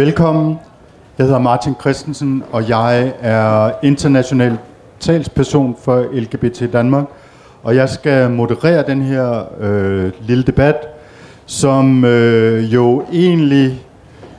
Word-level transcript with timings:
Velkommen. 0.00 0.58
Jeg 1.18 1.26
hedder 1.26 1.40
Martin 1.40 1.74
Christensen, 1.80 2.42
og 2.52 2.68
jeg 2.68 3.12
er 3.20 3.70
international 3.82 4.58
talsperson 5.00 5.76
for 5.82 6.06
LGBT 6.12 6.72
Danmark. 6.72 7.04
Og 7.62 7.76
jeg 7.76 7.88
skal 7.88 8.30
moderere 8.30 8.86
den 8.86 9.02
her 9.02 9.44
øh, 9.60 10.12
lille 10.20 10.44
debat, 10.44 10.76
som 11.46 12.04
øh, 12.04 12.74
jo 12.74 13.04
egentlig, 13.12 13.86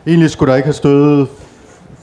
egentlig 0.08 0.30
skulle 0.30 0.50
der 0.52 0.56
ikke 0.56 0.68
have 0.68 0.74
stået 0.74 1.28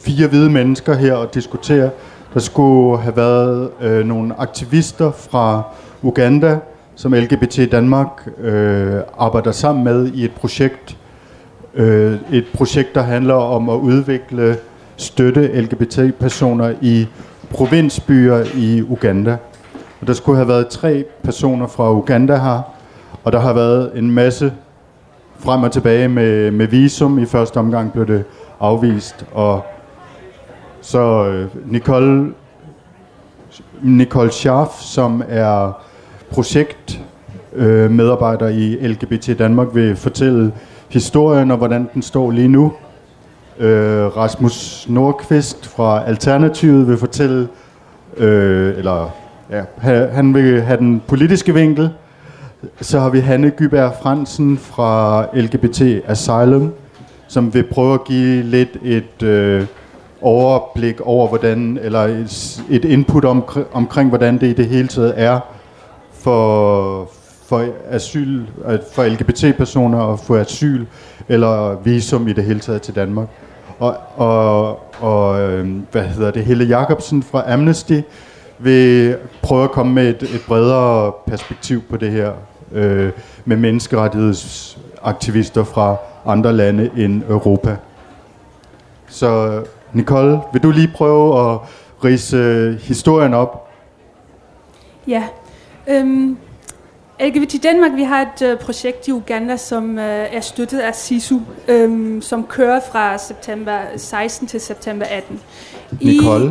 fire 0.00 0.28
hvide 0.28 0.50
mennesker 0.50 0.94
her 0.94 1.14
og 1.14 1.34
diskutere. 1.34 1.90
Der 2.34 2.40
skulle 2.40 2.98
have 3.02 3.16
været 3.16 3.70
øh, 3.80 4.06
nogle 4.06 4.34
aktivister 4.38 5.10
fra 5.10 5.62
Uganda, 6.02 6.58
som 6.94 7.12
LGBT 7.12 7.72
Danmark 7.72 8.28
øh, 8.40 9.00
arbejder 9.18 9.52
sammen 9.52 9.84
med 9.84 10.12
i 10.14 10.24
et 10.24 10.32
projekt, 10.32 10.97
øh, 11.74 12.16
et 12.32 12.44
projekt, 12.54 12.94
der 12.94 13.02
handler 13.02 13.34
om 13.34 13.68
at 13.68 13.74
udvikle 13.74 14.56
støtte 14.96 15.60
LGBT-personer 15.60 16.74
i 16.80 17.06
provinsbyer 17.50 18.44
i 18.54 18.82
Uganda. 18.82 19.36
Og 20.00 20.06
der 20.06 20.12
skulle 20.12 20.36
have 20.36 20.48
været 20.48 20.68
tre 20.68 21.04
personer 21.22 21.66
fra 21.66 21.92
Uganda 21.92 22.36
her, 22.36 22.60
og 23.24 23.32
der 23.32 23.40
har 23.40 23.52
været 23.52 23.90
en 23.94 24.10
masse 24.10 24.52
frem 25.38 25.62
og 25.62 25.72
tilbage 25.72 26.08
med, 26.08 26.50
med 26.50 26.66
visum. 26.66 27.18
I 27.18 27.26
første 27.26 27.56
omgang 27.56 27.92
blev 27.92 28.06
det 28.06 28.24
afvist, 28.60 29.26
og 29.32 29.62
så 30.80 31.26
øh, 31.26 31.72
Nicole, 31.72 32.32
Nicole 33.82 34.30
Schaff, 34.30 34.70
som 34.80 35.22
er 35.28 35.82
projekt 36.30 37.00
øh, 37.52 37.90
medarbejder 37.90 38.48
i 38.48 38.86
LGBT 38.86 39.38
Danmark, 39.38 39.68
vil 39.74 39.96
fortælle 39.96 40.52
historien 40.88 41.50
og 41.50 41.56
hvordan 41.56 41.88
den 41.94 42.02
står 42.02 42.30
lige 42.30 42.48
nu. 42.48 42.72
Øh, 43.58 44.16
Rasmus 44.16 44.86
Nordqvist 44.88 45.66
fra 45.66 46.04
Alternativet 46.06 46.88
vil 46.88 46.98
fortælle, 46.98 47.48
øh, 48.16 48.78
eller 48.78 49.10
ja, 49.50 49.62
han 50.12 50.34
vil 50.34 50.62
have 50.62 50.78
den 50.78 51.02
politiske 51.06 51.54
vinkel. 51.54 51.90
Så 52.80 53.00
har 53.00 53.08
vi 53.08 53.20
Hanne 53.20 53.50
Gyberg 53.50 53.92
Fransen 54.02 54.58
fra 54.58 55.24
LGBT 55.34 55.82
Asylum, 56.06 56.72
som 57.28 57.54
vil 57.54 57.62
prøve 57.62 57.94
at 57.94 58.04
give 58.04 58.42
lidt 58.42 58.76
et 58.82 59.22
øh, 59.22 59.66
overblik 60.20 61.00
over, 61.00 61.28
hvordan, 61.28 61.78
eller 61.82 62.00
et, 62.00 62.62
et 62.70 62.84
input 62.84 63.24
om, 63.24 63.44
omkring, 63.72 64.08
hvordan 64.08 64.34
det 64.40 64.46
i 64.46 64.52
det 64.52 64.66
hele 64.66 64.88
taget 64.88 65.14
er 65.16 65.40
for, 66.12 67.10
for 67.48 67.66
asyl, 67.90 68.46
for 68.92 69.04
LGBT-personer 69.04 70.12
at 70.12 70.20
få 70.20 70.36
asyl 70.36 70.84
eller 71.28 71.76
visum 71.84 72.28
i 72.28 72.32
det 72.32 72.44
hele 72.44 72.60
taget 72.60 72.82
til 72.82 72.94
Danmark. 72.94 73.28
Og, 73.78 73.96
og, 74.16 74.80
og 75.02 75.40
øhm, 75.40 75.86
hvad 75.92 76.04
hedder 76.04 76.30
det, 76.30 76.44
Helle 76.44 76.64
Jacobsen 76.64 77.22
fra 77.22 77.52
Amnesty 77.52 78.00
vil 78.58 79.16
prøve 79.42 79.64
at 79.64 79.70
komme 79.70 79.92
med 79.92 80.08
et, 80.08 80.22
et 80.22 80.40
bredere 80.48 81.12
perspektiv 81.26 81.82
på 81.82 81.96
det 81.96 82.10
her 82.10 82.32
øh, 82.72 83.12
med 83.44 83.56
menneskerettighedsaktivister 83.56 85.64
fra 85.64 85.96
andre 86.26 86.52
lande 86.52 86.90
end 86.96 87.22
Europa. 87.28 87.76
Så 89.06 89.62
Nicole, 89.92 90.40
vil 90.52 90.62
du 90.62 90.70
lige 90.70 90.90
prøve 90.94 91.52
at 91.52 91.58
rise 92.04 92.78
historien 92.82 93.34
op? 93.34 93.68
Ja, 95.06 95.22
Øhm, 95.90 96.36
LGBT 97.20 97.62
Danmark, 97.62 97.90
vi 97.96 98.02
har 98.02 98.22
et 98.22 98.42
øh, 98.42 98.58
projekt 98.58 99.08
i 99.08 99.12
Uganda, 99.12 99.56
som 99.56 99.98
øh, 99.98 100.34
er 100.34 100.40
støttet 100.40 100.78
af 100.78 100.94
SISU, 100.94 101.38
øhm, 101.68 102.22
som 102.22 102.46
kører 102.46 102.80
fra 102.92 103.18
september 103.18 103.78
16 103.96 104.46
til 104.46 104.60
september 104.60 105.06
18. 105.06 105.40
Nicole, 106.00 106.46
I... 106.46 106.50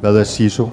hvad 0.00 0.16
er 0.16 0.24
SISU? 0.24 0.66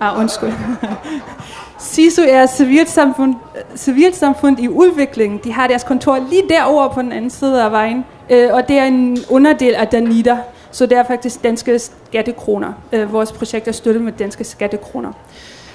Ah, 0.00 0.20
undskyld. 0.20 0.52
SISU 1.78 2.22
er 2.28 2.46
civilsamfund, 2.46 3.34
civilsamfund 3.76 4.60
i 4.60 4.68
udvikling. 4.68 5.44
De 5.44 5.52
har 5.52 5.66
deres 5.66 5.84
kontor 5.84 6.18
lige 6.30 6.42
derovre 6.48 6.90
på 6.94 7.02
den 7.02 7.12
anden 7.12 7.30
side 7.30 7.64
af 7.64 7.72
vejen, 7.72 8.04
øh, 8.30 8.48
og 8.52 8.68
det 8.68 8.78
er 8.78 8.84
en 8.84 9.18
underdel 9.30 9.74
af 9.74 9.88
Danida, 9.88 10.38
så 10.70 10.86
det 10.86 10.98
er 10.98 11.04
faktisk 11.04 11.44
danske 11.44 11.78
skattekroner. 11.78 12.72
Øh, 12.92 13.12
vores 13.12 13.32
projekt 13.32 13.68
er 13.68 13.72
støttet 13.72 14.02
med 14.02 14.12
danske 14.12 14.44
skattekroner. 14.44 15.12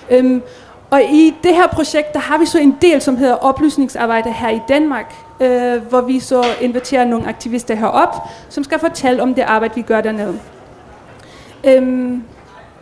Øhm, 0.09 0.41
og 0.89 1.03
i 1.03 1.35
det 1.44 1.55
her 1.55 1.67
projekt, 1.67 2.13
der 2.13 2.19
har 2.19 2.38
vi 2.38 2.45
så 2.45 2.59
en 2.59 2.77
del, 2.81 3.01
som 3.01 3.17
hedder 3.17 3.35
oplysningsarbejde 3.35 4.31
her 4.31 4.50
i 4.50 4.61
Danmark, 4.67 5.16
øh, 5.39 5.83
hvor 5.83 6.01
vi 6.01 6.19
så 6.19 6.44
inviterer 6.61 7.05
nogle 7.05 7.27
aktivister 7.27 7.75
herop, 7.75 8.16
som 8.50 8.63
skal 8.63 8.79
fortælle 8.79 9.22
om 9.22 9.33
det 9.33 9.41
arbejde, 9.41 9.75
vi 9.75 9.81
gør 9.81 10.01
dernede. 10.01 10.39
Øhm, 11.63 12.23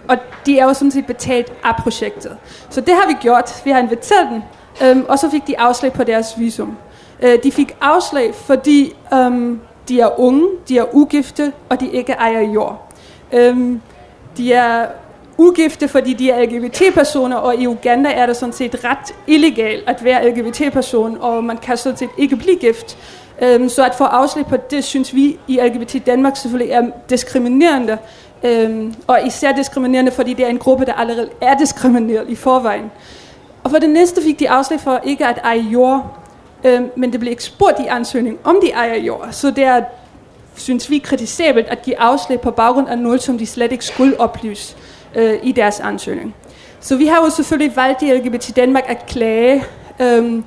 og 0.07 0.17
de 0.45 0.59
er 0.59 0.63
jo 0.63 0.73
sådan 0.73 0.91
set 0.91 1.05
betalt 1.05 1.53
af 1.63 1.75
projektet. 1.75 2.37
Så 2.69 2.81
det 2.81 2.93
har 2.93 3.07
vi 3.07 3.13
gjort. 3.21 3.61
Vi 3.65 3.71
har 3.71 3.79
inviteret 3.79 4.27
dem, 4.31 4.41
øhm, 4.83 5.05
og 5.09 5.19
så 5.19 5.29
fik 5.29 5.47
de 5.47 5.59
afslag 5.59 5.93
på 5.93 6.03
deres 6.03 6.27
visum. 6.37 6.77
Øh, 7.21 7.43
de 7.43 7.51
fik 7.51 7.75
afslag, 7.81 8.35
fordi 8.35 8.93
øhm, 9.13 9.61
de 9.87 10.01
er 10.01 10.19
unge, 10.19 10.47
de 10.67 10.77
er 10.77 10.95
ugifte, 10.95 11.53
og 11.69 11.79
de 11.79 11.89
ikke 11.89 12.11
ejer 12.11 12.41
jord. 12.41 12.91
Øhm, 13.31 13.81
de 14.37 14.53
er 14.53 14.85
ugifte, 15.37 15.87
fordi 15.87 16.13
de 16.13 16.31
er 16.31 16.45
LGBT-personer, 16.45 17.35
og 17.35 17.55
i 17.55 17.67
Uganda 17.67 18.09
er 18.09 18.25
det 18.25 18.37
sådan 18.37 18.53
set 18.53 18.83
ret 18.83 19.15
illegalt 19.27 19.83
at 19.87 20.03
være 20.03 20.29
LGBT-person, 20.29 21.17
og 21.21 21.43
man 21.43 21.57
kan 21.57 21.77
sådan 21.77 21.97
set 21.97 22.09
ikke 22.17 22.35
blive 22.35 22.57
gift. 22.59 22.97
Øhm, 23.41 23.69
så 23.69 23.85
at 23.85 23.95
få 23.95 24.03
afslag 24.03 24.45
på 24.45 24.57
det, 24.57 24.83
synes 24.83 25.15
vi 25.15 25.39
i 25.47 25.59
LGBT 25.61 26.05
Danmark 26.05 26.37
selvfølgelig 26.37 26.73
er 26.73 26.83
diskriminerende. 27.09 27.97
øhm, 28.43 28.93
og 29.07 29.19
især 29.27 29.51
diskriminerende, 29.51 30.11
fordi 30.11 30.33
det 30.33 30.45
er 30.45 30.49
en 30.49 30.57
gruppe, 30.57 30.85
der 30.85 30.93
allerede 30.93 31.29
er 31.41 31.57
diskrimineret 31.57 32.29
i 32.29 32.35
forvejen. 32.35 32.91
Og 33.63 33.71
for 33.71 33.77
det 33.77 33.89
næste 33.89 34.21
fik 34.21 34.39
de 34.39 34.49
afslag 34.49 34.79
for 34.79 35.01
ikke 35.03 35.25
at 35.25 35.39
eje 35.43 35.59
jord, 35.59 36.17
øhm, 36.63 36.89
men 36.95 37.11
det 37.11 37.19
blev 37.19 37.31
ikke 37.31 37.43
spurgt 37.43 37.79
i 37.79 37.85
ansøgningen, 37.87 38.39
om 38.43 38.59
de 38.63 38.71
ejer 38.71 38.95
jord. 38.95 39.27
Så 39.31 39.51
det 39.51 39.63
er, 39.63 39.81
synes 40.55 40.89
vi, 40.89 40.97
kritisabelt 40.97 41.67
at 41.67 41.81
give 41.81 41.99
afslag 41.99 42.41
på 42.41 42.51
baggrund 42.51 42.89
af 42.89 42.97
noget, 42.97 43.23
som 43.23 43.37
de 43.37 43.45
slet 43.45 43.71
ikke 43.71 43.85
skulle 43.85 44.19
oplyse 44.19 44.75
øh, 45.15 45.39
i 45.43 45.51
deres 45.51 45.79
ansøgning. 45.79 46.35
Så 46.79 46.95
vi 46.95 47.05
har 47.05 47.17
jo 47.25 47.29
selvfølgelig 47.29 47.75
valgt 47.75 48.01
i 48.01 48.11
LGBT 48.11 48.55
Danmark 48.55 48.83
at 48.87 49.05
klage, 49.05 49.63
øh, 50.01 50.43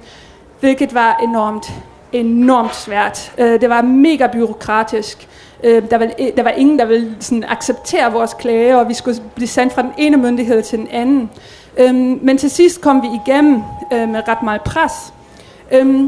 hvilket 0.60 0.94
var 0.94 1.20
enormt, 1.22 1.72
enormt 2.12 2.76
svært. 2.76 3.32
Øh, 3.38 3.60
det 3.60 3.70
var 3.70 3.82
mega 3.82 4.26
byråkratisk. 4.26 5.28
Øh, 5.64 5.90
der, 5.90 5.98
var, 5.98 6.10
der 6.36 6.42
var 6.42 6.50
ingen, 6.50 6.78
der 6.78 6.84
ville 6.84 7.16
sådan, 7.20 7.44
acceptere 7.48 8.12
vores 8.12 8.34
klage, 8.34 8.78
og 8.78 8.88
vi 8.88 8.94
skulle 8.94 9.22
blive 9.34 9.48
sendt 9.48 9.72
fra 9.72 9.82
den 9.82 9.92
ene 9.98 10.16
myndighed 10.16 10.62
til 10.62 10.78
den 10.78 10.88
anden. 10.90 11.30
Øh, 11.78 11.94
men 11.94 12.38
til 12.38 12.50
sidst 12.50 12.80
kom 12.80 13.02
vi 13.02 13.08
igennem 13.24 13.62
øh, 13.92 14.08
med 14.08 14.28
ret 14.28 14.42
meget 14.42 14.62
pres. 14.62 14.92
Øh, 15.72 16.04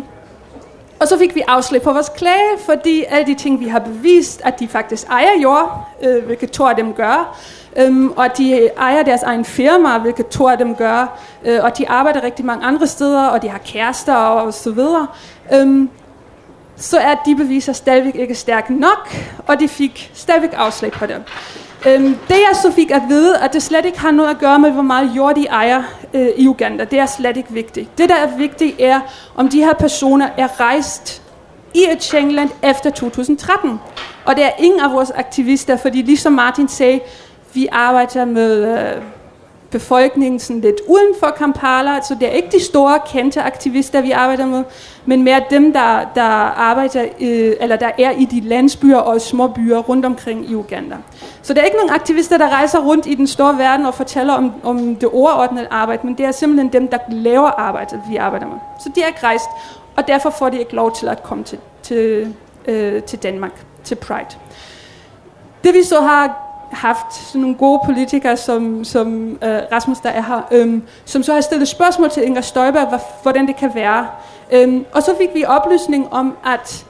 og 1.01 1.09
så 1.09 1.19
fik 1.19 1.35
vi 1.35 1.43
afslag 1.49 1.83
på 1.83 1.93
vores 1.93 2.09
klage, 2.17 2.59
fordi 2.67 3.05
alle 3.09 3.27
de 3.27 3.35
ting, 3.35 3.61
vi 3.61 3.69
har 3.69 3.79
bevist, 3.79 4.41
at 4.45 4.61
de 4.61 4.69
faktisk 4.69 5.07
ejer 5.09 5.41
jord, 5.43 5.89
øh, 6.03 6.25
hvilket 6.25 6.51
to 6.51 6.65
af 6.65 6.77
dem 6.77 6.93
gør, 6.93 7.39
øhm, 7.77 8.11
og 8.11 8.39
de 8.39 8.67
ejer 8.67 9.03
deres 9.03 9.23
egen 9.23 9.45
firma, 9.45 9.99
hvilket 9.99 10.29
to 10.29 10.49
af 10.49 10.59
dem 10.59 10.75
gør, 10.75 11.19
øh, 11.45 11.65
og 11.65 11.79
de 11.79 11.89
arbejder 11.89 12.23
rigtig 12.23 12.45
mange 12.45 12.67
andre 12.67 12.87
steder, 12.87 13.27
og 13.27 13.43
de 13.43 13.49
har 13.49 13.59
kærester 13.59 14.15
og 14.15 14.55
så 14.55 14.71
videre, 14.71 15.07
øhm, 15.53 15.91
så 16.77 16.99
er 16.99 17.15
de 17.27 17.37
beviser 17.37 17.73
stadigvæk 17.73 18.15
ikke 18.15 18.35
stærke 18.35 18.75
nok, 18.75 19.17
og 19.47 19.61
de 19.61 19.69
fik 19.69 20.11
stadigvæk 20.15 20.51
afslag 20.57 20.93
på 20.93 21.07
det. 21.07 21.23
Øhm, 21.87 22.19
det 22.29 22.35
jeg 22.35 22.57
så 22.63 22.73
fik 22.73 22.91
at 22.91 23.03
vide, 23.09 23.39
at 23.39 23.53
det 23.53 23.63
slet 23.63 23.85
ikke 23.85 24.01
har 24.01 24.11
noget 24.11 24.31
at 24.31 24.39
gøre 24.39 24.59
med, 24.59 24.71
hvor 24.71 24.83
meget 24.83 25.17
jord 25.17 25.35
de 25.35 25.47
ejer 25.47 25.83
øh, 26.15 26.29
i 26.37 26.49
Uganda, 26.49 26.85
det 26.85 26.99
er 26.99 27.07
slet 27.07 27.37
ikke 27.37 27.53
vigtigt. 27.53 27.99
Det 27.99 28.09
der 28.09 28.15
er 28.15 28.37
vigtigt 28.37 28.81
er, 28.81 29.01
om 29.35 29.49
de 29.49 29.59
her 29.59 29.75
personer 29.75 30.29
er 30.37 30.61
rejst 30.61 31.23
i 31.75 31.87
et 31.93 32.03
Schengenland 32.03 32.51
efter 32.63 32.91
2013. 32.91 33.81
Og 34.25 34.37
det 34.37 34.45
er 34.45 34.51
ingen 34.59 34.81
af 34.81 34.93
vores 34.93 35.11
aktivister, 35.11 35.77
fordi 35.77 36.03
ligesom 36.03 36.33
Martin 36.33 36.69
sagde, 36.69 37.01
vi 37.55 37.69
arbejder 37.73 38.25
med 38.25 38.79
øh, 38.79 39.03
befolkningen 39.73 40.41
sådan 40.41 40.61
lidt 40.61 40.81
uden 40.89 41.15
for 41.21 41.27
Kampala, 41.27 42.01
så 42.01 42.17
det 42.21 42.29
er 42.29 42.33
ikke 42.33 42.49
de 42.53 42.65
store 42.65 42.99
kendte 43.07 43.43
aktivister, 43.43 44.01
vi 44.01 44.11
arbejder 44.11 44.47
med, 44.47 44.65
men 45.07 45.23
mere 45.23 45.43
dem, 45.51 45.73
der, 45.73 46.01
der 46.15 46.23
arbejder, 46.23 47.05
øh, 47.21 47.53
eller 47.61 47.77
der 47.77 47.91
er 47.99 48.11
i 48.11 48.25
de 48.25 48.41
landsbyer 48.41 48.97
og 48.97 49.21
små 49.21 49.49
byer 49.49 49.79
rundt 49.79 50.07
omkring 50.07 50.51
i 50.51 50.55
Uganda. 50.55 50.97
Så 51.43 51.55
der 51.55 51.61
er 51.61 51.65
ikke 51.65 51.77
nogen 51.77 51.91
aktivister, 51.91 52.39
der 52.39 52.49
rejser 52.49 52.81
rundt 52.81 53.07
i 53.07 53.15
den 53.15 53.27
store 53.27 53.59
verden 53.59 53.87
og 53.87 53.95
fortæller 53.95 54.33
om, 54.35 54.53
om 54.63 54.97
det 54.97 55.09
overordnede 55.09 55.67
arbejde, 55.71 56.07
men 56.07 56.19
det 56.19 56.27
er 56.27 56.33
simpelthen 56.33 56.73
dem, 56.73 56.89
der 56.89 56.99
laver 57.09 57.51
arbejdet, 57.51 58.01
vi 58.11 58.17
arbejder 58.17 58.47
med. 58.47 58.57
Så 58.81 58.91
de 58.95 59.03
er 59.03 59.07
ikke 59.07 59.23
rejst, 59.23 59.49
og 59.97 60.09
derfor 60.09 60.31
får 60.31 60.49
de 60.49 60.59
ikke 60.59 60.75
lov 60.75 60.95
til 60.95 61.09
at 61.09 61.23
komme 61.23 61.45
til, 61.45 61.59
til, 61.83 62.35
øh, 62.69 63.03
til 63.03 63.19
Danmark, 63.19 63.65
til 63.85 63.95
Pride. 63.95 64.37
Det 65.65 65.75
vi 65.75 65.83
så 65.83 66.01
har 66.01 66.52
haft 66.73 67.15
sådan 67.15 67.41
nogle 67.41 67.57
gode 67.57 67.81
politikere, 67.85 68.37
som, 68.37 68.85
som 68.85 69.39
øh, 69.43 69.61
Rasmus, 69.73 69.99
der 69.99 70.09
er 70.09 70.23
her, 70.23 70.49
øhm, 70.51 70.83
som 71.05 71.23
så 71.23 71.35
har 71.35 71.41
stillet 71.41 71.69
spørgsmål 71.69 72.11
til 72.11 72.27
Inger 72.27 72.41
Støjberg, 72.41 73.01
hvordan 73.23 73.47
det 73.47 73.57
kan 73.57 73.75
være. 73.75 74.07
Øhm, 74.53 74.85
og 74.93 75.03
så 75.03 75.17
fik 75.19 75.29
vi 75.35 75.45
oplysning 75.45 76.13
om, 76.13 76.37
at 76.47 76.87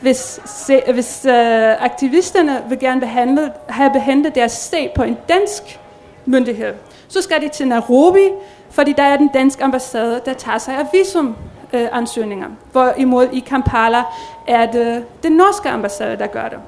hvis, 0.00 0.40
se, 0.44 0.82
hvis 0.92 1.26
øh, 1.28 1.84
aktivisterne 1.84 2.62
vil 2.68 2.78
gerne 2.78 3.00
behandle, 3.00 3.52
have 3.68 3.90
behandlet 3.92 4.34
deres 4.34 4.52
sag 4.52 4.92
på 4.94 5.02
en 5.02 5.16
dansk 5.28 5.80
myndighed, 6.26 6.74
så 7.08 7.22
skal 7.22 7.40
de 7.40 7.48
til 7.48 7.68
Nairobi, 7.68 8.30
fordi 8.70 8.92
der 8.92 9.02
er 9.02 9.16
den 9.16 9.28
danske 9.28 9.64
ambassade, 9.64 10.20
der 10.24 10.32
tager 10.32 10.58
sig 10.58 10.74
af 10.74 10.86
visum 10.92 11.36
øh, 11.72 11.88
ansøgninger. 11.92 12.48
Hvorimod 12.72 13.28
i 13.32 13.40
Kampala 13.40 14.02
er 14.48 14.70
det 14.70 15.04
den 15.22 15.32
norske 15.32 15.68
ambassade, 15.68 16.16
der 16.16 16.26
gør 16.26 16.48
det. 16.48 16.58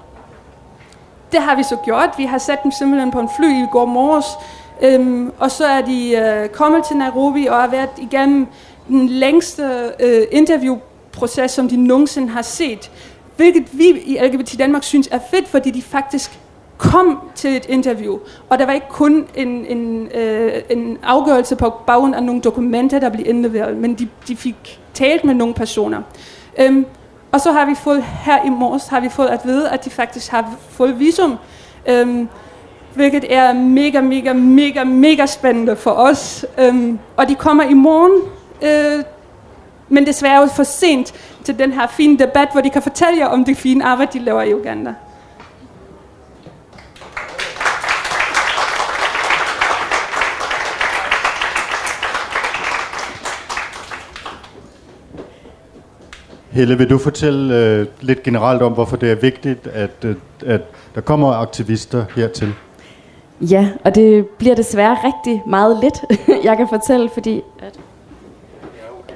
Det 1.32 1.40
har 1.40 1.56
vi 1.56 1.62
så 1.62 1.76
gjort. 1.84 2.08
Vi 2.16 2.25
har 2.25 2.38
sat 2.38 2.62
dem 2.62 2.72
simpelthen 2.72 3.10
på 3.10 3.20
en 3.20 3.28
fly 3.36 3.46
i 3.46 3.66
går 3.72 3.84
morges, 3.84 4.26
øhm, 4.82 5.32
og 5.38 5.50
så 5.50 5.66
er 5.66 5.80
de 5.80 6.16
øh, 6.16 6.48
kommet 6.48 6.84
til 6.84 6.96
Nairobi 6.96 7.46
og 7.46 7.56
har 7.56 7.69
været 7.69 7.90
igennem 7.98 8.46
den 8.88 9.08
længste 9.08 9.62
øh, 10.00 10.26
interviewproces, 10.30 11.50
som 11.50 11.69
de 11.69 11.76
nogensinde 11.76 12.28
har 12.28 12.42
set. 12.42 12.90
Hvilket 13.36 13.64
vi 13.72 13.84
i 13.84 14.19
LGBT 14.22 14.58
Danmark 14.58 14.84
synes 14.84 15.08
er 15.12 15.19
fedt, 15.30 15.48
fordi 15.48 15.70
de 15.70 15.82
faktisk 15.82 16.38
kom 16.78 17.19
til 17.34 17.56
et 17.56 17.66
interview, 17.66 18.19
og 18.48 18.58
der 18.58 18.66
var 18.66 18.72
ikke 18.72 18.88
kun 18.90 19.26
en, 19.34 19.66
en, 19.66 20.08
øh, 20.14 20.52
en 20.70 20.98
afgørelse 21.02 21.56
på 21.56 21.75
baggrund 21.86 22.14
af 22.14 22.22
nogle 22.22 22.40
dokumenter, 22.40 22.98
der 22.98 23.08
blev 23.08 23.26
indleveret, 23.28 23.76
men 23.76 23.94
de, 23.94 24.08
de 24.28 24.36
fik 24.36 24.80
talt 24.94 25.25
med 25.25 25.34
nogle 25.34 25.54
personer. 25.54 26.02
Øhm, 26.58 26.86
og 27.32 27.40
så 27.40 27.52
har 27.52 27.64
vi 27.66 27.75
fået 27.75 28.02
her 28.02 28.44
i 28.44 28.48
morges, 28.48 28.86
har 28.86 29.00
vi 29.00 29.08
fået 29.08 29.26
at 29.26 29.40
vide, 29.44 29.70
at 29.70 29.84
de 29.84 29.90
faktisk 29.90 30.30
har 30.30 30.54
fået 30.70 30.98
visum, 30.98 31.38
øhm, 31.86 32.28
hvilket 32.94 33.34
er 33.34 33.52
mega, 33.52 34.00
mega, 34.00 34.32
mega, 34.32 34.84
mega 34.84 35.26
spændende 35.26 35.76
for 35.76 35.90
os. 35.90 36.46
Øhm, 36.58 36.98
og 37.16 37.28
de 37.28 37.34
kommer 37.34 37.64
i 37.64 37.75
morgen, 37.75 38.22
øh, 38.62 39.04
men 39.88 40.06
desværre 40.06 40.48
for 40.48 40.62
sent 40.62 41.14
til 41.44 41.58
den 41.58 41.72
her 41.72 41.86
fine 41.86 42.19
debat, 42.19 42.48
hvor 42.52 42.60
de 42.60 42.70
kan 42.70 42.82
fortælle 42.82 43.19
jer 43.19 43.26
om 43.26 43.44
det 43.44 43.56
fine 43.56 43.84
arbejde, 43.84 44.19
de 44.19 44.25
laver 44.25 44.42
i 44.42 44.54
Uganda. 44.54 44.94
Helle, 56.50 56.79
vil 56.79 56.91
du 56.91 56.99
fortælle 56.99 57.56
øh, 57.56 57.87
lidt 58.00 58.23
generelt 58.23 58.62
om, 58.62 58.73
hvorfor 58.73 58.97
det 58.97 59.11
er 59.11 59.15
vigtigt, 59.15 59.67
at, 59.67 59.91
øh, 60.05 60.15
at 60.47 60.61
der 60.95 61.00
kommer 61.00 61.33
aktivister 61.33 62.05
hertil? 62.17 62.53
Ja, 63.41 63.69
og 63.85 63.95
det 63.95 64.27
bliver 64.27 64.55
desværre 64.55 64.97
rigtig 65.05 65.43
meget 65.47 65.79
lidt, 65.83 66.21
jeg 66.49 66.56
kan 66.56 66.69
fortælle, 66.69 67.11
fordi 67.15 67.43
at, 67.62 67.79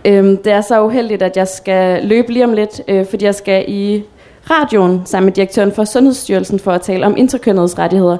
øhm, 0.05 0.37
det 0.37 0.53
er 0.53 0.61
så 0.61 0.85
uheldigt, 0.85 1.23
at 1.23 1.37
jeg 1.37 1.49
skal 1.49 2.05
løbe 2.05 2.33
lige 2.33 2.45
om 2.45 2.53
lidt, 2.53 2.81
øh, 2.89 3.07
fordi 3.07 3.25
jeg 3.25 3.35
skal 3.35 3.65
i 3.69 4.05
radioen 4.51 5.03
sammen 5.05 5.27
med 5.27 5.33
direktøren 5.33 5.73
for 5.73 5.85
Sundhedsstyrelsen 5.85 6.59
for 6.59 6.73
at 6.73 6.81
tale 6.81 7.07
om 7.07 7.17
interkønnedes 7.17 7.79
rettigheder. 7.79 8.17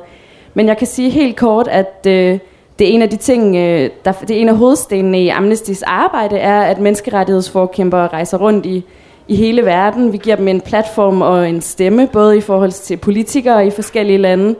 Men 0.55 0.69
jeg 0.69 0.79
kan 0.79 0.87
sige 0.87 1.11
helt 1.11 1.37
kort, 1.37 1.69
at 1.69 2.07
øh, 2.07 2.39
det 2.79 2.89
er 2.89 2.95
en 2.95 3.03
af 3.03 3.11
de 3.11 3.17
ting, 3.17 3.57
øh, 3.57 3.91
der, 4.05 4.13
det 4.13 4.31
er 4.31 4.41
en 4.41 4.49
af 4.49 4.57
hovedstenene 4.57 5.23
i 5.23 5.29
Amnestys 5.29 5.83
arbejde, 5.83 6.39
er, 6.39 6.63
at 6.63 6.79
menneskerettighedsforkæmpere 6.79 8.09
rejser 8.09 8.39
rundt 8.39 8.67
i 8.67 8.85
i 9.33 9.35
hele 9.35 9.65
verden. 9.65 10.13
Vi 10.13 10.17
giver 10.17 10.37
dem 10.37 10.49
en 10.49 10.61
platform 10.61 11.23
og 11.23 11.49
en 11.49 11.61
stemme, 11.61 12.09
både 12.13 12.37
i 12.37 12.41
forhold 12.41 12.73
til 12.73 12.97
politikere 12.97 13.67
i 13.67 13.71
forskellige 13.71 14.19
lande, 14.19 14.55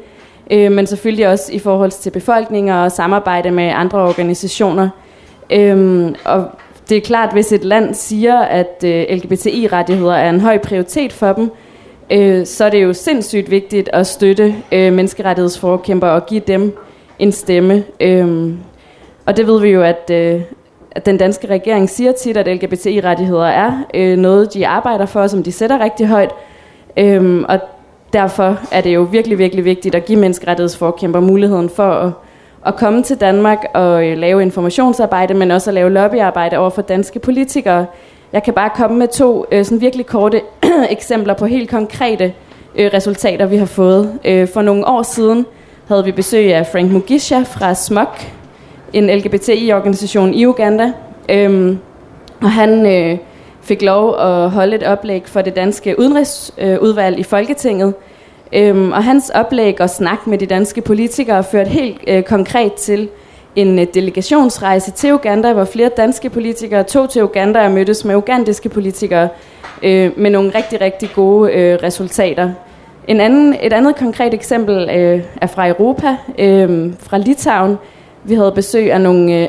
øh, 0.51 0.73
men 0.73 0.87
selvfølgelig 0.87 1.29
også 1.29 1.53
i 1.53 1.59
forhold 1.59 1.91
til 1.91 2.11
befolkninger 2.11 2.77
og 2.77 2.93
samarbejde 2.93 3.51
med 3.51 3.65
andre 3.65 3.99
organisationer. 3.99 4.89
Øh, 5.53 6.09
og 6.25 6.45
det 6.89 6.97
er 6.97 7.01
klart, 7.01 7.33
hvis 7.33 7.53
et 7.53 7.65
land 7.65 7.95
siger, 7.95 8.39
at 8.39 8.85
øh, 8.85 9.05
LGBTI-rettigheder 9.11 10.15
er 10.15 10.31
en 10.31 10.41
høj 10.41 10.59
prioritet 10.59 11.13
for 11.13 11.33
dem, 11.33 11.51
øh, 12.13 12.47
så 12.47 12.65
er 12.65 12.71
det 12.71 12.83
jo 12.83 12.93
sindssygt 12.93 13.51
vigtigt 13.51 13.91
at 13.93 14.07
støtte 14.07 14.55
øh, 14.73 14.93
menneskerettighedsforkæmper 14.93 16.09
og 16.09 16.27
give 16.27 16.43
dem 16.47 16.77
en 17.19 17.33
stemme. 17.33 17.85
Øh, 18.01 18.53
og 19.27 19.37
det 19.37 19.47
ved 19.47 19.61
vi 19.61 19.69
jo, 19.69 19.83
at, 19.83 20.11
øh, 20.13 20.41
at 20.95 21.07
den 21.07 21.19
danske 21.19 21.47
regering 21.47 21.91
siger 21.91 22.13
tit, 22.13 22.37
at 22.37 22.47
LGBTI-rettigheder 22.47 23.47
er 23.47 23.73
øh, 23.95 24.19
noget, 24.19 24.55
de 24.55 24.67
arbejder 24.67 25.07
for, 25.07 25.27
som 25.27 25.43
de 25.43 25.53
sætter 25.53 25.85
rigtig 25.85 26.07
højt. 26.07 26.31
Øhm, 26.97 27.45
og 27.49 27.59
derfor 28.13 28.59
er 28.73 28.81
det 28.81 28.95
jo 28.95 29.03
virkelig, 29.03 29.39
virkelig 29.39 29.65
vigtigt 29.65 29.95
at 29.95 30.05
give 30.05 30.19
menneskerettighedsforkæmper 30.19 31.21
muligheden 31.21 31.71
for 31.71 31.91
at, 31.91 32.13
at 32.67 32.77
komme 32.77 33.03
til 33.03 33.21
Danmark 33.21 33.59
og 33.75 34.07
øh, 34.07 34.19
lave 34.19 34.43
informationsarbejde, 34.43 35.35
men 35.35 35.51
også 35.51 35.71
at 35.71 35.75
lave 35.75 35.91
lobbyarbejde 35.91 36.59
over 36.59 36.71
for 36.71 36.83
danske 36.83 37.19
politikere. 37.19 37.87
Jeg 38.33 38.43
kan 38.43 38.55
bare 38.55 38.71
komme 38.77 38.99
med 38.99 39.09
to 39.09 39.47
øh, 39.53 39.65
sådan 39.65 39.81
virkelig 39.81 40.07
korte 40.07 40.41
eksempler 40.91 41.35
på 41.35 41.47
helt 41.47 41.71
konkrete 41.71 42.33
øh, 42.75 42.91
resultater, 42.95 43.47
vi 43.47 43.57
har 43.57 43.67
fået. 43.67 44.19
Øh, 44.25 44.49
for 44.49 44.63
nogle 44.63 44.89
år 44.89 45.03
siden 45.03 45.47
havde 45.89 46.05
vi 46.05 46.13
besøg 46.13 46.55
af 46.55 46.67
Frank 46.67 46.93
Mugisha 46.93 47.43
fra 47.43 47.75
SMOK, 47.75 48.33
en 48.93 49.11
LGBTI-organisation 49.11 50.35
i 50.35 50.47
Uganda. 50.47 50.93
Øhm, 51.29 51.79
og 52.43 52.51
han 52.51 52.87
øh, 52.87 53.19
fik 53.63 53.83
lov 53.83 54.15
at 54.21 54.51
holde 54.51 54.77
et 54.77 54.83
oplæg 54.83 55.23
for 55.27 55.43
det 55.43 55.57
danske 55.57 55.99
udenrigsudvalg 55.99 57.15
øh, 57.15 57.21
i 57.21 57.23
Folketinget. 57.23 57.95
Øhm, 58.53 58.93
og 58.93 59.05
hans 59.05 59.31
oplæg 59.31 59.81
og 59.81 59.91
snak 59.91 60.27
med 60.27 60.39
de 60.39 60.47
danske 60.47 60.81
politikere 60.81 61.45
førte 61.45 61.71
helt 61.71 61.99
øh, 62.07 62.23
konkret 62.23 62.73
til 62.73 63.09
en 63.57 63.79
øh, 63.79 63.87
delegationsrejse 63.95 64.91
til 64.91 65.15
Uganda, 65.15 65.53
hvor 65.53 65.65
flere 65.65 65.91
danske 65.97 66.31
politikere 66.31 66.83
tog 66.83 67.11
til 67.11 67.23
Uganda 67.23 67.65
og 67.65 67.71
mødtes 67.71 68.05
med 68.05 68.17
ugandiske 68.17 68.69
politikere 68.69 69.29
øh, 69.83 70.11
med 70.17 70.31
nogle 70.31 70.53
rigtig, 70.55 70.81
rigtig 70.81 71.09
gode 71.15 71.53
øh, 71.53 71.79
resultater. 71.83 72.51
En 73.09 73.21
anden, 73.21 73.57
et 73.63 73.73
andet 73.73 73.97
konkret 73.97 74.35
eksempel 74.35 74.91
øh, 74.91 75.23
er 75.41 75.47
fra 75.47 75.69
Europa, 75.69 76.17
øh, 76.39 76.93
fra 77.01 77.19
Litauen, 77.19 77.77
vi 78.25 78.35
havde 78.35 78.53
besøg 78.53 78.93
af 78.93 79.01
nogle 79.01 79.43
øh, 79.43 79.49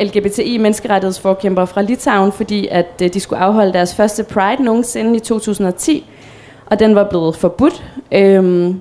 LGBTI-menneskerettighedsforkæmpere 0.06 1.66
fra 1.66 1.82
Litauen, 1.82 2.32
fordi 2.32 2.68
at 2.70 3.02
øh, 3.02 3.08
de 3.14 3.20
skulle 3.20 3.42
afholde 3.42 3.72
deres 3.72 3.94
første 3.94 4.24
Pride 4.24 4.62
nogensinde 4.62 5.16
i 5.16 5.20
2010, 5.20 6.06
og 6.66 6.78
den 6.78 6.94
var 6.94 7.08
blevet 7.08 7.36
forbudt. 7.36 7.84
Øhm, 8.12 8.80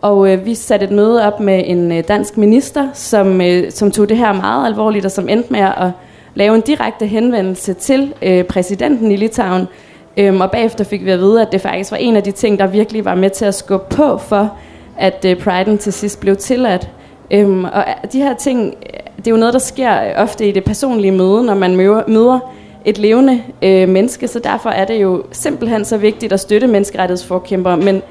og 0.00 0.32
øh, 0.32 0.46
vi 0.46 0.54
satte 0.54 0.86
et 0.86 0.92
møde 0.92 1.26
op 1.26 1.40
med 1.40 1.62
en 1.66 1.92
øh, 1.92 2.04
dansk 2.08 2.36
minister, 2.36 2.88
som, 2.94 3.40
øh, 3.40 3.70
som 3.70 3.90
tog 3.90 4.08
det 4.08 4.16
her 4.16 4.32
meget 4.32 4.66
alvorligt, 4.66 5.04
og 5.04 5.10
som 5.10 5.28
endte 5.28 5.52
med 5.52 5.60
at 5.60 5.90
lave 6.34 6.54
en 6.54 6.60
direkte 6.60 7.06
henvendelse 7.06 7.72
til 7.72 8.14
øh, 8.22 8.44
præsidenten 8.44 9.12
i 9.12 9.16
Litauen. 9.16 9.68
Øhm, 10.16 10.40
og 10.40 10.50
bagefter 10.50 10.84
fik 10.84 11.04
vi 11.04 11.10
at 11.10 11.18
vide, 11.18 11.42
at 11.42 11.52
det 11.52 11.60
faktisk 11.60 11.90
var 11.90 11.96
en 11.96 12.16
af 12.16 12.22
de 12.22 12.30
ting, 12.30 12.58
der 12.58 12.66
virkelig 12.66 13.04
var 13.04 13.14
med 13.14 13.30
til 13.30 13.44
at 13.44 13.54
skubbe 13.54 13.96
på 13.96 14.18
for, 14.18 14.52
at 14.98 15.24
øh, 15.24 15.36
Pride'en 15.36 15.76
til 15.76 15.92
sidst 15.92 16.20
blev 16.20 16.36
tilladt. 16.36 16.88
Øhm, 17.30 17.64
og 17.64 17.84
de 18.12 18.22
her 18.22 18.34
ting, 18.34 18.74
det 19.16 19.26
er 19.26 19.30
jo 19.30 19.36
noget, 19.36 19.54
der 19.54 19.60
sker 19.60 20.14
ofte 20.16 20.48
i 20.48 20.52
det 20.52 20.64
personlige 20.64 21.12
møde, 21.12 21.44
når 21.44 21.54
man 21.54 21.76
møder 22.08 22.40
et 22.84 22.98
levende 22.98 23.42
øh, 23.62 23.88
menneske, 23.88 24.28
så 24.28 24.38
derfor 24.38 24.70
er 24.70 24.84
det 24.84 25.02
jo 25.02 25.24
simpelthen 25.32 25.84
så 25.84 25.96
vigtigt 25.96 26.32
at 26.32 26.40
støtte 26.40 26.66
menneskerettighedsforkæmpere. 26.66 27.76
Men 27.76 28.02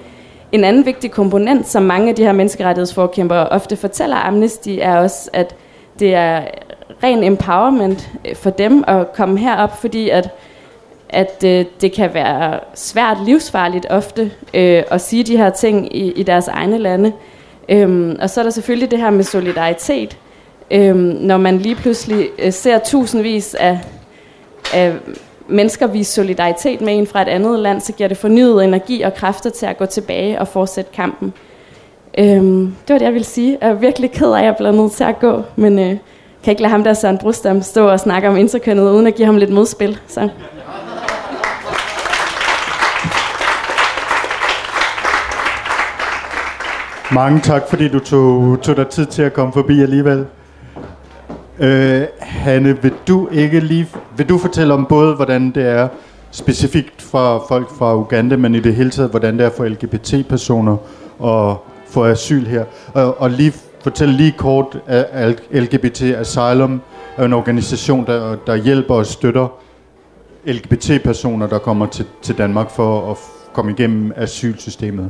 en 0.51 0.63
anden 0.63 0.85
vigtig 0.85 1.11
komponent, 1.11 1.67
som 1.67 1.83
mange 1.83 2.09
af 2.09 2.15
de 2.15 2.23
her 2.23 2.31
menneskerettighedsforkæmpere 2.31 3.49
ofte 3.49 3.75
fortæller 3.75 4.15
Amnesty, 4.15 4.69
er 4.81 4.97
også, 4.97 5.29
at 5.33 5.55
det 5.99 6.13
er 6.13 6.41
ren 7.03 7.23
empowerment 7.23 8.09
øh, 8.25 8.35
for 8.35 8.49
dem 8.49 8.83
at 8.87 9.13
komme 9.13 9.39
herop, 9.39 9.81
fordi 9.81 10.09
at, 10.09 10.29
at 11.09 11.43
øh, 11.45 11.65
det 11.81 11.91
kan 11.91 12.13
være 12.13 12.59
svært 12.73 13.17
livsfarligt 13.25 13.85
ofte 13.89 14.31
øh, 14.53 14.83
at 14.91 15.01
sige 15.01 15.23
de 15.23 15.37
her 15.37 15.49
ting 15.49 15.95
i, 15.95 16.11
i 16.11 16.23
deres 16.23 16.47
egne 16.47 16.77
lande. 16.77 17.13
Øhm, 17.69 18.17
og 18.21 18.29
så 18.29 18.39
er 18.39 18.43
der 18.43 18.51
selvfølgelig 18.51 18.91
det 18.91 18.99
her 18.99 19.09
med 19.09 19.23
solidaritet. 19.23 20.17
Øhm, 20.71 20.97
når 20.99 21.37
man 21.37 21.57
lige 21.57 21.75
pludselig 21.75 22.29
øh, 22.39 22.53
ser 22.53 22.79
tusindvis 22.79 23.55
af, 23.55 23.79
af 24.73 24.93
mennesker 25.47 25.87
vise 25.87 26.11
solidaritet 26.11 26.81
med 26.81 26.97
en 26.97 27.07
fra 27.07 27.21
et 27.21 27.27
andet 27.27 27.59
land, 27.59 27.81
så 27.81 27.93
giver 27.93 28.07
det 28.09 28.17
fornyet 28.17 28.63
energi 28.63 29.01
og 29.01 29.13
kræfter 29.13 29.49
til 29.49 29.65
at 29.65 29.77
gå 29.77 29.85
tilbage 29.85 30.39
og 30.39 30.47
fortsætte 30.47 30.91
kampen. 30.93 31.33
Øhm, 32.17 32.75
det 32.87 32.93
var 32.93 32.97
det, 32.97 33.05
jeg 33.05 33.13
ville 33.13 33.25
sige. 33.25 33.57
Jeg 33.61 33.69
er 33.69 33.73
virkelig 33.73 34.11
ked 34.11 34.31
af, 34.31 34.39
at 34.39 34.45
jeg 34.45 34.55
bliver 34.55 34.71
nødt 34.71 34.91
til 34.91 35.03
at 35.03 35.19
gå, 35.19 35.41
men 35.55 35.79
øh, 35.79 35.97
kan 36.43 36.51
ikke 36.51 36.61
lade 36.61 36.71
ham 36.71 36.83
der 36.83 36.93
Søren 36.93 37.17
Brustam 37.17 37.61
stå 37.61 37.87
og 37.87 37.99
snakke 37.99 38.29
om 38.29 38.37
interkønnet, 38.37 38.91
uden 38.91 39.07
at 39.07 39.15
give 39.15 39.25
ham 39.25 39.37
lidt 39.37 39.49
modspil. 39.49 39.99
Så. 40.07 40.29
Mange 47.13 47.39
tak, 47.41 47.61
fordi 47.69 47.87
du 47.87 47.99
tog, 47.99 48.57
tog 48.61 48.77
dig 48.77 48.87
tid 48.87 49.05
til 49.05 49.21
at 49.21 49.33
komme 49.33 49.53
forbi 49.53 49.81
alligevel. 49.81 50.25
Øh, 51.59 52.01
Hanne, 52.19 52.81
vil 52.81 52.93
du 53.07 53.27
ikke 53.31 53.59
lige 53.59 53.87
vil 54.17 54.29
du 54.29 54.37
fortælle 54.37 54.73
om 54.73 54.85
både, 54.85 55.15
hvordan 55.15 55.51
det 55.51 55.65
er 55.65 55.87
specifikt 56.31 57.01
for 57.01 57.45
folk 57.47 57.69
fra 57.77 57.95
Uganda, 57.95 58.37
men 58.37 58.55
i 58.55 58.59
det 58.59 58.75
hele 58.75 58.89
taget, 58.89 59.09
hvordan 59.09 59.37
det 59.37 59.45
er 59.45 59.49
for 59.49 59.65
LGBT-personer 59.65 60.77
at 61.23 61.57
få 61.89 62.05
asyl 62.05 62.45
her? 62.45 62.65
Og, 62.93 63.21
og 63.21 63.29
lige 63.29 63.53
fortælle 63.83 64.13
lige 64.13 64.31
kort, 64.31 64.79
at 64.87 65.39
LGBT 65.51 66.01
Asylum 66.01 66.81
er 67.17 67.25
en 67.25 67.33
organisation, 67.33 68.05
der, 68.05 68.35
der 68.47 68.55
hjælper 68.55 68.95
og 68.95 69.05
støtter 69.05 69.47
LGBT-personer, 70.45 71.47
der 71.47 71.57
kommer 71.59 71.85
til, 71.85 72.05
til 72.21 72.37
Danmark 72.37 72.71
for 72.71 73.11
at 73.11 73.17
komme 73.53 73.71
igennem 73.71 74.11
asylsystemet? 74.15 75.09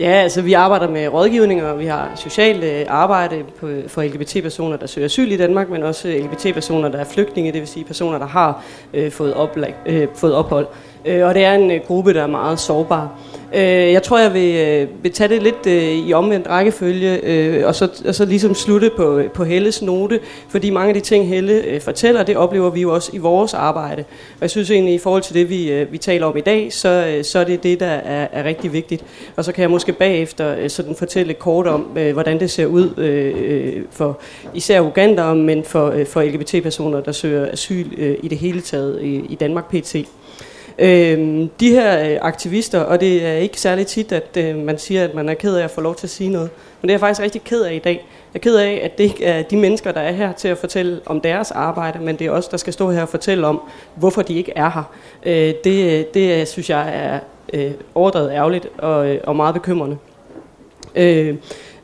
Ja, 0.00 0.10
altså 0.10 0.42
vi 0.42 0.52
arbejder 0.52 0.88
med 0.90 1.08
rådgivning, 1.08 1.64
og 1.64 1.78
vi 1.78 1.86
har 1.86 2.12
socialt 2.16 2.64
øh, 2.64 2.84
arbejde 2.88 3.44
på, 3.60 3.68
for 3.86 4.02
LGBT-personer, 4.02 4.76
der 4.76 4.86
søger 4.86 5.04
asyl 5.04 5.32
i 5.32 5.36
Danmark, 5.36 5.70
men 5.70 5.82
også 5.82 6.08
LGBT-personer, 6.08 6.88
der 6.88 6.98
er 6.98 7.04
flygtninge, 7.04 7.52
det 7.52 7.60
vil 7.60 7.68
sige 7.68 7.84
personer, 7.84 8.18
der 8.18 8.26
har 8.26 8.64
øh, 8.94 9.10
fået, 9.10 9.34
oplag, 9.34 9.74
øh, 9.86 10.08
fået 10.14 10.34
ophold. 10.34 10.66
Øh, 11.04 11.26
og 11.26 11.34
det 11.34 11.44
er 11.44 11.54
en 11.54 11.70
øh, 11.70 11.80
gruppe, 11.86 12.14
der 12.14 12.22
er 12.22 12.26
meget 12.26 12.58
sårbar. 12.58 13.18
Øh, 13.54 13.92
jeg 13.92 14.02
tror, 14.02 14.18
jeg 14.18 14.34
vil, 14.34 14.54
øh, 14.56 14.88
vil 15.02 15.12
tage 15.12 15.28
det 15.28 15.42
lidt 15.42 15.66
øh, 15.66 16.08
i 16.08 16.12
omvendt 16.12 16.48
rækkefølge, 16.48 17.20
øh, 17.22 17.66
og, 17.66 17.74
så, 17.74 17.88
og 18.06 18.14
så 18.14 18.24
ligesom 18.24 18.54
slutte 18.54 18.90
på, 18.96 19.18
øh, 19.18 19.30
på 19.30 19.44
Helles 19.44 19.82
note, 19.82 20.20
fordi 20.48 20.70
mange 20.70 20.88
af 20.88 20.94
de 20.94 21.00
ting, 21.00 21.28
Helle 21.28 21.64
øh, 21.64 21.80
fortæller, 21.80 22.22
det 22.22 22.36
oplever 22.36 22.70
vi 22.70 22.80
jo 22.80 22.94
også 22.94 23.10
i 23.14 23.18
vores 23.18 23.54
arbejde. 23.54 24.04
Og 24.34 24.40
jeg 24.40 24.50
synes 24.50 24.70
egentlig, 24.70 24.94
i 24.94 24.98
forhold 24.98 25.22
til 25.22 25.34
det, 25.34 25.50
vi, 25.50 25.72
øh, 25.72 25.92
vi 25.92 25.98
taler 25.98 26.26
om 26.26 26.36
i 26.36 26.40
dag, 26.40 26.72
så, 26.72 26.88
øh, 26.88 27.24
så 27.24 27.38
er 27.38 27.44
det 27.44 27.62
det, 27.62 27.80
der 27.80 27.86
er, 27.86 28.28
er 28.32 28.44
rigtig 28.44 28.72
vigtigt. 28.72 29.04
Og 29.36 29.44
så 29.44 29.52
kan 29.52 29.62
jeg 29.62 29.70
måske 29.70 29.92
bagefter 29.92 30.56
øh, 30.58 30.70
sådan 30.70 30.94
fortælle 30.94 31.34
kort 31.34 31.66
om, 31.66 31.86
øh, 31.96 32.12
hvordan 32.12 32.40
det 32.40 32.50
ser 32.50 32.66
ud 32.66 32.90
øh, 32.96 33.34
øh 33.36 33.82
for 33.90 34.18
især 34.54 34.80
Uganda, 34.80 35.34
men 35.34 35.64
for, 35.64 35.90
øh, 35.90 36.06
for 36.06 36.22
LGBT-personer, 36.22 37.00
der 37.00 37.12
søger 37.12 37.52
asyl 37.52 37.86
øh, 37.98 38.16
i 38.22 38.28
det 38.28 38.38
hele 38.38 38.60
taget 38.60 39.02
i, 39.02 39.26
i 39.28 39.34
Danmark 39.34 39.70
PT. 39.70 39.96
Øh, 40.78 41.48
de 41.60 41.70
her 41.70 42.10
øh, 42.10 42.18
aktivister, 42.20 42.80
og 42.80 43.00
det 43.00 43.26
er 43.26 43.32
ikke 43.32 43.60
særlig 43.60 43.86
tit, 43.86 44.12
at 44.12 44.36
øh, 44.36 44.56
man 44.56 44.78
siger, 44.78 45.04
at 45.04 45.14
man 45.14 45.28
er 45.28 45.34
ked 45.34 45.56
af 45.56 45.64
at 45.64 45.70
få 45.70 45.80
lov 45.80 45.94
til 45.94 46.06
at 46.06 46.10
sige 46.10 46.30
noget, 46.30 46.50
men 46.80 46.88
det 46.88 46.90
er 46.90 46.94
jeg 46.94 47.00
faktisk 47.00 47.20
rigtig 47.20 47.44
ked 47.44 47.62
af 47.62 47.74
i 47.74 47.78
dag. 47.78 48.06
Jeg 48.34 48.38
er 48.38 48.42
ked 48.42 48.56
af, 48.56 48.80
at 48.84 48.98
det 48.98 49.04
ikke 49.04 49.24
er 49.24 49.42
de 49.42 49.56
mennesker, 49.56 49.92
der 49.92 50.00
er 50.00 50.12
her 50.12 50.32
til 50.32 50.48
at 50.48 50.58
fortælle 50.58 51.00
om 51.06 51.20
deres 51.20 51.50
arbejde, 51.50 51.98
men 51.98 52.16
det 52.16 52.26
er 52.26 52.30
os, 52.30 52.48
der 52.48 52.56
skal 52.56 52.72
stå 52.72 52.90
her 52.90 53.02
og 53.02 53.08
fortælle 53.08 53.46
om, 53.46 53.60
hvorfor 53.94 54.22
de 54.22 54.34
ikke 54.34 54.52
er 54.56 54.70
her. 54.70 54.92
Øh, 55.26 55.54
det, 55.64 56.14
det 56.14 56.40
øh, 56.40 56.46
synes 56.46 56.70
jeg 56.70 56.90
er 56.94 57.20
øh, 57.52 57.70
overdrevet 57.94 58.30
ærgerligt 58.30 58.68
og, 58.78 59.08
øh, 59.08 59.20
og 59.24 59.36
meget 59.36 59.54
bekymrende. 59.54 59.96
Øh, 60.94 61.34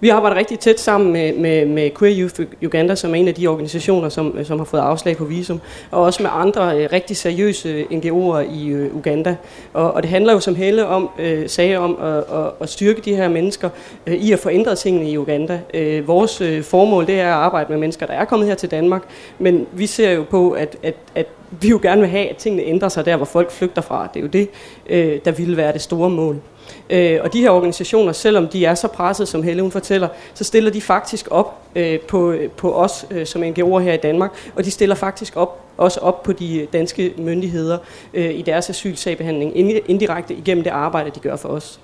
vi 0.00 0.08
arbejder 0.08 0.36
rigtig 0.36 0.58
tæt 0.58 0.80
sammen 0.80 1.12
med, 1.12 1.32
med, 1.32 1.66
med 1.66 1.90
Queer 1.98 2.14
Youth 2.18 2.40
Uganda, 2.64 2.94
som 2.94 3.10
er 3.10 3.14
en 3.14 3.28
af 3.28 3.34
de 3.34 3.46
organisationer, 3.46 4.08
som, 4.08 4.44
som 4.44 4.58
har 4.58 4.64
fået 4.64 4.80
afslag 4.80 5.16
på 5.16 5.24
visum, 5.24 5.60
og 5.90 6.02
også 6.02 6.22
med 6.22 6.30
andre 6.32 6.78
øh, 6.78 6.88
rigtig 6.92 7.16
seriøse 7.16 7.84
NGO'er 7.90 8.54
i 8.54 8.68
øh, 8.68 8.96
Uganda. 8.96 9.36
Og, 9.72 9.92
og 9.92 10.02
det 10.02 10.10
handler 10.10 10.32
jo 10.32 10.40
som 10.40 10.54
hele 10.54 10.86
om, 10.86 11.10
øh, 11.18 11.48
sagde 11.48 11.76
om 11.76 11.98
at, 12.02 12.16
at, 12.16 12.50
at 12.60 12.68
styrke 12.68 13.00
de 13.00 13.16
her 13.16 13.28
mennesker 13.28 13.68
øh, 14.06 14.14
i 14.14 14.32
at 14.32 14.38
forændre 14.38 14.74
tingene 14.74 15.10
i 15.10 15.18
Uganda. 15.18 15.60
Øh, 15.74 16.08
vores 16.08 16.40
øh, 16.40 16.62
formål 16.62 17.06
det 17.06 17.20
er 17.20 17.26
at 17.26 17.32
arbejde 17.32 17.72
med 17.72 17.78
mennesker, 17.78 18.06
der 18.06 18.14
er 18.14 18.24
kommet 18.24 18.48
her 18.48 18.54
til 18.54 18.70
Danmark, 18.70 19.02
men 19.38 19.66
vi 19.72 19.86
ser 19.86 20.10
jo 20.10 20.24
på, 20.30 20.50
at, 20.50 20.76
at, 20.82 20.94
at 21.14 21.26
vi 21.60 21.68
jo 21.68 21.78
gerne 21.82 22.00
vil 22.00 22.10
have, 22.10 22.30
at 22.30 22.36
tingene 22.36 22.62
ændrer 22.62 22.88
sig 22.88 23.04
der, 23.04 23.16
hvor 23.16 23.26
folk 23.26 23.50
flygter 23.50 23.82
fra. 23.82 24.08
Det 24.14 24.20
er 24.20 24.22
jo 24.22 24.28
det, 24.28 24.48
øh, 24.86 25.20
der 25.24 25.30
ville 25.30 25.56
være 25.56 25.72
det 25.72 25.80
store 25.80 26.10
mål. 26.10 26.40
Øh, 26.90 27.18
og 27.22 27.32
de 27.32 27.40
her 27.40 27.50
organisationer, 27.50 28.12
selvom 28.12 28.48
de 28.48 28.64
er 28.64 28.74
så 28.74 28.88
presset, 28.88 29.28
som 29.28 29.42
Helle 29.42 29.62
hun 29.62 29.70
fortæller, 29.70 30.08
så 30.34 30.44
stiller 30.44 30.70
de 30.70 30.80
faktisk 30.80 31.28
op 31.30 31.62
øh, 31.74 32.00
på, 32.00 32.34
på 32.56 32.74
os 32.74 33.06
øh, 33.10 33.26
som 33.26 33.42
NGO'er 33.42 33.78
her 33.78 33.92
i 33.92 33.96
Danmark, 33.96 34.30
og 34.56 34.64
de 34.64 34.70
stiller 34.70 34.94
faktisk 34.94 35.36
op, 35.36 35.60
også 35.76 36.00
op 36.00 36.22
på 36.22 36.32
de 36.32 36.66
danske 36.72 37.12
myndigheder 37.18 37.78
øh, 38.14 38.34
i 38.34 38.42
deres 38.42 38.70
asylsagbehandling, 38.70 39.56
indirekte 39.90 40.34
igennem 40.34 40.64
det 40.64 40.70
arbejde, 40.70 41.10
de 41.14 41.20
gør 41.20 41.36
for 41.36 41.48
os. 41.48 41.80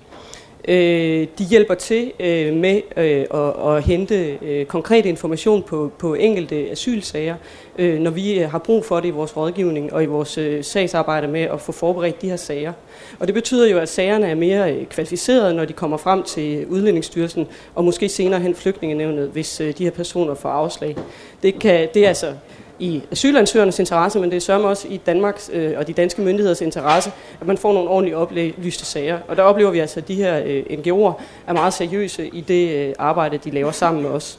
Øh, 0.68 1.26
de 1.38 1.44
hjælper 1.44 1.74
til 1.74 2.12
øh, 2.20 2.54
med 2.54 2.80
øh, 2.96 3.26
at, 3.34 3.76
at 3.76 3.82
hente 3.82 4.38
øh, 4.42 4.66
konkret 4.66 5.06
information 5.06 5.62
på, 5.62 5.92
på 5.98 6.14
enkelte 6.14 6.70
asylsager, 6.70 7.34
øh, 7.78 7.98
når 7.98 8.10
vi 8.10 8.40
øh, 8.40 8.50
har 8.50 8.58
brug 8.58 8.84
for 8.84 9.00
det 9.00 9.08
i 9.08 9.10
vores 9.10 9.36
rådgivning 9.36 9.92
og 9.92 10.02
i 10.02 10.06
vores 10.06 10.38
øh, 10.38 10.64
sagsarbejde 10.64 11.28
med 11.28 11.40
at 11.40 11.60
få 11.60 11.72
forberedt 11.72 12.22
de 12.22 12.28
her 12.28 12.36
sager. 12.36 12.72
Og 13.18 13.26
det 13.26 13.34
betyder 13.34 13.70
jo, 13.70 13.78
at 13.78 13.88
sagerne 13.88 14.26
er 14.26 14.34
mere 14.34 14.74
øh, 14.74 14.86
kvalificerede, 14.86 15.54
når 15.54 15.64
de 15.64 15.72
kommer 15.72 15.96
frem 15.96 16.22
til 16.22 16.66
Udlændingsstyrelsen 16.66 17.46
og 17.74 17.84
måske 17.84 18.08
senere 18.08 18.40
hen 18.40 18.54
flygtningenevnet, 18.54 19.28
hvis 19.28 19.60
øh, 19.60 19.78
de 19.78 19.84
her 19.84 19.90
personer 19.90 20.34
får 20.34 20.48
afslag. 20.48 20.96
Det, 21.42 21.58
kan, 21.58 21.88
det 21.94 22.04
er 22.04 22.08
altså 22.08 22.32
i 22.80 23.02
asylansøgernes 23.10 23.78
interesse, 23.78 24.20
men 24.20 24.30
det 24.30 24.36
er 24.36 24.40
sørme 24.40 24.68
også 24.68 24.88
i 24.88 24.96
Danmarks 25.06 25.50
øh, 25.52 25.78
og 25.78 25.86
de 25.86 25.92
danske 25.92 26.22
myndigheders 26.22 26.60
interesse, 26.60 27.12
at 27.40 27.46
man 27.46 27.58
får 27.58 27.72
nogle 27.72 27.90
ordentligt 27.90 28.16
oplyste 28.16 28.84
sager. 28.84 29.18
Og 29.28 29.36
der 29.36 29.42
oplever 29.42 29.70
vi 29.70 29.78
altså, 29.78 30.00
at 30.00 30.08
de 30.08 30.14
her 30.14 30.42
øh, 30.44 30.62
NGO'er 30.70 31.12
er 31.46 31.52
meget 31.52 31.74
seriøse 31.74 32.26
i 32.26 32.40
det 32.40 32.74
øh, 32.74 32.94
arbejde, 32.98 33.38
de 33.38 33.50
laver 33.50 33.72
sammen 33.72 34.02
med 34.02 34.10
os. 34.10 34.38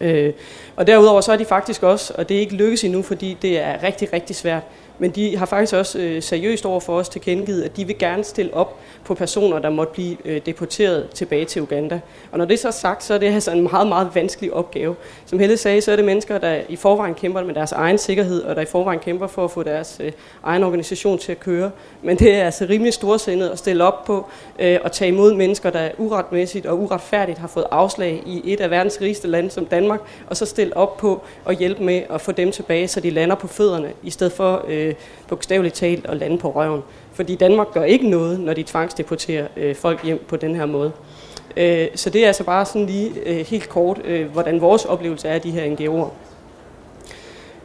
Øh, 0.00 0.32
og 0.76 0.86
derudover 0.86 1.20
så 1.20 1.32
er 1.32 1.36
de 1.36 1.44
faktisk 1.44 1.82
også, 1.82 2.14
og 2.16 2.28
det 2.28 2.36
er 2.36 2.40
ikke 2.40 2.54
lykkes 2.54 2.84
endnu, 2.84 3.02
fordi 3.02 3.36
det 3.42 3.60
er 3.60 3.82
rigtig, 3.82 4.12
rigtig 4.12 4.36
svært, 4.36 4.62
men 4.98 5.10
de 5.10 5.36
har 5.36 5.46
faktisk 5.46 5.74
også 5.74 5.98
øh, 5.98 6.22
seriøst 6.22 6.66
over 6.66 6.80
for 6.80 6.98
os 6.98 7.08
tilkendegivet, 7.08 7.62
at 7.62 7.76
de 7.76 7.86
vil 7.86 7.98
gerne 7.98 8.24
stille 8.24 8.54
op 8.54 8.78
på 9.04 9.14
personer, 9.14 9.58
der 9.58 9.70
måtte 9.70 9.92
blive 9.92 10.16
øh, 10.24 10.40
deporteret 10.46 11.10
tilbage 11.10 11.44
til 11.44 11.62
Uganda. 11.62 12.00
Og 12.32 12.38
når 12.38 12.44
det 12.44 12.58
så 12.58 12.68
er 12.68 12.72
sagt, 12.72 13.04
så 13.04 13.14
er 13.14 13.18
det 13.18 13.26
altså 13.26 13.52
en 13.52 13.62
meget, 13.62 13.88
meget 13.88 14.10
vanskelig 14.14 14.52
opgave. 14.52 14.96
Som 15.26 15.38
Helle 15.38 15.56
sagde, 15.56 15.80
så 15.80 15.92
er 15.92 15.96
det 15.96 16.04
mennesker, 16.04 16.38
der 16.38 16.60
i 16.68 16.76
forvejen 16.76 17.14
kæmper 17.14 17.44
med 17.44 17.54
deres 17.54 17.72
egen 17.72 17.98
sikkerhed, 17.98 18.42
og 18.42 18.56
der 18.56 18.62
i 18.62 18.66
forvejen 18.66 19.00
kæmper 19.00 19.26
for 19.26 19.44
at 19.44 19.50
få 19.50 19.62
deres 19.62 20.00
øh, 20.04 20.12
egen 20.42 20.64
organisation 20.64 21.18
til 21.18 21.32
at 21.32 21.40
køre. 21.40 21.70
Men 22.02 22.18
det 22.18 22.34
er 22.34 22.44
altså 22.44 22.66
rimelig 22.68 22.94
storsindet 22.94 23.48
at 23.48 23.58
stille 23.58 23.84
op 23.84 24.04
på 24.04 24.26
øh, 24.58 24.78
og 24.84 24.92
tage 24.92 25.08
imod 25.08 25.34
mennesker, 25.34 25.70
der 25.70 25.88
uretmæssigt 25.98 26.66
og 26.66 26.78
uretfærdigt 26.80 27.38
har 27.38 27.48
fået 27.48 27.66
afslag 27.70 28.22
i 28.26 28.52
et 28.52 28.60
af 28.60 28.70
verdens 28.70 28.98
rigeste 29.00 29.28
lande 29.28 29.50
som 29.50 29.66
Danmark, 29.66 30.00
og 30.26 30.36
så 30.36 30.46
stille 30.46 30.76
op 30.76 30.96
på 30.96 31.22
og 31.44 31.54
hjælpe 31.54 31.82
med 31.84 32.02
at 32.10 32.20
få 32.20 32.32
dem 32.32 32.52
tilbage, 32.52 32.88
så 32.88 33.00
de 33.00 33.10
lander 33.10 33.36
på 33.36 33.46
fødderne, 33.46 33.92
i 34.02 34.10
stedet 34.10 34.32
for 34.32 34.64
øh, 34.68 34.94
bogstaveligt 35.28 35.74
talt 35.74 36.06
at 36.06 36.16
lande 36.16 36.38
på 36.38 36.50
røven. 36.50 36.82
Fordi 37.12 37.34
Danmark 37.34 37.72
gør 37.72 37.84
ikke 37.84 38.08
noget, 38.10 38.40
når 38.40 38.54
de 38.54 38.62
tvangsdeporterer 38.62 39.46
øh, 39.56 39.74
folk 39.74 40.04
hjem 40.04 40.24
på 40.28 40.36
den 40.36 40.54
her 40.54 40.66
måde. 40.66 40.92
Øh, 41.56 41.86
så 41.94 42.10
det 42.10 42.22
er 42.22 42.26
altså 42.26 42.44
bare 42.44 42.66
sådan 42.66 42.86
lige 42.86 43.10
øh, 43.26 43.46
helt 43.46 43.68
kort, 43.68 44.00
øh, 44.04 44.32
hvordan 44.32 44.60
vores 44.60 44.84
oplevelse 44.84 45.28
er 45.28 45.34
af 45.34 45.40
de 45.40 45.50
her 45.50 45.74
NGO'er. 45.76 46.27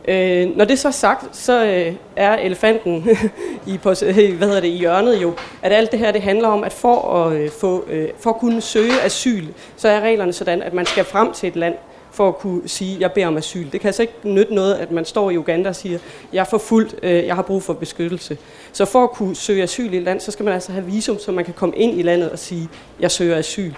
Øh, 0.07 0.57
når 0.57 0.65
det 0.65 0.79
så 0.79 0.87
er 0.87 0.91
sagt, 0.91 1.37
så 1.37 1.65
øh, 1.65 1.95
er 2.15 2.35
elefanten 2.35 3.09
i, 3.67 3.77
på, 3.77 3.89
hvad 4.37 4.47
hedder 4.47 4.59
det, 4.59 4.67
i 4.67 4.77
hjørnet 4.77 5.21
jo, 5.21 5.33
at 5.61 5.71
alt 5.71 5.91
det 5.91 5.99
her 5.99 6.11
det 6.11 6.21
handler 6.21 6.47
om, 6.47 6.63
at 6.63 6.73
for 6.73 7.13
at, 7.15 7.33
øh, 7.37 7.49
få, 7.51 7.85
øh, 7.89 8.09
for 8.19 8.29
at 8.29 8.37
kunne 8.37 8.61
søge 8.61 9.01
asyl, 9.01 9.45
så 9.77 9.87
er 9.87 9.99
reglerne 9.99 10.33
sådan, 10.33 10.61
at 10.61 10.73
man 10.73 10.85
skal 10.85 11.05
frem 11.05 11.33
til 11.33 11.47
et 11.47 11.55
land, 11.55 11.75
for 12.11 12.27
at 12.27 12.37
kunne 12.37 12.61
sige, 12.69 12.95
at 12.95 13.01
jeg 13.01 13.11
beder 13.11 13.27
om 13.27 13.37
asyl. 13.37 13.71
Det 13.71 13.81
kan 13.81 13.87
altså 13.87 14.01
ikke 14.01 14.13
nytte 14.23 14.55
noget, 14.55 14.73
at 14.73 14.91
man 14.91 15.05
står 15.05 15.31
i 15.31 15.37
Uganda 15.37 15.69
og 15.69 15.75
siger, 15.75 15.99
jeg 16.33 16.39
er 16.39 16.45
forfulgt, 16.45 16.95
øh, 17.03 17.25
jeg 17.25 17.35
har 17.35 17.41
brug 17.41 17.63
for 17.63 17.73
beskyttelse. 17.73 18.37
Så 18.73 18.85
for 18.85 19.03
at 19.03 19.11
kunne 19.11 19.35
søge 19.35 19.63
asyl 19.63 19.93
i 19.93 19.97
et 19.97 20.03
land, 20.03 20.19
så 20.19 20.31
skal 20.31 20.45
man 20.45 20.53
altså 20.53 20.71
have 20.71 20.85
visum, 20.85 21.19
så 21.19 21.31
man 21.31 21.45
kan 21.45 21.53
komme 21.53 21.75
ind 21.75 21.99
i 21.99 22.01
landet 22.01 22.29
og 22.29 22.39
sige, 22.39 22.69
jeg 22.99 23.11
søger 23.11 23.37
asyl. 23.37 23.73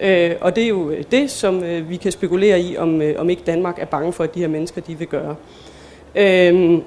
Øh, 0.00 0.32
og 0.40 0.56
det 0.56 0.64
er 0.64 0.68
jo 0.68 0.90
øh, 0.90 1.04
det, 1.10 1.30
som 1.30 1.64
øh, 1.64 1.90
vi 1.90 1.96
kan 1.96 2.12
spekulere 2.12 2.60
i, 2.60 2.76
om, 2.76 3.02
øh, 3.02 3.20
om 3.20 3.30
ikke 3.30 3.42
Danmark 3.46 3.78
er 3.78 3.84
bange 3.84 4.12
for, 4.12 4.24
at 4.24 4.34
de 4.34 4.40
her 4.40 4.48
mennesker 4.48 4.80
de 4.80 4.98
vil 4.98 5.06
gøre. 5.06 5.36
Øhm, 6.14 6.82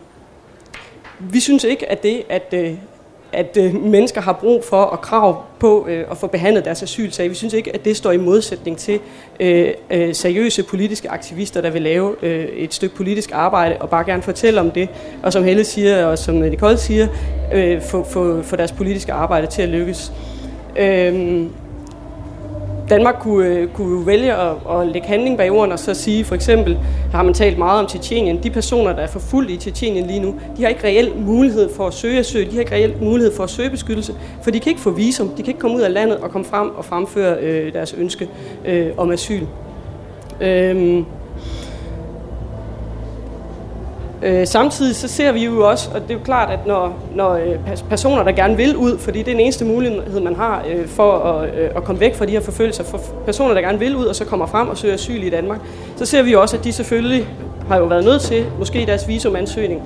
vi 1.20 1.40
synes 1.40 1.64
ikke, 1.64 1.92
at 1.92 2.04
det, 2.04 2.24
at 2.30 2.54
øh, 2.54 2.76
at 3.34 3.58
øh, 3.60 3.84
mennesker 3.84 4.22
har 4.22 4.34
brug 4.34 4.64
for 4.64 4.82
og 4.82 5.02
krav 5.02 5.44
på 5.60 5.88
øh, 5.90 6.06
at 6.12 6.18
få 6.18 6.28
behandlet 6.28 6.66
deres 6.66 6.84
asylsag. 6.84 7.30
Vi 7.30 7.36
synes 7.36 7.54
ikke, 7.54 7.76
at 7.76 7.86
det 7.86 7.98
står 7.98 8.12
i 8.12 8.18
modsætning 8.18 8.78
til 8.78 9.00
øh, 9.40 9.74
seriøse 10.14 10.64
politiske 10.64 11.10
aktivister, 11.10 11.62
der 11.62 11.70
vil 11.70 11.82
lave 11.82 12.16
øh, 12.22 12.46
et 12.46 12.74
stykke 12.74 12.96
politisk 12.96 13.32
arbejde 13.34 13.78
og 13.78 13.90
bare 13.90 14.04
gerne 14.06 14.22
fortælle 14.22 14.60
om 14.60 14.72
det. 14.72 14.90
Og 15.24 15.34
som 15.34 15.44
Helle 15.44 15.64
siger, 15.64 16.06
og 16.06 16.18
som 16.18 16.36
Nicole 16.36 16.78
siger, 16.78 17.08
øh, 17.54 17.82
få, 17.82 18.04
få, 18.04 18.42
få 18.42 18.56
deres 18.56 18.72
politiske 18.72 19.14
arbejde 19.14 19.48
til 19.48 19.62
at 19.62 19.70
lykkes. 19.70 20.12
Øh, 20.80 21.46
Danmark 22.94 23.16
kunne, 23.20 23.48
øh, 23.48 23.68
kunne 23.68 24.08
vælge 24.08 24.34
at, 24.34 24.56
at 24.70 24.88
lægge 24.88 25.08
handling 25.08 25.38
bag 25.38 25.52
ordene 25.52 25.74
og 25.74 25.80
så 25.80 25.94
sige, 25.94 26.26
for 26.26 26.36
eksempel, 26.36 26.74
der 27.12 27.18
har 27.18 27.24
man 27.24 27.34
talt 27.34 27.58
meget 27.58 27.80
om 27.80 27.88
Tjetjenien, 27.88 28.44
de 28.44 28.50
personer, 28.50 28.94
der 28.94 29.02
er 29.02 29.08
forfulgt 29.08 29.52
i 29.52 29.58
Tjetjenien 29.58 30.08
lige 30.08 30.20
nu, 30.20 30.36
de 30.58 30.62
har 30.62 30.70
ikke 30.70 30.84
reelt 30.84 31.26
mulighed 31.26 31.70
for 31.76 31.88
at 31.88 31.94
søge 31.94 32.20
asyl, 32.20 32.46
de 32.50 32.52
har 32.52 32.60
ikke 32.60 32.72
reelt 32.72 33.02
mulighed 33.02 33.36
for 33.36 33.44
at 33.44 33.50
søge 33.50 33.70
beskyttelse, 33.70 34.14
for 34.44 34.52
de 34.52 34.60
kan 34.60 34.70
ikke 34.70 34.82
få 34.82 34.90
visum, 34.90 35.30
de 35.30 35.36
kan 35.36 35.48
ikke 35.48 35.60
komme 35.60 35.78
ud 35.78 35.82
af 35.82 35.94
landet 35.94 36.18
og 36.18 36.32
komme 36.32 36.46
frem 36.46 36.70
og 36.76 36.86
fremføre 36.86 37.38
øh, 37.40 37.74
deres 37.74 37.94
ønske 37.94 38.30
øh, 38.66 38.88
om 38.98 39.12
asyl. 39.12 39.44
Øh, 40.42 41.04
Øh, 44.24 44.48
samtidig 44.48 44.96
så 44.96 45.08
ser 45.08 45.32
vi 45.32 45.46
jo 45.46 45.70
også, 45.70 45.90
og 45.94 46.02
det 46.02 46.10
er 46.10 46.14
jo 46.14 46.24
klart, 46.24 46.50
at 46.50 46.68
når, 46.68 47.00
når 47.16 47.32
øh, 47.34 47.80
personer, 47.90 48.24
der 48.24 48.32
gerne 48.32 48.58
vil 48.58 48.78
ud, 48.78 48.98
fordi 48.98 49.20
det 49.20 49.28
er 49.28 49.32
den 49.32 49.40
eneste 49.40 49.66
mulighed, 49.66 50.20
man 50.20 50.36
har 50.36 50.66
øh, 50.70 50.88
for 50.88 51.12
at, 51.12 51.56
øh, 51.56 51.70
at 51.76 51.84
komme 51.84 52.00
væk 52.00 52.16
fra 52.16 52.26
de 52.26 52.32
her 52.32 52.42
forfølgelser, 52.42 52.84
for 52.84 53.02
personer, 53.26 53.54
der 53.54 53.62
gerne 53.62 53.80
vil 53.80 53.96
ud, 53.96 54.06
og 54.06 54.16
så 54.16 54.26
kommer 54.26 54.46
frem 54.46 54.70
og 54.70 54.78
søger 54.78 54.94
asyl 54.94 55.24
i 55.24 55.30
Danmark, 55.30 55.60
så 55.96 56.06
ser 56.06 56.24
vi 56.24 56.32
jo 56.32 56.42
også, 56.42 56.58
at 56.58 56.64
de 56.64 56.72
selvfølgelig 56.72 57.28
har 57.68 57.78
jo 57.78 57.86
været 57.86 58.06
nødt 58.06 58.22
til, 58.22 58.46
måske 58.60 58.82
i 58.82 58.86
deres 58.86 59.08
visumansøgning, 59.08 59.82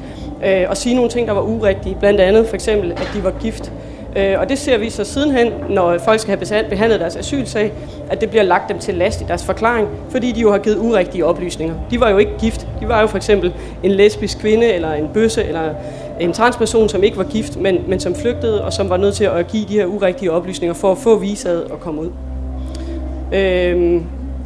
øh, 0.45 0.71
at 0.71 0.77
sige 0.77 0.95
nogle 0.95 1.09
ting, 1.09 1.27
der 1.27 1.33
var 1.33 1.41
urigtige. 1.41 1.97
Blandt 1.99 2.19
andet 2.19 2.47
for 2.47 2.55
eksempel, 2.55 2.91
at 2.91 3.11
de 3.15 3.23
var 3.23 3.33
gift. 3.41 3.71
Øh, 4.15 4.35
og 4.39 4.49
det 4.49 4.57
ser 4.57 4.77
vi 4.77 4.89
så 4.89 5.03
sidenhen, 5.03 5.53
når 5.69 5.97
folk 5.97 6.19
skal 6.19 6.37
have 6.49 6.69
behandlet 6.69 6.99
deres 6.99 7.15
asylsag, 7.15 7.73
at 8.09 8.21
det 8.21 8.29
bliver 8.29 8.43
lagt 8.43 8.69
dem 8.69 8.79
til 8.79 8.95
last 8.95 9.21
i 9.21 9.23
deres 9.27 9.43
forklaring, 9.43 9.87
fordi 10.09 10.31
de 10.31 10.39
jo 10.39 10.51
har 10.51 10.57
givet 10.57 10.77
urigtige 10.77 11.25
oplysninger. 11.25 11.75
De 11.91 11.99
var 11.99 12.09
jo 12.09 12.17
ikke 12.17 12.31
gift. 12.39 12.67
De 12.81 12.87
var 12.87 13.01
jo 13.01 13.07
for 13.07 13.17
eksempel 13.17 13.53
en 13.83 13.91
lesbisk 13.91 14.39
kvinde, 14.39 14.73
eller 14.73 14.93
en 14.93 15.09
bøsse, 15.13 15.43
eller 15.43 15.73
en 16.19 16.33
transperson, 16.33 16.89
som 16.89 17.03
ikke 17.03 17.17
var 17.17 17.23
gift, 17.23 17.59
men, 17.59 17.83
men 17.87 17.99
som 17.99 18.15
flygtede, 18.15 18.63
og 18.63 18.73
som 18.73 18.89
var 18.89 18.97
nødt 18.97 19.15
til 19.15 19.23
at 19.23 19.47
give 19.47 19.65
de 19.69 19.73
her 19.73 19.85
urigtige 19.85 20.31
oplysninger 20.31 20.73
for 20.73 20.91
at 20.91 20.97
få 20.97 21.17
visaet 21.17 21.63
og 21.63 21.79
komme 21.79 22.01
ud. 22.01 22.09
Øhm, 23.33 24.03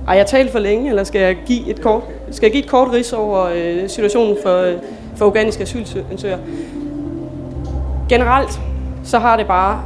har 0.08 0.16
jeg 0.16 0.26
talt 0.26 0.52
for 0.52 0.60
længe, 0.60 0.90
eller 0.90 1.04
skal 1.04 1.22
jeg 1.22 1.38
give 1.46 1.70
et 1.70 1.82
kort, 1.82 2.04
skal 2.32 2.46
jeg 2.46 2.52
give 2.52 2.64
et 2.64 2.70
kort 2.70 2.94
ris 2.94 3.14
over 3.14 3.46
øh, 3.56 3.90
situationen 3.90 4.38
for, 4.44 4.58
øh, 4.58 4.74
for 5.16 5.26
organiske 5.26 5.62
asylansøgere? 5.62 6.40
Generelt 8.10 8.60
så 9.04 9.20
har 9.20 9.38
det 9.38 9.48
bare 9.48 9.82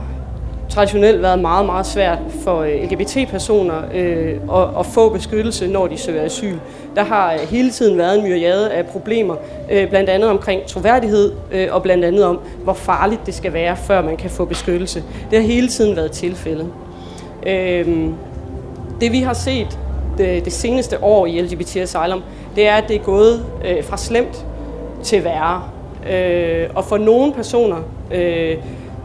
traditionelt 0.69 1.21
været 1.21 1.39
meget, 1.39 1.65
meget 1.65 1.85
svært 1.85 2.17
for 2.43 2.61
øh, 2.61 2.91
LGBT-personer 2.91 3.81
øh, 3.93 4.35
at, 4.53 4.79
at 4.79 4.85
få 4.85 5.09
beskyttelse, 5.09 5.67
når 5.67 5.87
de 5.87 5.97
søger 5.97 6.23
asyl. 6.23 6.55
Der 6.95 7.03
har 7.03 7.33
øh, 7.33 7.39
hele 7.39 7.71
tiden 7.71 7.97
været 7.97 8.17
en 8.17 8.23
myriade 8.23 8.71
af 8.71 8.85
problemer, 8.85 9.35
øh, 9.71 9.89
blandt 9.89 10.09
andet 10.09 10.29
omkring 10.29 10.65
troværdighed, 10.65 11.31
øh, 11.51 11.67
og 11.71 11.83
blandt 11.83 12.05
andet 12.05 12.25
om, 12.25 12.39
hvor 12.63 12.73
farligt 12.73 13.25
det 13.25 13.33
skal 13.33 13.53
være, 13.53 13.77
før 13.77 14.01
man 14.01 14.17
kan 14.17 14.29
få 14.29 14.45
beskyttelse. 14.45 15.03
Det 15.31 15.39
har 15.39 15.47
hele 15.47 15.67
tiden 15.67 15.95
været 15.95 16.11
tilfældet. 16.11 16.67
Øh, 17.47 18.09
det 19.01 19.11
vi 19.11 19.19
har 19.19 19.33
set 19.33 19.79
det, 20.17 20.45
det 20.45 20.53
seneste 20.53 21.03
år 21.03 21.25
i 21.25 21.41
LGBT 21.41 21.77
Asylum, 21.77 22.23
det 22.55 22.67
er, 22.67 22.75
at 22.75 22.87
det 22.87 22.95
er 22.95 23.03
gået 23.03 23.45
øh, 23.65 23.83
fra 23.83 23.97
slemt 23.97 24.45
til 25.03 25.23
værre. 25.23 25.63
Øh, 26.11 26.69
og 26.75 26.85
for 26.85 26.97
nogle 26.97 27.33
personer, 27.33 27.77
øh, 28.11 28.57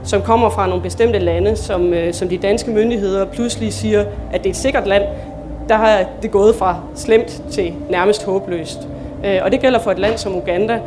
som 0.04 0.22
kommer 0.22 0.50
fra 0.50 0.66
nogle 0.66 0.82
bestemte 0.82 1.18
lande, 1.18 1.56
som, 1.56 1.94
øh, 1.94 2.14
som 2.14 2.28
de 2.28 2.38
danske 2.38 2.70
myndigheder 2.70 3.24
pludselig 3.24 3.72
siger, 3.72 4.04
at 4.32 4.40
det 4.40 4.46
er 4.46 4.50
et 4.50 4.56
sikkert 4.56 4.86
land, 4.86 5.02
der 5.68 5.76
har 5.76 6.04
det 6.22 6.30
gået 6.30 6.54
fra 6.54 6.76
slemt 6.94 7.42
til 7.50 7.74
nærmest 7.90 8.24
håbløst. 8.24 8.88
Øh, 9.24 9.38
og 9.44 9.52
det 9.52 9.60
gælder 9.60 9.78
for 9.78 9.90
et 9.90 9.98
land 9.98 10.18
som 10.18 10.36
Uganda, 10.36 10.80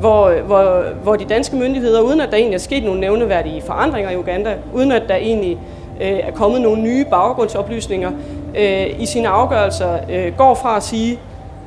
hvor, 0.00 0.32
hvor, 0.46 0.82
hvor 1.02 1.16
de 1.16 1.24
danske 1.24 1.56
myndigheder, 1.56 2.00
uden 2.00 2.20
at 2.20 2.30
der 2.30 2.36
egentlig 2.36 2.54
er 2.54 2.60
sket 2.60 2.84
nogle 2.84 3.00
nævneværdige 3.00 3.62
forandringer 3.62 4.10
i 4.10 4.16
Uganda, 4.16 4.54
uden 4.74 4.92
at 4.92 5.02
der 5.08 5.14
egentlig 5.14 5.58
øh, 6.00 6.18
er 6.18 6.30
kommet 6.30 6.60
nogle 6.60 6.82
nye 6.82 7.04
baggrundsoplysninger, 7.10 8.10
øh, 8.58 8.86
i 9.00 9.06
sine 9.06 9.28
afgørelser 9.28 9.98
øh, 10.10 10.36
går 10.36 10.54
fra 10.54 10.76
at 10.76 10.82
sige, 10.82 11.18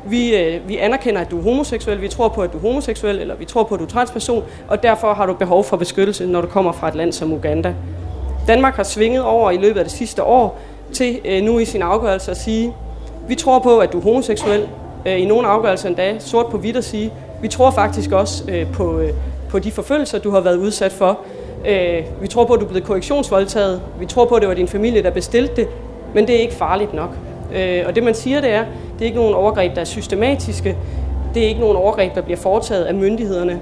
vi, 0.05 0.35
øh, 0.35 0.67
vi 0.67 0.77
anerkender, 0.77 1.21
at 1.21 1.31
du 1.31 1.39
er 1.39 1.43
homoseksuel, 1.43 2.01
vi 2.01 2.07
tror 2.07 2.27
på, 2.27 2.41
at 2.41 2.53
du 2.53 2.57
er 2.57 2.61
homoseksuel, 2.61 3.19
eller 3.19 3.35
vi 3.35 3.45
tror 3.45 3.63
på, 3.63 3.75
at 3.75 3.79
du 3.79 3.85
er 3.85 3.89
transperson, 3.89 4.43
og 4.67 4.83
derfor 4.83 5.13
har 5.13 5.25
du 5.25 5.33
behov 5.33 5.63
for 5.63 5.77
beskyttelse, 5.77 6.25
når 6.25 6.41
du 6.41 6.47
kommer 6.47 6.71
fra 6.71 6.87
et 6.87 6.95
land 6.95 7.11
som 7.11 7.33
Uganda. 7.33 7.73
Danmark 8.47 8.75
har 8.75 8.83
svinget 8.83 9.23
over 9.23 9.51
i 9.51 9.57
løbet 9.57 9.79
af 9.79 9.85
det 9.85 9.93
sidste 9.93 10.23
år 10.23 10.59
til 10.93 11.19
øh, 11.25 11.43
nu 11.43 11.59
i 11.59 11.65
sin 11.65 11.81
afgørelse 11.81 12.31
at 12.31 12.37
sige, 12.37 12.73
vi 13.27 13.35
tror 13.35 13.59
på, 13.59 13.79
at 13.79 13.93
du 13.93 13.97
er 13.97 14.03
homoseksuel, 14.03 14.67
øh, 15.05 15.21
i 15.21 15.25
nogle 15.25 15.47
afgørelser 15.47 15.89
endda 15.89 16.19
sort 16.19 16.45
på 16.47 16.57
hvidt 16.57 16.77
at 16.77 16.83
sige, 16.83 17.13
vi 17.41 17.47
tror 17.47 17.71
faktisk 17.71 18.11
også 18.11 18.43
øh, 18.51 18.71
på, 18.71 18.99
øh, 18.99 19.09
på 19.49 19.59
de 19.59 19.71
forfølgelser, 19.71 20.19
du 20.19 20.31
har 20.31 20.41
været 20.41 20.57
udsat 20.57 20.91
for. 20.91 21.19
Øh, 21.67 22.03
vi 22.21 22.27
tror 22.27 22.45
på, 22.45 22.53
at 22.53 22.59
du 22.59 22.65
er 22.65 22.69
blevet 22.69 22.87
korrektionsvoldtaget. 22.87 23.81
Vi 23.99 24.05
tror 24.05 24.25
på, 24.25 24.35
at 24.35 24.41
det 24.41 24.49
var 24.49 24.55
din 24.55 24.67
familie, 24.67 25.03
der 25.03 25.09
bestilte 25.09 25.55
det. 25.55 25.67
Men 26.13 26.27
det 26.27 26.35
er 26.35 26.39
ikke 26.39 26.53
farligt 26.53 26.93
nok. 26.93 27.09
Øh, 27.53 27.83
og 27.87 27.95
det 27.95 28.03
man 28.03 28.13
siger, 28.13 28.41
det 28.41 28.49
er, 28.49 28.63
det 28.99 29.01
er 29.01 29.05
ikke 29.05 29.17
nogen 29.17 29.33
overgreb, 29.33 29.75
der 29.75 29.81
er 29.81 29.85
systematiske. 29.85 30.77
Det 31.33 31.43
er 31.43 31.47
ikke 31.47 31.61
nogen 31.61 31.77
overgreb, 31.77 32.15
der 32.15 32.21
bliver 32.21 32.37
foretaget 32.37 32.83
af 32.83 32.93
myndighederne. 32.93 33.59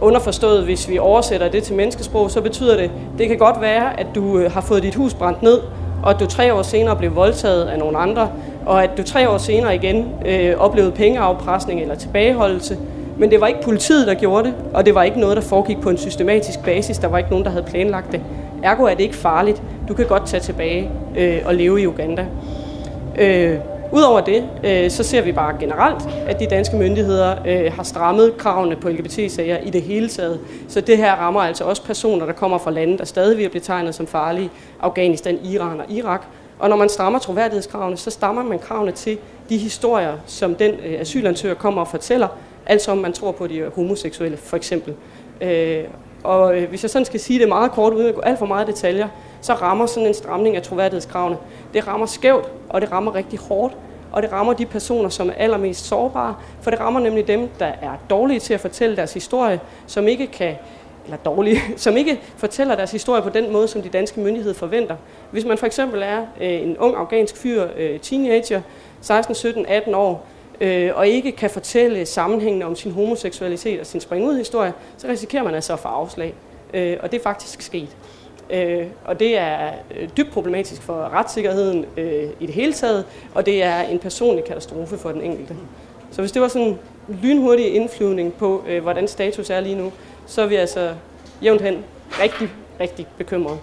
Underforstået, 0.00 0.64
hvis 0.64 0.88
vi 0.88 0.98
oversætter 0.98 1.48
det 1.48 1.62
til 1.62 1.74
menneskesprog, 1.74 2.30
så 2.30 2.40
betyder 2.40 2.76
det, 2.76 2.90
det 3.18 3.28
kan 3.28 3.38
godt 3.38 3.60
være, 3.60 4.00
at 4.00 4.06
du 4.14 4.38
øh, 4.38 4.52
har 4.52 4.60
fået 4.60 4.82
dit 4.82 4.94
hus 4.94 5.14
brændt 5.14 5.42
ned, 5.42 5.60
og 6.02 6.10
at 6.10 6.20
du 6.20 6.26
tre 6.26 6.54
år 6.54 6.62
senere 6.62 6.96
blev 6.96 7.16
voldtaget 7.16 7.64
af 7.64 7.78
nogle 7.78 7.98
andre, 7.98 8.28
og 8.66 8.82
at 8.82 8.90
du 8.96 9.02
tre 9.02 9.28
år 9.28 9.38
senere 9.38 9.74
igen 9.74 10.08
øh, 10.26 10.54
oplevede 10.58 10.92
pengeafpresning 10.92 11.80
eller 11.80 11.94
tilbageholdelse. 11.94 12.78
Men 13.18 13.30
det 13.30 13.40
var 13.40 13.46
ikke 13.46 13.62
politiet, 13.62 14.06
der 14.06 14.14
gjorde 14.14 14.44
det, 14.44 14.54
og 14.74 14.86
det 14.86 14.94
var 14.94 15.02
ikke 15.02 15.20
noget, 15.20 15.36
der 15.36 15.42
foregik 15.42 15.80
på 15.80 15.90
en 15.90 15.98
systematisk 15.98 16.64
basis. 16.64 16.98
Der 16.98 17.08
var 17.08 17.18
ikke 17.18 17.30
nogen, 17.30 17.44
der 17.44 17.50
havde 17.50 17.64
planlagt 17.64 18.12
det. 18.12 18.20
Ergo 18.62 18.84
er 18.84 18.94
det 18.94 19.00
ikke 19.00 19.16
farligt. 19.16 19.62
Du 19.88 19.94
kan 19.94 20.06
godt 20.06 20.26
tage 20.26 20.40
tilbage 20.40 20.90
øh, 21.16 21.38
og 21.44 21.54
leve 21.54 21.82
i 21.82 21.86
Uganda. 21.86 22.26
Øh, 23.18 23.58
Udover 23.92 24.20
det, 24.20 24.48
øh, 24.64 24.90
så 24.90 25.02
ser 25.02 25.22
vi 25.22 25.32
bare 25.32 25.56
generelt, 25.60 26.02
at 26.26 26.40
de 26.40 26.46
danske 26.46 26.76
myndigheder 26.76 27.36
øh, 27.46 27.72
har 27.72 27.82
strammet 27.82 28.36
kravene 28.36 28.76
på 28.76 28.88
LGBT-sager 28.88 29.58
i 29.58 29.70
det 29.70 29.82
hele 29.82 30.08
taget. 30.08 30.40
Så 30.68 30.80
det 30.80 30.96
her 30.96 31.12
rammer 31.14 31.40
altså 31.40 31.64
også 31.64 31.82
personer, 31.82 32.26
der 32.26 32.32
kommer 32.32 32.58
fra 32.58 32.70
lande, 32.70 32.98
der 32.98 33.04
stadig 33.04 33.36
bliver 33.36 33.50
betegnet 33.50 33.94
som 33.94 34.06
farlige. 34.06 34.50
Afghanistan, 34.80 35.38
Iran 35.44 35.80
og 35.80 35.90
Irak. 35.90 36.22
Og 36.58 36.68
når 36.68 36.76
man 36.76 36.88
strammer 36.88 37.18
troværdighedskravene, 37.18 37.96
så 37.96 38.10
stammer 38.10 38.42
man 38.42 38.58
kravene 38.58 38.92
til 38.92 39.18
de 39.48 39.58
historier, 39.58 40.12
som 40.26 40.54
den 40.54 40.72
øh, 40.72 41.00
asylansøger 41.00 41.54
kommer 41.54 41.80
og 41.80 41.88
fortæller. 41.88 42.28
Altså 42.66 42.90
om 42.90 42.98
man 42.98 43.12
tror 43.12 43.32
på, 43.32 43.44
at 43.44 43.50
de 43.50 43.60
er 43.60 43.70
homoseksuelle, 43.74 44.36
for 44.36 44.56
eksempel. 44.56 44.94
Øh, 45.40 45.84
og 46.24 46.56
øh, 46.58 46.68
hvis 46.68 46.82
jeg 46.82 46.90
sådan 46.90 47.04
skal 47.04 47.20
sige 47.20 47.38
det 47.38 47.48
meget 47.48 47.70
kort, 47.70 47.92
uden 47.92 48.06
at 48.08 48.14
gå 48.14 48.20
alt 48.20 48.38
for 48.38 48.46
meget 48.46 48.66
detaljer, 48.66 49.08
så 49.40 49.54
rammer 49.54 49.86
sådan 49.86 50.08
en 50.08 50.14
stramning 50.14 50.56
af 50.56 50.62
troværdighedskravene. 50.62 51.36
Det 51.74 51.86
rammer 51.86 52.06
skævt, 52.06 52.50
og 52.76 52.82
det 52.82 52.92
rammer 52.92 53.14
rigtig 53.14 53.38
hårdt, 53.38 53.76
og 54.12 54.22
det 54.22 54.32
rammer 54.32 54.52
de 54.52 54.66
personer, 54.66 55.08
som 55.08 55.28
er 55.28 55.32
allermest 55.32 55.86
sårbare, 55.86 56.34
for 56.60 56.70
det 56.70 56.80
rammer 56.80 57.00
nemlig 57.00 57.28
dem, 57.28 57.48
der 57.58 57.66
er 57.66 57.90
dårlige 58.10 58.40
til 58.40 58.54
at 58.54 58.60
fortælle 58.60 58.96
deres 58.96 59.14
historie, 59.14 59.60
som 59.86 60.08
ikke 60.08 60.26
kan 60.26 60.54
eller 61.04 61.16
dårlige, 61.16 61.60
som 61.76 61.96
ikke 61.96 62.20
fortæller 62.36 62.74
deres 62.74 62.90
historie 62.90 63.22
på 63.22 63.28
den 63.28 63.52
måde, 63.52 63.68
som 63.68 63.82
de 63.82 63.88
danske 63.88 64.20
myndigheder 64.20 64.54
forventer. 64.54 64.96
Hvis 65.30 65.44
man 65.44 65.58
for 65.58 65.66
eksempel 65.66 66.02
er 66.02 66.20
øh, 66.40 66.62
en 66.62 66.78
ung 66.78 66.96
afghansk 66.96 67.36
fyr, 67.36 67.66
øh, 67.76 68.00
teenager, 68.00 68.60
16, 69.00 69.34
17, 69.34 69.66
18 69.66 69.94
år, 69.94 70.26
øh, 70.60 70.90
og 70.94 71.08
ikke 71.08 71.32
kan 71.32 71.50
fortælle 71.50 72.06
sammenhængende 72.06 72.66
om 72.66 72.76
sin 72.76 72.92
homoseksualitet 72.92 73.80
og 73.80 73.86
sin 73.86 74.00
springudhistorie, 74.00 74.68
historie, 74.68 74.98
så 74.98 75.08
risikerer 75.08 75.42
man 75.42 75.54
altså 75.54 75.72
at 75.72 75.78
få 75.78 75.88
afslag. 75.88 76.34
Øh, 76.74 76.96
og 77.00 77.12
det 77.12 77.18
er 77.18 77.22
faktisk 77.22 77.62
sket. 77.62 77.96
Øh, 78.50 78.86
og 79.04 79.20
det 79.20 79.38
er 79.38 79.70
øh, 79.96 80.08
dybt 80.16 80.30
problematisk 80.32 80.82
for 80.82 80.94
retssikkerheden 80.94 81.84
øh, 81.96 82.24
i 82.40 82.46
det 82.46 82.54
hele 82.54 82.72
taget, 82.72 83.04
og 83.34 83.46
det 83.46 83.62
er 83.62 83.80
en 83.80 83.98
personlig 83.98 84.44
katastrofe 84.44 84.98
for 84.98 85.12
den 85.12 85.20
enkelte. 85.20 85.54
Så 86.10 86.22
hvis 86.22 86.32
det 86.32 86.42
var 86.42 86.48
sådan 86.48 86.66
en 86.66 86.78
lynhurtig 87.22 87.74
indflyvning 87.74 88.34
på, 88.34 88.64
øh, 88.68 88.82
hvordan 88.82 89.08
status 89.08 89.50
er 89.50 89.60
lige 89.60 89.74
nu, 89.74 89.92
så 90.26 90.42
er 90.42 90.46
vi 90.46 90.54
altså 90.54 90.94
jævnt 91.42 91.60
hen 91.60 91.84
rigtig, 92.20 92.48
rigtig 92.80 93.06
bekymrede. 93.18 93.58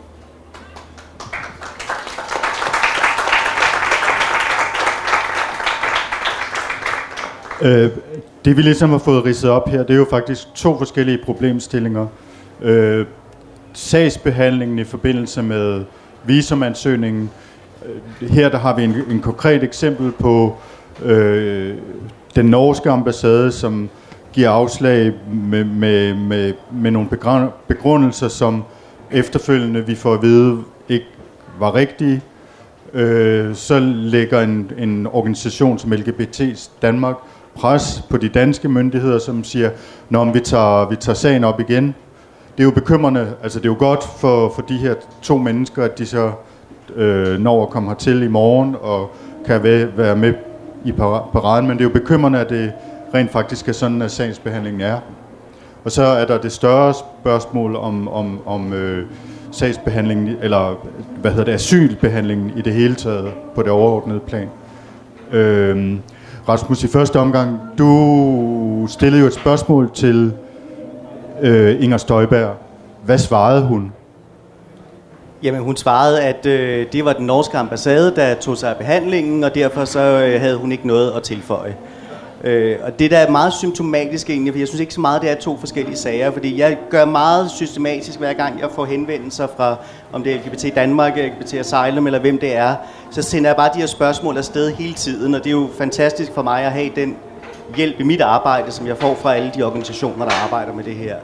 Øh, 7.62 7.90
det 8.46 8.58
vi 8.58 8.62
ligesom 8.62 8.90
har 8.90 8.98
fået 8.98 9.26
ridset 9.26 9.50
op 9.50 9.70
her, 9.70 9.84
det 9.84 9.94
er 9.94 9.98
jo 9.98 10.06
faktisk 10.10 10.54
to 10.56 10.78
forskellige 10.78 11.20
problemstillinger. 11.26 12.08
Øh, 12.62 13.06
sagsbehandlingen 13.74 14.80
i 14.80 14.84
forbindelse 14.84 15.42
med 15.44 15.84
visumansøgningen. 16.24 17.30
Øh, 18.22 18.30
her 18.30 18.50
der 18.50 18.58
har 18.58 18.76
vi 18.76 18.84
en, 18.84 18.96
en 19.10 19.20
konkret 19.20 19.64
eksempel 19.64 20.12
på 20.12 20.58
øh, 21.04 21.76
den 22.36 22.46
norske 22.46 22.90
ambassade, 22.90 23.52
som 23.52 23.90
giver 24.34 24.50
afslag 24.50 25.14
med, 25.34 25.64
med, 25.64 26.14
med, 26.14 26.54
med 26.72 26.92
nogle 26.92 27.10
begrundelser, 27.68 28.28
som 28.28 28.64
efterfølgende 29.12 29.86
vi 29.86 29.96
får 29.96 30.14
at 30.14 30.22
vide 30.22 30.64
ikke 30.90 31.06
var 31.60 31.76
rigtige. 31.76 32.22
Øh, 32.94 33.56
så 33.56 33.80
lægger 33.80 34.42
en, 34.42 34.72
en 34.78 35.08
organisation 35.08 35.80
som 35.80 35.92
LGBT 35.92 36.42
Danmark 36.82 37.16
pres 37.56 38.04
på 38.10 38.18
de 38.18 38.30
danske 38.30 38.70
myndigheder, 38.70 39.20
som 39.20 39.44
siger, 39.44 39.70
når 40.10 40.32
vi 40.32 40.40
tager, 40.40 40.90
vi 40.90 40.96
tager 40.96 41.16
sagen 41.16 41.44
op 41.44 41.60
igen. 41.60 41.96
Det 42.58 42.60
er 42.60 42.64
jo 42.64 42.72
bekymrende, 42.72 43.28
altså 43.44 43.60
det 43.60 43.66
er 43.66 43.70
jo 43.70 43.76
godt 43.80 44.04
for, 44.18 44.50
for 44.56 44.62
de 44.62 44.78
her 44.78 44.96
to 45.22 45.38
mennesker, 45.38 45.84
at 45.84 45.98
de 46.00 46.06
så 46.06 46.32
øh, 46.96 47.40
når 47.40 47.64
at 47.64 47.70
komme 47.70 47.90
hertil 47.90 48.24
i 48.24 48.28
morgen 48.28 48.76
og 48.82 49.12
kan 49.46 49.64
være 49.98 50.16
med 50.16 50.34
i 50.86 50.92
paraden, 50.92 51.68
men 51.68 51.78
det 51.78 51.86
er 51.86 51.90
jo 51.90 51.94
bekymrende, 51.94 52.40
at 52.40 52.50
det 52.50 52.72
rent 53.14 53.32
faktisk 53.32 53.70
er 53.70 53.74
sådan, 53.74 54.02
at 54.02 54.12
sagsbehandlingen 54.12 54.82
er. 54.82 55.00
Og 55.84 55.92
så 55.92 56.04
er 56.04 56.26
der 56.26 56.38
det 56.38 56.52
større 56.52 56.94
spørgsmål 56.94 57.76
om, 57.76 58.08
om, 58.08 58.40
om 58.46 58.74
øh, 58.74 59.06
sagsbehandlingen, 59.52 60.36
eller 60.42 60.86
hvad 61.22 61.32
hedder 61.32 61.46
det, 61.46 61.52
asylbehandlingen 61.52 62.52
i 62.58 62.62
det 62.62 62.74
hele 62.74 62.96
taget 62.96 63.34
på 63.56 63.62
det 63.62 63.72
overordnede 63.72 64.20
plan. 64.20 64.50
Øh, 65.32 65.98
Rasmus, 66.50 66.84
i 66.84 66.88
første 66.88 67.20
omgang, 67.20 67.60
du 67.78 68.88
stillede 68.90 69.22
jo 69.22 69.28
et 69.28 69.34
spørgsmål 69.34 69.92
til 69.94 70.34
øh, 71.44 71.84
Inger 71.84 71.98
Støjberg. 71.98 72.56
Hvad 73.06 73.18
svarede 73.18 73.62
hun? 73.62 73.92
Jamen, 75.44 75.62
hun 75.62 75.78
svarede, 75.78 76.22
at 76.22 76.46
øh, 76.46 76.86
det 76.92 77.06
var 77.06 77.14
den 77.14 77.26
norske 77.26 77.58
ambassade, 77.58 78.16
der 78.16 78.36
tog 78.36 78.58
sig 78.58 78.70
af 78.70 78.78
behandlingen, 78.78 79.44
og 79.44 79.56
derfor 79.56 79.86
så 79.86 80.00
øh, 80.00 80.42
havde 80.42 80.58
hun 80.58 80.72
ikke 80.72 80.88
noget 80.88 81.12
at 81.12 81.24
tilføje. 81.24 81.76
Øh, 82.44 82.78
og 82.84 83.00
det 83.00 83.12
der 83.12 83.18
er 83.18 83.32
meget 83.32 83.54
symptomatisk 83.54 84.30
egentlig, 84.30 84.54
for 84.54 84.60
jeg 84.60 84.68
synes 84.68 84.82
ikke 84.82 84.94
så 84.94 85.02
meget, 85.02 85.22
det 85.22 85.32
er 85.32 85.36
to 85.36 85.58
forskellige 85.58 85.98
sager, 85.98 86.32
fordi 86.32 86.60
jeg 86.60 86.78
gør 86.90 87.06
meget 87.06 87.52
systematisk, 87.52 88.20
hver 88.20 88.34
gang 88.34 88.60
jeg 88.60 88.70
får 88.72 88.86
henvendelser 88.86 89.48
fra, 89.58 89.76
om 90.14 90.24
det 90.24 90.34
er 90.34 90.38
LGBT 90.38 90.76
Danmark, 90.76 91.18
LGBT 91.18 91.54
Asylum 91.54 92.06
eller 92.06 92.20
hvem 92.20 92.38
det 92.38 92.56
er, 92.56 92.76
så 93.12 93.22
sender 93.22 93.50
jeg 93.50 93.58
bare 93.58 93.70
de 93.74 93.80
her 93.80 93.88
spørgsmål 93.88 94.38
afsted 94.38 94.72
hele 94.72 94.94
tiden, 94.94 95.36
og 95.36 95.44
det 95.44 95.48
er 95.48 95.52
jo 95.52 95.70
fantastisk 95.78 96.32
for 96.34 96.42
mig 96.42 96.64
at 96.64 96.72
have 96.72 96.90
den 96.96 97.16
hjælp 97.76 98.00
i 98.00 98.04
mit 98.04 98.22
arbejde, 98.22 98.72
som 98.72 98.88
jeg 98.88 98.98
får 98.98 99.16
fra 99.16 99.36
alle 99.36 99.52
de 99.56 99.64
organisationer, 99.64 100.26
der 100.26 100.44
arbejder 100.44 100.74
med 100.74 100.84
det 100.84 100.96
her. 100.96 101.16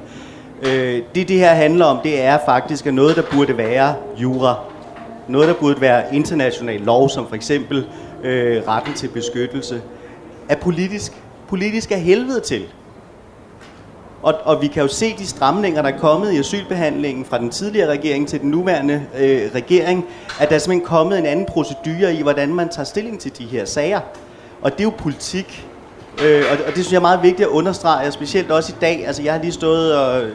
Øh, 0.62 1.04
det, 1.16 1.28
det 1.28 1.40
her 1.40 1.54
handler 1.54 1.86
om, 1.86 2.00
det 2.04 2.22
er 2.22 2.38
faktisk 2.46 2.88
at 2.88 2.94
noget, 2.94 3.16
der 3.16 3.24
burde 3.32 3.58
være 3.58 3.96
jura. 4.18 4.56
Noget, 5.28 5.48
der 5.48 5.54
burde 5.54 5.82
være 5.82 6.16
international 6.16 6.82
lov, 6.82 7.10
som 7.10 7.28
for 7.28 7.36
eksempel 7.36 7.88
øh, 8.24 8.68
retten 8.68 8.94
til 8.94 9.08
beskyttelse, 9.08 9.82
er 10.50 10.56
politisk. 10.56 11.14
Politisk 11.48 11.92
er 11.92 11.98
helvede 11.98 12.40
til. 12.40 12.66
Og, 14.22 14.34
og 14.44 14.62
vi 14.62 14.68
kan 14.68 14.82
jo 14.82 14.88
se 14.88 15.18
de 15.18 15.28
stramninger, 15.28 15.82
der 15.82 15.90
er 15.90 15.98
kommet 15.98 16.34
i 16.34 16.40
asylbehandlingen 16.40 17.26
fra 17.26 17.38
den 17.38 17.50
tidligere 17.50 17.90
regering 17.90 18.28
til 18.28 18.42
den 18.42 18.50
nuværende 18.50 19.06
øh, 19.20 19.42
regering, 19.56 20.06
at 20.40 20.50
der 20.50 20.56
er 20.56 20.60
simpelthen 20.60 20.88
kommet 20.88 21.20
en 21.20 21.26
anden 21.26 21.46
procedure 21.46 22.14
i, 22.14 22.22
hvordan 22.22 22.54
man 22.54 22.70
tager 22.70 22.86
stilling 22.86 23.20
til 23.20 23.38
de 23.38 23.46
her 23.46 23.66
sager. 23.66 24.00
Og 24.62 24.72
det 24.72 24.80
er 24.80 24.84
jo 24.84 24.94
politik. 24.98 25.69
Øh, 26.24 26.44
og, 26.52 26.58
og 26.68 26.68
det 26.68 26.74
synes 26.74 26.92
jeg 26.92 26.98
er 26.98 27.02
meget 27.02 27.24
vigtigt 27.24 27.42
at 27.42 27.48
understrege, 27.48 28.12
specielt 28.12 28.52
også 28.52 28.74
i 28.74 28.80
dag. 28.82 29.08
Altså 29.08 29.24
jeg 29.24 29.34
har 29.34 29.42
lige 29.42 29.52
stået 29.52 29.98
og 29.98 30.24
øh, 30.24 30.32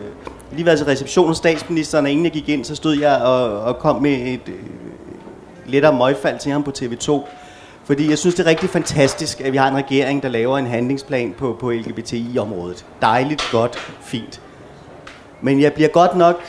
lige 0.53 0.67
været 0.67 0.79
til 0.79 0.87
reception 0.87 1.27
hos 1.27 1.37
statsministeren, 1.37 2.05
og 2.05 2.11
inden 2.11 2.25
jeg 2.25 2.33
gik 2.33 2.49
ind, 2.49 2.65
så 2.65 2.75
stod 2.75 2.99
jeg 2.99 3.17
og, 3.17 3.61
og 3.61 3.79
kom 3.79 4.03
med 4.03 4.13
et 4.13 4.49
øh, 4.49 4.55
lettere 5.67 5.93
møgfald 5.93 6.39
til 6.39 6.53
ham 6.53 6.63
på 6.63 6.73
TV2. 6.79 7.21
Fordi 7.85 8.11
jeg 8.11 8.19
synes, 8.19 8.35
det 8.35 8.47
er 8.47 8.51
rigtig 8.51 8.71
fantastisk, 8.71 9.41
at 9.41 9.53
vi 9.53 9.57
har 9.57 9.69
en 9.69 9.77
regering, 9.77 10.23
der 10.23 10.29
laver 10.29 10.59
en 10.59 10.67
handlingsplan 10.67 11.35
på, 11.39 11.57
på 11.61 11.71
LGBTI-området. 11.71 12.85
Dejligt, 13.03 13.49
godt, 13.53 13.79
fint. 14.03 14.41
Men 15.41 15.61
jeg 15.61 15.73
bliver 15.73 15.89
godt 15.89 16.17
nok 16.17 16.41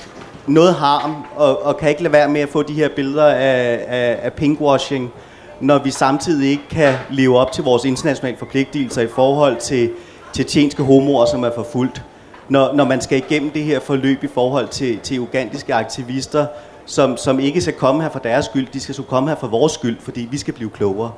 noget 0.48 0.74
harm, 0.76 1.16
og, 1.36 1.66
og 1.66 1.78
kan 1.78 1.90
ikke 1.90 2.04
lade 2.04 2.14
være 2.14 2.30
med 2.30 2.42
at 2.42 2.50
få 2.50 2.64
de 2.64 2.74
her 2.74 2.90
billeder 2.90 3.26
af, 3.26 3.86
af, 3.88 4.20
af 4.22 4.34
pinkwashing, 4.34 5.14
når 5.62 5.84
vi 5.84 5.92
samtidig 5.92 6.50
ikke 6.50 6.64
kan 6.70 6.94
leve 7.12 7.38
op 7.38 7.52
til 7.52 7.64
vores 7.64 7.86
internationale 7.86 8.38
forpligtelser 8.38 9.02
i 9.02 9.08
forhold 9.08 9.58
til 9.58 9.90
tjetjenske 10.34 10.84
homoer, 10.84 11.26
som 11.26 11.44
er 11.44 11.52
forfulgt. 11.56 12.04
Når, 12.50 12.74
når 12.74 12.86
man 12.86 13.02
skal 13.02 13.18
igennem 13.18 13.52
det 13.52 13.64
her 13.64 13.80
forløb 13.80 14.24
i 14.24 14.28
forhold 14.28 14.68
til, 14.68 15.00
til 15.00 15.20
ugandiske 15.20 15.74
aktivister, 15.74 16.46
som, 16.86 17.18
som 17.18 17.40
ikke 17.40 17.62
skal 17.62 17.74
komme 17.74 18.04
her 18.04 18.10
for 18.10 18.20
deres 18.20 18.46
skyld, 18.46 18.68
de 18.74 18.80
skal 18.80 18.96
så 18.96 19.04
komme 19.04 19.30
her 19.30 19.36
for 19.36 19.48
vores 19.48 19.74
skyld, 19.74 19.98
fordi 20.00 20.28
vi 20.32 20.38
skal 20.38 20.54
blive 20.54 20.70
klogere. 20.70 21.12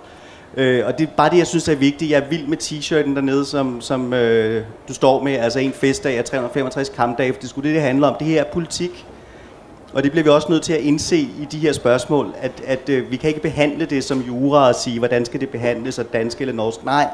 Øh, 0.57 0.85
og 0.85 0.97
det 0.97 1.07
er 1.07 1.11
bare 1.17 1.29
det, 1.29 1.37
jeg 1.37 1.47
synes 1.47 1.67
er 1.67 1.75
vigtigt. 1.75 2.11
Jeg 2.11 2.17
er 2.17 2.29
vild 2.29 2.47
med 2.47 2.57
t-shirten 2.57 3.15
dernede, 3.15 3.45
som, 3.45 3.81
som 3.81 4.13
øh, 4.13 4.63
du 4.87 4.93
står 4.93 5.23
med. 5.23 5.33
Altså 5.33 5.59
en 5.59 5.73
festdag 5.73 6.17
af 6.17 6.23
365 6.23 6.89
kampdage, 6.89 7.33
for 7.33 7.41
det 7.41 7.49
skulle 7.49 7.69
det, 7.69 7.75
det 7.75 7.83
handler 7.83 8.07
om. 8.07 8.15
Det 8.19 8.27
her 8.27 8.43
er 8.43 8.51
politik. 8.53 9.05
Og 9.97 10.03
det 10.03 10.11
bliver 10.11 10.23
vi 10.23 10.29
også 10.29 10.47
nødt 10.49 10.63
til 10.63 10.73
at 10.73 10.79
indse 10.79 11.17
i 11.17 11.47
de 11.51 11.57
her 11.57 11.73
spørgsmål, 11.73 12.33
at, 12.41 12.51
at 12.65 12.89
øh, 12.89 13.11
vi 13.11 13.15
kan 13.15 13.27
ikke 13.27 13.41
behandle 13.41 13.85
det 13.85 14.03
som 14.03 14.21
jura 14.21 14.67
og 14.67 14.75
sige, 14.75 14.99
hvordan 14.99 15.25
skal 15.25 15.39
det 15.39 15.49
behandles, 15.49 15.99
og 15.99 16.13
dansk 16.13 16.41
eller 16.41 16.53
norsk. 16.53 16.85
Nej, 16.85 17.07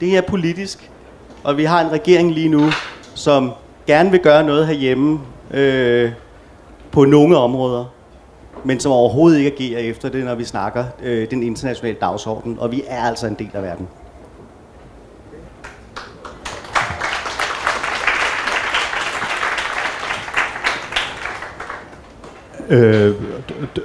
det 0.00 0.16
er 0.16 0.20
politisk. 0.20 0.90
Og 1.44 1.56
vi 1.56 1.64
har 1.64 1.80
en 1.80 1.92
regering 1.92 2.32
lige 2.32 2.48
nu, 2.48 2.70
som 3.14 3.50
gerne 3.86 4.10
vil 4.10 4.20
gøre 4.20 4.44
noget 4.44 4.66
herhjemme, 4.66 5.20
øh, 5.50 6.12
på 6.92 7.04
nogle 7.04 7.36
områder, 7.36 7.84
men 8.64 8.80
som 8.80 8.92
overhovedet 8.92 9.38
ikke 9.38 9.52
agerer 9.52 9.80
efter 9.80 10.08
det, 10.08 10.24
når 10.24 10.34
vi 10.34 10.44
snakker 10.44 10.84
øh, 11.02 11.30
den 11.30 11.42
internationale 11.42 11.98
dagsorden. 12.00 12.56
Og 12.60 12.72
vi 12.72 12.82
er 12.86 13.02
altså 13.02 13.26
en 13.26 13.34
del 13.34 13.50
af 13.54 13.62
verden. 13.62 13.88
Øh, 22.70 23.14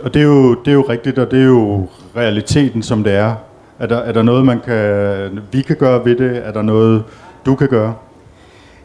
og 0.03 0.13
det 0.13 0.19
er, 0.19 0.25
jo, 0.25 0.53
det 0.53 0.67
er 0.67 0.75
jo 0.75 0.85
rigtigt, 0.89 1.19
og 1.19 1.31
det 1.31 1.39
er 1.41 1.45
jo 1.45 1.87
realiteten, 2.15 2.83
som 2.83 3.03
det 3.03 3.13
er. 3.13 3.35
Er 3.79 3.87
der, 3.87 3.97
er 3.97 4.11
der 4.11 4.23
noget, 4.23 4.45
man 4.45 4.59
kan, 4.65 5.39
vi 5.51 5.61
kan 5.61 5.75
gøre 5.75 6.05
ved 6.05 6.15
det? 6.15 6.47
Er 6.47 6.51
der 6.51 6.61
noget, 6.61 7.03
du 7.45 7.55
kan 7.55 7.67
gøre? 7.67 7.95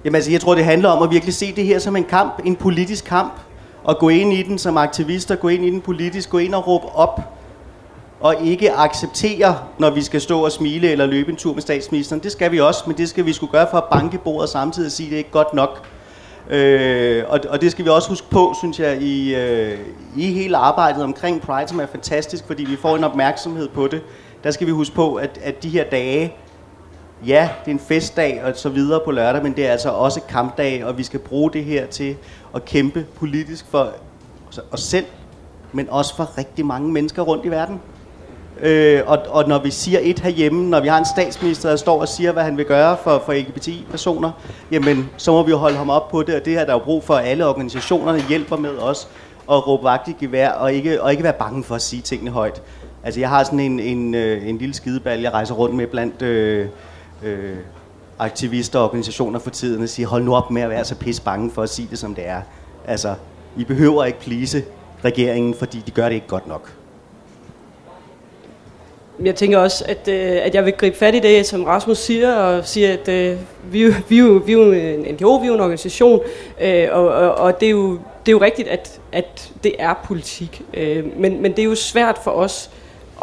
Jamen 0.05 0.15
altså, 0.15 0.31
jeg 0.31 0.41
tror, 0.41 0.55
det 0.55 0.65
handler 0.65 0.89
om 0.89 1.03
at 1.03 1.11
virkelig 1.11 1.35
se 1.35 1.53
det 1.57 1.65
her 1.65 1.79
som 1.79 1.97
en 1.97 2.05
kamp, 2.05 2.33
en 2.45 2.57
politisk 2.57 3.05
kamp, 3.05 3.33
og 3.85 3.99
gå 3.99 4.09
ind 4.09 4.33
i 4.33 4.43
den 4.43 4.59
som 4.59 4.77
aktivister, 4.77 5.37
gå 5.37 5.49
ind 5.49 5.65
i 5.65 5.71
den 5.71 5.81
politisk, 5.81 6.31
gå 6.31 6.39
ind 6.39 6.55
og 6.55 6.67
råbe 6.67 6.87
op, 6.95 7.21
og 8.21 8.35
ikke 8.45 8.73
acceptere, 8.73 9.59
når 9.79 9.91
vi 9.91 10.03
skal 10.03 10.21
stå 10.21 10.45
og 10.45 10.53
smile 10.53 10.91
eller 10.91 11.07
løbe 11.07 11.31
en 11.31 11.37
tur 11.37 11.55
med 11.55 11.63
statsministeren. 11.63 12.23
Det 12.23 12.33
skal 12.33 12.53
vi 12.53 12.61
også, 12.61 12.85
men 12.87 12.97
det 12.97 13.09
skal 13.09 13.27
vi 13.27 13.33
skulle 13.33 13.53
gøre 13.53 13.67
for 13.71 13.79
at 13.79 13.85
banke 13.85 14.19
bordet 14.19 14.49
samtidig 14.49 14.87
og 14.87 14.93
sige, 14.93 15.07
at 15.07 15.11
det 15.11 15.17
er 15.17 15.19
ikke 15.19 15.31
godt 15.31 15.55
nok. 15.55 15.87
Øh, 16.51 17.25
og, 17.29 17.41
og 17.49 17.61
det 17.61 17.73
skal 17.73 17.85
vi 17.85 17.91
også 17.91 18.09
huske 18.09 18.31
på, 18.31 18.55
synes 18.59 18.81
jeg, 18.81 19.03
i, 19.03 19.35
øh, 19.35 19.79
i 20.17 20.33
hele 20.33 20.57
arbejdet 20.57 21.05
omkring 21.05 21.41
Pride, 21.41 21.69
som 21.69 21.81
er 21.81 21.87
fantastisk, 21.87 22.47
fordi 22.47 22.65
vi 22.65 22.77
får 22.77 22.97
en 22.97 23.05
opmærksomhed 23.05 23.69
på 23.69 23.87
det. 23.87 24.03
Der 24.45 24.51
skal 24.51 24.67
vi 24.67 24.73
huske 24.73 24.95
på, 24.95 25.15
at, 25.15 25.39
at 25.43 25.63
de 25.63 25.69
her 25.69 25.85
dage, 25.85 26.35
ja, 27.27 27.51
det 27.65 27.71
er 27.71 27.75
en 27.75 27.81
festdag 27.81 28.43
og 28.45 28.57
så 28.57 28.69
videre 28.69 29.01
på 29.05 29.11
lørdag, 29.11 29.43
men 29.43 29.57
det 29.57 29.67
er 29.67 29.73
altså 29.73 29.91
også 29.91 30.21
kampdag, 30.21 30.85
og 30.85 30.99
vi 30.99 31.03
skal 31.03 31.21
bruge 31.21 31.53
det 31.53 31.65
her 31.65 31.87
til 31.87 32.17
at 32.55 32.65
kæmpe 32.65 33.07
politisk 33.15 33.67
for 33.71 33.93
os 34.71 34.81
selv, 34.81 35.07
men 35.73 35.89
også 35.91 36.17
for 36.17 36.39
rigtig 36.39 36.67
mange 36.67 36.93
mennesker 36.93 37.23
rundt 37.23 37.45
i 37.45 37.49
verden. 37.49 37.81
Øh, 38.63 39.03
og, 39.07 39.19
og 39.29 39.49
når 39.49 39.59
vi 39.59 39.71
siger 39.71 39.99
et 40.03 40.19
herhjemme, 40.19 40.71
når 40.71 40.81
vi 40.81 40.89
har 40.89 40.99
en 40.99 41.05
statsminister, 41.05 41.69
der 41.69 41.77
står 41.77 42.01
og 42.01 42.09
siger, 42.09 42.33
hvad 42.33 42.43
han 42.43 42.57
vil 42.57 42.65
gøre 42.65 42.97
for, 43.03 43.23
for 43.27 43.33
LGBTI-personer, 43.33 44.31
jamen, 44.71 45.11
så 45.17 45.33
må 45.33 45.43
vi 45.43 45.51
jo 45.51 45.57
holde 45.57 45.77
ham 45.77 45.91
op 45.91 46.09
på 46.09 46.23
det, 46.23 46.35
og 46.35 46.45
det 46.45 46.53
her 46.53 46.65
der 46.65 46.71
er 46.71 46.77
jo 46.77 46.85
brug 46.85 47.05
for, 47.05 47.15
at 47.15 47.27
alle 47.27 47.47
organisationerne 47.47 48.23
hjælper 48.29 48.57
med 48.57 48.71
os 48.71 49.09
at 49.51 49.67
råbe 49.67 49.85
vagt 49.85 50.09
i 50.09 50.17
gevær, 50.21 50.51
og 50.51 50.73
ikke, 50.73 51.03
og 51.03 51.11
ikke 51.11 51.23
være 51.25 51.33
bange 51.33 51.65
for 51.65 51.75
at 51.75 51.83
sige 51.83 52.03
tingene 52.03 52.31
højt. 52.31 52.63
Altså, 53.05 53.21
jeg 53.21 53.29
har 53.29 53.45
sådan 53.45 53.61
en, 53.61 53.81
en, 53.81 54.15
øh, 54.15 54.49
en 54.49 54.59
lille 54.59 54.75
skideball, 54.75 55.21
jeg 55.21 55.33
rejser 55.33 55.55
rundt 55.55 55.75
med 55.75 55.87
blandt 55.87 56.23
øh, 56.23 56.67
øh, 57.23 57.57
aktivister 58.19 58.79
og 58.79 58.85
organisationer 58.85 59.39
for 59.39 59.51
tiden, 59.51 59.83
og 59.83 59.89
siger, 59.89 60.09
hold 60.09 60.25
nu 60.25 60.35
op 60.35 60.51
med 60.51 60.63
at 60.63 60.71
være 60.71 60.85
så 60.85 60.95
pis 60.95 61.21
bange 61.21 61.51
for 61.51 61.63
at 61.63 61.69
sige 61.69 61.89
det, 61.91 61.99
som 61.99 62.15
det 62.15 62.29
er. 62.29 62.41
Altså, 62.87 63.15
I 63.57 63.65
behøver 63.65 64.05
ikke 64.05 64.21
plise 64.21 64.65
regeringen, 65.05 65.55
fordi 65.55 65.83
de 65.87 65.91
gør 65.91 66.05
det 66.05 66.15
ikke 66.15 66.27
godt 66.27 66.47
nok. 66.49 66.78
Jeg 69.25 69.35
tænker 69.35 69.59
også, 69.59 69.85
at, 69.89 70.09
øh, 70.09 70.39
at 70.43 70.55
jeg 70.55 70.65
vil 70.65 70.73
gribe 70.73 70.97
fat 70.97 71.15
i 71.15 71.19
det, 71.19 71.47
som 71.47 71.65
Rasmus 71.65 71.99
siger, 71.99 72.35
og 72.35 72.67
siger, 72.67 72.93
at 72.93 73.09
øh, 73.09 73.37
vi, 73.71 73.85
vi, 73.85 73.93
vi, 74.09 74.39
vi 74.47 74.53
er 74.53 74.57
jo 74.57 74.73
en 74.73 75.15
NGO, 75.15 75.37
vi 75.37 75.45
er 75.45 75.49
jo 75.49 75.55
en 75.55 75.61
organisation, 75.61 76.21
øh, 76.61 76.89
og, 76.91 77.09
og, 77.09 77.35
og 77.35 77.61
det, 77.61 77.67
er 77.67 77.71
jo, 77.71 77.93
det 77.93 78.29
er 78.29 78.33
jo 78.33 78.41
rigtigt, 78.41 78.69
at, 78.69 79.01
at 79.13 79.53
det 79.65 79.75
er 79.79 79.95
politik. 80.05 80.63
Øh, 80.75 81.21
men, 81.21 81.43
men 81.43 81.51
det 81.51 81.59
er 81.59 81.65
jo 81.65 81.75
svært 81.75 82.19
for 82.25 82.31
os 82.31 82.71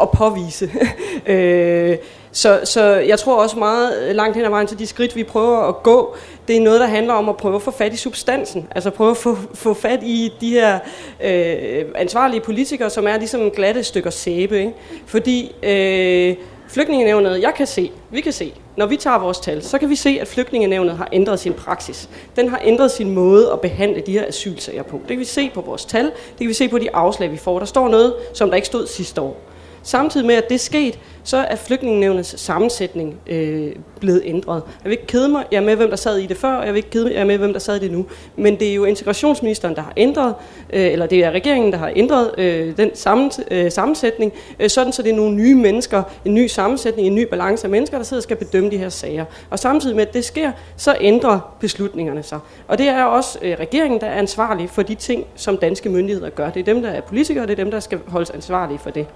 at 0.00 0.10
påvise. 0.10 0.70
øh, 1.26 1.96
så, 2.36 2.60
så 2.64 2.82
jeg 2.82 3.18
tror 3.18 3.42
også 3.42 3.58
meget 3.58 4.02
øh, 4.02 4.14
langt 4.14 4.36
hen 4.36 4.44
ad 4.44 4.50
vejen 4.50 4.66
til 4.66 4.78
de 4.78 4.86
skridt, 4.86 5.16
vi 5.16 5.24
prøver 5.24 5.58
at 5.58 5.82
gå, 5.82 6.16
det 6.48 6.56
er 6.56 6.60
noget, 6.60 6.80
der 6.80 6.86
handler 6.86 7.14
om 7.14 7.28
at 7.28 7.36
prøve 7.36 7.54
at 7.54 7.62
få 7.62 7.70
fat 7.70 7.92
i 7.92 7.96
substansen. 7.96 8.68
Altså 8.74 8.90
prøve 8.90 9.10
at 9.10 9.16
få, 9.16 9.36
få 9.54 9.74
fat 9.74 10.02
i 10.02 10.32
de 10.40 10.50
her 10.50 10.78
øh, 11.24 11.84
ansvarlige 11.94 12.40
politikere, 12.40 12.90
som 12.90 13.06
er 13.06 13.16
ligesom 13.16 13.50
glatte 13.50 13.84
stykker 13.84 14.10
sæbe. 14.10 14.58
Ikke? 14.58 14.72
Fordi 15.06 15.54
øh, 15.62 16.36
flygtningenævnet, 16.68 17.42
jeg 17.42 17.52
kan 17.56 17.66
se, 17.66 17.90
vi 18.10 18.20
kan 18.20 18.32
se, 18.32 18.52
når 18.76 18.86
vi 18.86 18.96
tager 18.96 19.18
vores 19.18 19.38
tal, 19.38 19.62
så 19.62 19.78
kan 19.78 19.90
vi 19.90 19.96
se, 19.96 20.18
at 20.20 20.28
flygtningenævnet 20.28 20.96
har 20.96 21.08
ændret 21.12 21.40
sin 21.40 21.52
praksis. 21.52 22.08
Den 22.36 22.48
har 22.48 22.60
ændret 22.64 22.90
sin 22.90 23.10
måde 23.10 23.52
at 23.52 23.60
behandle 23.60 24.02
de 24.06 24.12
her 24.12 24.26
asylsager 24.26 24.82
på. 24.82 24.96
Det 24.96 25.08
kan 25.08 25.18
vi 25.18 25.24
se 25.24 25.50
på 25.54 25.60
vores 25.60 25.84
tal, 25.84 26.04
det 26.04 26.38
kan 26.38 26.48
vi 26.48 26.54
se 26.54 26.68
på 26.68 26.78
de 26.78 26.94
afslag, 26.94 27.32
vi 27.32 27.36
får. 27.36 27.58
Der 27.58 27.66
står 27.66 27.88
noget, 27.88 28.14
som 28.34 28.48
der 28.48 28.56
ikke 28.56 28.66
stod 28.66 28.86
sidste 28.86 29.20
år. 29.20 29.55
Samtidig 29.86 30.26
med, 30.26 30.34
at 30.34 30.48
det 30.48 30.54
er 30.54 30.58
sket, 30.58 30.98
så 31.24 31.36
er 31.36 31.56
flygtningenevnets 31.56 32.40
sammensætning 32.40 33.16
øh, 33.26 33.72
blevet 34.00 34.22
ændret. 34.24 34.62
Jeg 34.66 34.90
vil 34.90 34.92
ikke 34.92 35.06
kede 35.06 35.28
mig 35.28 35.44
jeg 35.52 35.62
med, 35.62 35.76
hvem 35.76 35.88
der 35.88 35.96
sad 35.96 36.18
i 36.18 36.26
det 36.26 36.36
før, 36.36 36.54
og 36.54 36.66
jeg 36.66 36.72
vil 36.74 36.76
ikke 36.76 36.90
kede 36.90 37.04
mig 37.04 37.14
jeg 37.14 37.26
med, 37.26 37.38
hvem 37.38 37.52
der 37.52 37.60
sad 37.60 37.76
i 37.76 37.78
det 37.78 37.92
nu. 37.92 38.06
Men 38.36 38.58
det 38.58 38.70
er 38.70 38.74
jo 38.74 38.84
integrationsministeren, 38.84 39.74
der 39.74 39.82
har 39.82 39.92
ændret, 39.96 40.34
øh, 40.72 40.92
eller 40.92 41.06
det 41.06 41.24
er 41.24 41.30
regeringen, 41.30 41.72
der 41.72 41.78
har 41.78 41.92
ændret 41.96 42.30
øh, 42.38 42.76
den 42.76 42.90
sammen, 42.94 43.30
øh, 43.50 43.72
sammensætning, 43.72 44.32
øh, 44.60 44.70
sådan 44.70 44.92
så 44.92 45.02
det 45.02 45.10
er 45.10 45.16
nogle 45.16 45.36
nye 45.36 45.54
mennesker, 45.54 46.02
en 46.24 46.34
ny 46.34 46.46
sammensætning, 46.46 47.08
en 47.08 47.14
ny 47.14 47.28
balance 47.28 47.64
af 47.64 47.70
mennesker, 47.70 47.96
der 47.96 48.04
sidder 48.04 48.18
og 48.18 48.22
skal 48.22 48.36
bedømme 48.36 48.70
de 48.70 48.78
her 48.78 48.88
sager. 48.88 49.24
Og 49.50 49.58
samtidig 49.58 49.96
med, 49.96 50.06
at 50.06 50.14
det 50.14 50.24
sker, 50.24 50.52
så 50.76 50.96
ændrer 51.00 51.56
beslutningerne 51.60 52.22
sig. 52.22 52.38
Og 52.68 52.78
det 52.78 52.88
er 52.88 53.04
også 53.04 53.38
øh, 53.42 53.56
regeringen, 53.60 54.00
der 54.00 54.06
er 54.06 54.14
ansvarlig 54.14 54.70
for 54.70 54.82
de 54.82 54.94
ting, 54.94 55.24
som 55.36 55.56
danske 55.56 55.88
myndigheder 55.88 56.30
gør. 56.30 56.50
Det 56.50 56.60
er 56.60 56.64
dem, 56.64 56.82
der 56.82 56.88
er 56.88 57.00
politikere, 57.00 57.46
det 57.46 57.52
er 57.52 57.64
dem, 57.64 57.70
der 57.70 57.80
skal 57.80 57.98
holdes 58.06 58.30
ansvarlige 58.30 58.78
for 58.78 58.90
det. 58.90 59.06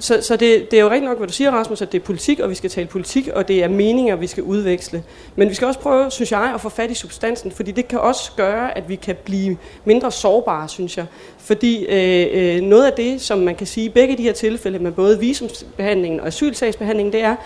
Så, 0.00 0.18
så 0.22 0.36
det, 0.36 0.70
det 0.70 0.78
er 0.78 0.82
jo 0.82 0.90
rigtig 0.90 1.08
nok, 1.08 1.18
hvad 1.18 1.28
du 1.28 1.32
siger, 1.32 1.50
Rasmus, 1.50 1.82
at 1.82 1.92
det 1.92 2.00
er 2.00 2.04
politik, 2.04 2.40
og 2.40 2.50
vi 2.50 2.54
skal 2.54 2.70
tale 2.70 2.86
politik, 2.86 3.28
og 3.28 3.48
det 3.48 3.64
er 3.64 3.68
meninger, 3.68 4.16
vi 4.16 4.26
skal 4.26 4.42
udveksle. 4.42 5.02
Men 5.36 5.48
vi 5.48 5.54
skal 5.54 5.66
også 5.66 5.80
prøve, 5.80 6.10
synes 6.10 6.32
jeg, 6.32 6.52
at 6.54 6.60
få 6.60 6.68
fat 6.68 6.90
i 6.90 6.94
substansen, 6.94 7.52
fordi 7.52 7.70
det 7.70 7.88
kan 7.88 7.98
også 7.98 8.30
gøre, 8.36 8.78
at 8.78 8.88
vi 8.88 8.94
kan 8.94 9.16
blive 9.24 9.56
mindre 9.84 10.12
sårbare, 10.12 10.68
synes 10.68 10.96
jeg. 10.96 11.06
Fordi 11.38 11.86
øh, 11.86 12.56
øh, 12.56 12.62
noget 12.62 12.86
af 12.86 12.92
det, 12.92 13.20
som 13.20 13.38
man 13.38 13.54
kan 13.54 13.66
sige 13.66 13.86
i 13.86 13.88
begge 13.88 14.16
de 14.16 14.22
her 14.22 14.32
tilfælde, 14.32 14.78
med 14.78 14.92
både 14.92 15.18
visumsbehandlingen 15.18 16.20
og 16.20 16.26
asylsagsbehandlingen, 16.26 17.12
det 17.12 17.22
er, 17.22 17.36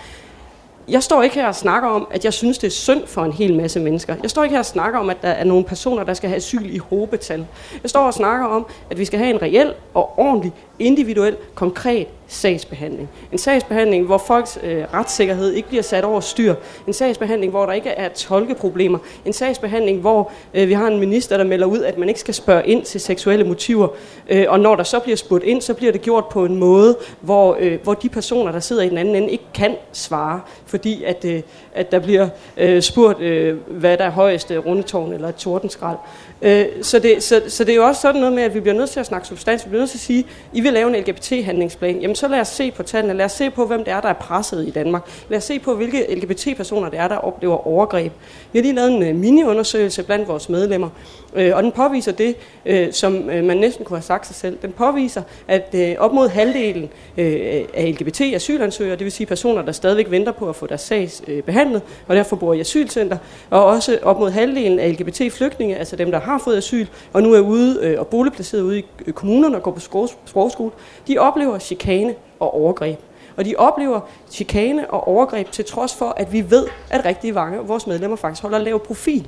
jeg 0.87 1.03
står 1.03 1.23
ikke 1.23 1.35
her 1.35 1.47
og 1.47 1.55
snakker 1.55 1.89
om, 1.89 2.07
at 2.11 2.25
jeg 2.25 2.33
synes, 2.33 2.57
det 2.57 2.67
er 2.67 2.71
synd 2.71 3.07
for 3.07 3.21
en 3.21 3.31
hel 3.31 3.55
masse 3.55 3.79
mennesker. 3.79 4.15
Jeg 4.21 4.29
står 4.29 4.43
ikke 4.43 4.53
her 4.53 4.59
og 4.59 4.65
snakker 4.65 4.99
om, 4.99 5.09
at 5.09 5.21
der 5.21 5.29
er 5.29 5.43
nogle 5.43 5.63
personer, 5.63 6.03
der 6.03 6.13
skal 6.13 6.29
have 6.29 6.37
asyl 6.37 6.75
i 6.75 6.77
hobetal. 6.77 7.45
Jeg 7.83 7.89
står 7.89 8.01
og 8.01 8.13
snakker 8.13 8.45
om, 8.45 8.65
at 8.89 8.99
vi 8.99 9.05
skal 9.05 9.19
have 9.19 9.29
en 9.29 9.41
reel 9.41 9.73
og 9.93 10.19
ordentlig, 10.19 10.53
individuel, 10.79 11.35
konkret 11.55 12.07
sagsbehandling. 12.27 13.09
En 13.31 13.37
sagsbehandling, 13.37 14.05
hvor 14.05 14.17
folks 14.17 14.59
øh, 14.63 14.83
retssikkerhed 14.93 15.51
ikke 15.51 15.67
bliver 15.67 15.83
sat 15.83 16.03
over 16.03 16.19
styr. 16.19 16.55
En 16.87 16.93
sagsbehandling, 16.93 17.51
hvor 17.51 17.65
der 17.65 17.73
ikke 17.73 17.89
er 17.89 18.09
tolkeproblemer. 18.09 18.97
En 19.25 19.33
sagsbehandling, 19.33 20.01
hvor 20.01 20.31
øh, 20.53 20.67
vi 20.67 20.73
har 20.73 20.87
en 20.87 20.99
minister, 20.99 21.37
der 21.37 21.43
melder 21.43 21.67
ud, 21.67 21.79
at 21.79 21.97
man 21.97 22.07
ikke 22.07 22.19
skal 22.19 22.33
spørge 22.33 22.67
ind 22.67 22.83
til 22.83 23.01
seksuelle 23.01 23.45
motiver. 23.45 23.87
Øh, 24.29 24.45
og 24.47 24.59
når 24.59 24.75
der 24.75 24.83
så 24.83 24.99
bliver 24.99 25.15
spurgt 25.15 25.43
ind, 25.43 25.61
så 25.61 25.73
bliver 25.73 25.91
det 25.91 26.01
gjort 26.01 26.25
på 26.25 26.45
en 26.45 26.55
måde, 26.55 26.97
hvor, 27.21 27.57
øh, 27.59 27.79
hvor 27.83 27.93
de 27.93 28.09
personer, 28.09 28.51
der 28.51 28.59
sidder 28.59 28.83
i 28.83 28.89
den 28.89 28.97
anden 28.97 29.15
ende, 29.15 29.31
ikke 29.31 29.45
kan 29.53 29.75
svare, 29.91 30.41
fordi 30.65 31.03
at, 31.03 31.25
øh, 31.25 31.41
at 31.73 31.91
der 31.91 31.99
bliver 31.99 32.29
øh, 32.57 32.81
spurgt, 32.81 33.21
øh, 33.21 33.57
hvad 33.67 33.97
der 33.97 34.03
er 34.03 34.11
højeste 34.11 34.57
rundetårn 34.57 35.13
eller 35.13 35.29
et 35.29 35.35
tordenskrald. 35.35 35.97
Øh, 36.41 36.65
så, 36.81 36.99
det, 36.99 37.23
så, 37.23 37.41
så 37.47 37.63
det 37.63 37.71
er 37.71 37.75
jo 37.75 37.85
også 37.85 38.01
sådan 38.01 38.21
noget 38.21 38.35
med, 38.35 38.43
at 38.43 38.53
vi 38.53 38.59
bliver 38.59 38.75
nødt 38.75 38.89
til 38.89 38.99
at 38.99 39.05
snakke 39.05 39.27
substans. 39.27 39.65
Vi 39.65 39.69
bliver 39.69 39.81
nødt 39.81 39.89
til 39.89 39.97
at 39.97 40.01
sige, 40.01 40.25
I 40.53 40.61
vil 40.61 40.73
lave 40.73 40.97
en 40.97 41.03
LGBT-handlingsplan. 41.03 41.99
Jamen 42.01 42.15
så 42.15 42.27
lad 42.27 42.39
os 42.39 42.47
se 42.47 42.71
på 42.71 42.83
tallene. 42.83 43.13
Lad 43.13 43.25
os 43.25 43.31
se 43.31 43.49
på, 43.49 43.65
hvem 43.65 43.83
det 43.83 43.93
er, 43.93 44.01
der 44.01 44.09
er 44.09 44.13
presset 44.13 44.67
i 44.67 44.71
Danmark. 44.71 45.01
Lad 45.29 45.37
os 45.37 45.43
se 45.43 45.59
på, 45.59 45.75
hvilke 45.75 46.15
LGBT-personer 46.15 46.89
det 46.89 46.99
er, 46.99 47.07
der 47.07 47.15
oplever 47.15 47.67
overgreb. 47.67 48.11
Vi 48.51 48.59
har 48.59 48.63
lige 48.63 48.75
lavet 48.75 48.91
en 48.91 49.03
øh, 49.03 49.15
mini-undersøgelse 49.15 50.03
blandt 50.03 50.27
vores 50.27 50.49
medlemmer, 50.49 50.89
øh, 51.35 51.55
og 51.55 51.63
den 51.63 51.71
påviser 51.71 52.11
det, 52.11 52.35
øh, 52.65 52.93
som 52.93 53.29
øh, 53.29 53.43
man 53.43 53.57
næsten 53.57 53.85
kunne 53.85 53.97
have 53.97 54.03
sagt 54.03 54.27
sig 54.27 54.35
selv. 54.35 54.57
Den 54.61 54.71
påviser, 54.71 55.21
at 55.47 55.75
øh, 55.75 55.95
op 55.99 56.13
mod 56.13 56.29
halvdelen 56.29 56.89
øh, 57.17 57.65
af 57.73 57.95
LGBT-asylansøgere, 57.99 58.95
det 58.95 59.03
vil 59.03 59.11
sige 59.11 59.27
personer, 59.27 59.61
der 59.61 59.71
stadigvæk 59.71 60.11
venter 60.11 60.31
på 60.31 60.49
at 60.49 60.55
få 60.55 60.67
deres 60.67 60.81
sag 60.81 61.09
øh, 61.27 61.43
behandlet, 61.43 61.81
og 62.07 62.15
derfor 62.15 62.35
bor 62.35 62.53
i 62.53 62.59
asylcenter, 62.59 63.17
og 63.49 63.65
også 63.65 63.99
op 64.03 64.19
mod 64.19 64.31
halvdelen 64.31 64.79
af 64.79 64.91
LGBT-flygtninge, 64.91 65.75
altså 65.75 65.95
dem, 65.95 66.11
der 66.11 66.19
har 66.25 66.37
fået 66.37 66.57
asyl, 66.57 66.85
og 67.13 67.23
nu 67.23 67.33
er 67.33 67.39
ude 67.39 67.79
øh, 67.81 67.99
og 67.99 68.07
boligplaceret 68.07 68.61
ude 68.61 68.79
i 68.79 68.85
øh, 69.05 69.13
kommunerne 69.13 69.55
og 69.55 69.63
går 69.63 69.71
på 69.71 70.07
sprogskole, 70.25 70.71
de 71.07 71.17
oplever 71.17 71.59
chikane 71.59 72.15
og 72.39 72.53
overgreb. 72.53 72.99
Og 73.37 73.45
de 73.45 73.55
oplever 73.57 73.99
chikane 74.31 74.91
og 74.91 75.07
overgreb 75.07 75.51
til 75.51 75.65
trods 75.65 75.95
for, 75.95 76.13
at 76.17 76.33
vi 76.33 76.51
ved, 76.51 76.67
at 76.89 77.05
rigtig 77.05 77.33
mange 77.33 77.57
af 77.57 77.67
vores 77.67 77.87
medlemmer 77.87 78.17
faktisk 78.17 78.41
holder 78.41 78.57
lav 78.57 78.79
profil. 78.85 79.27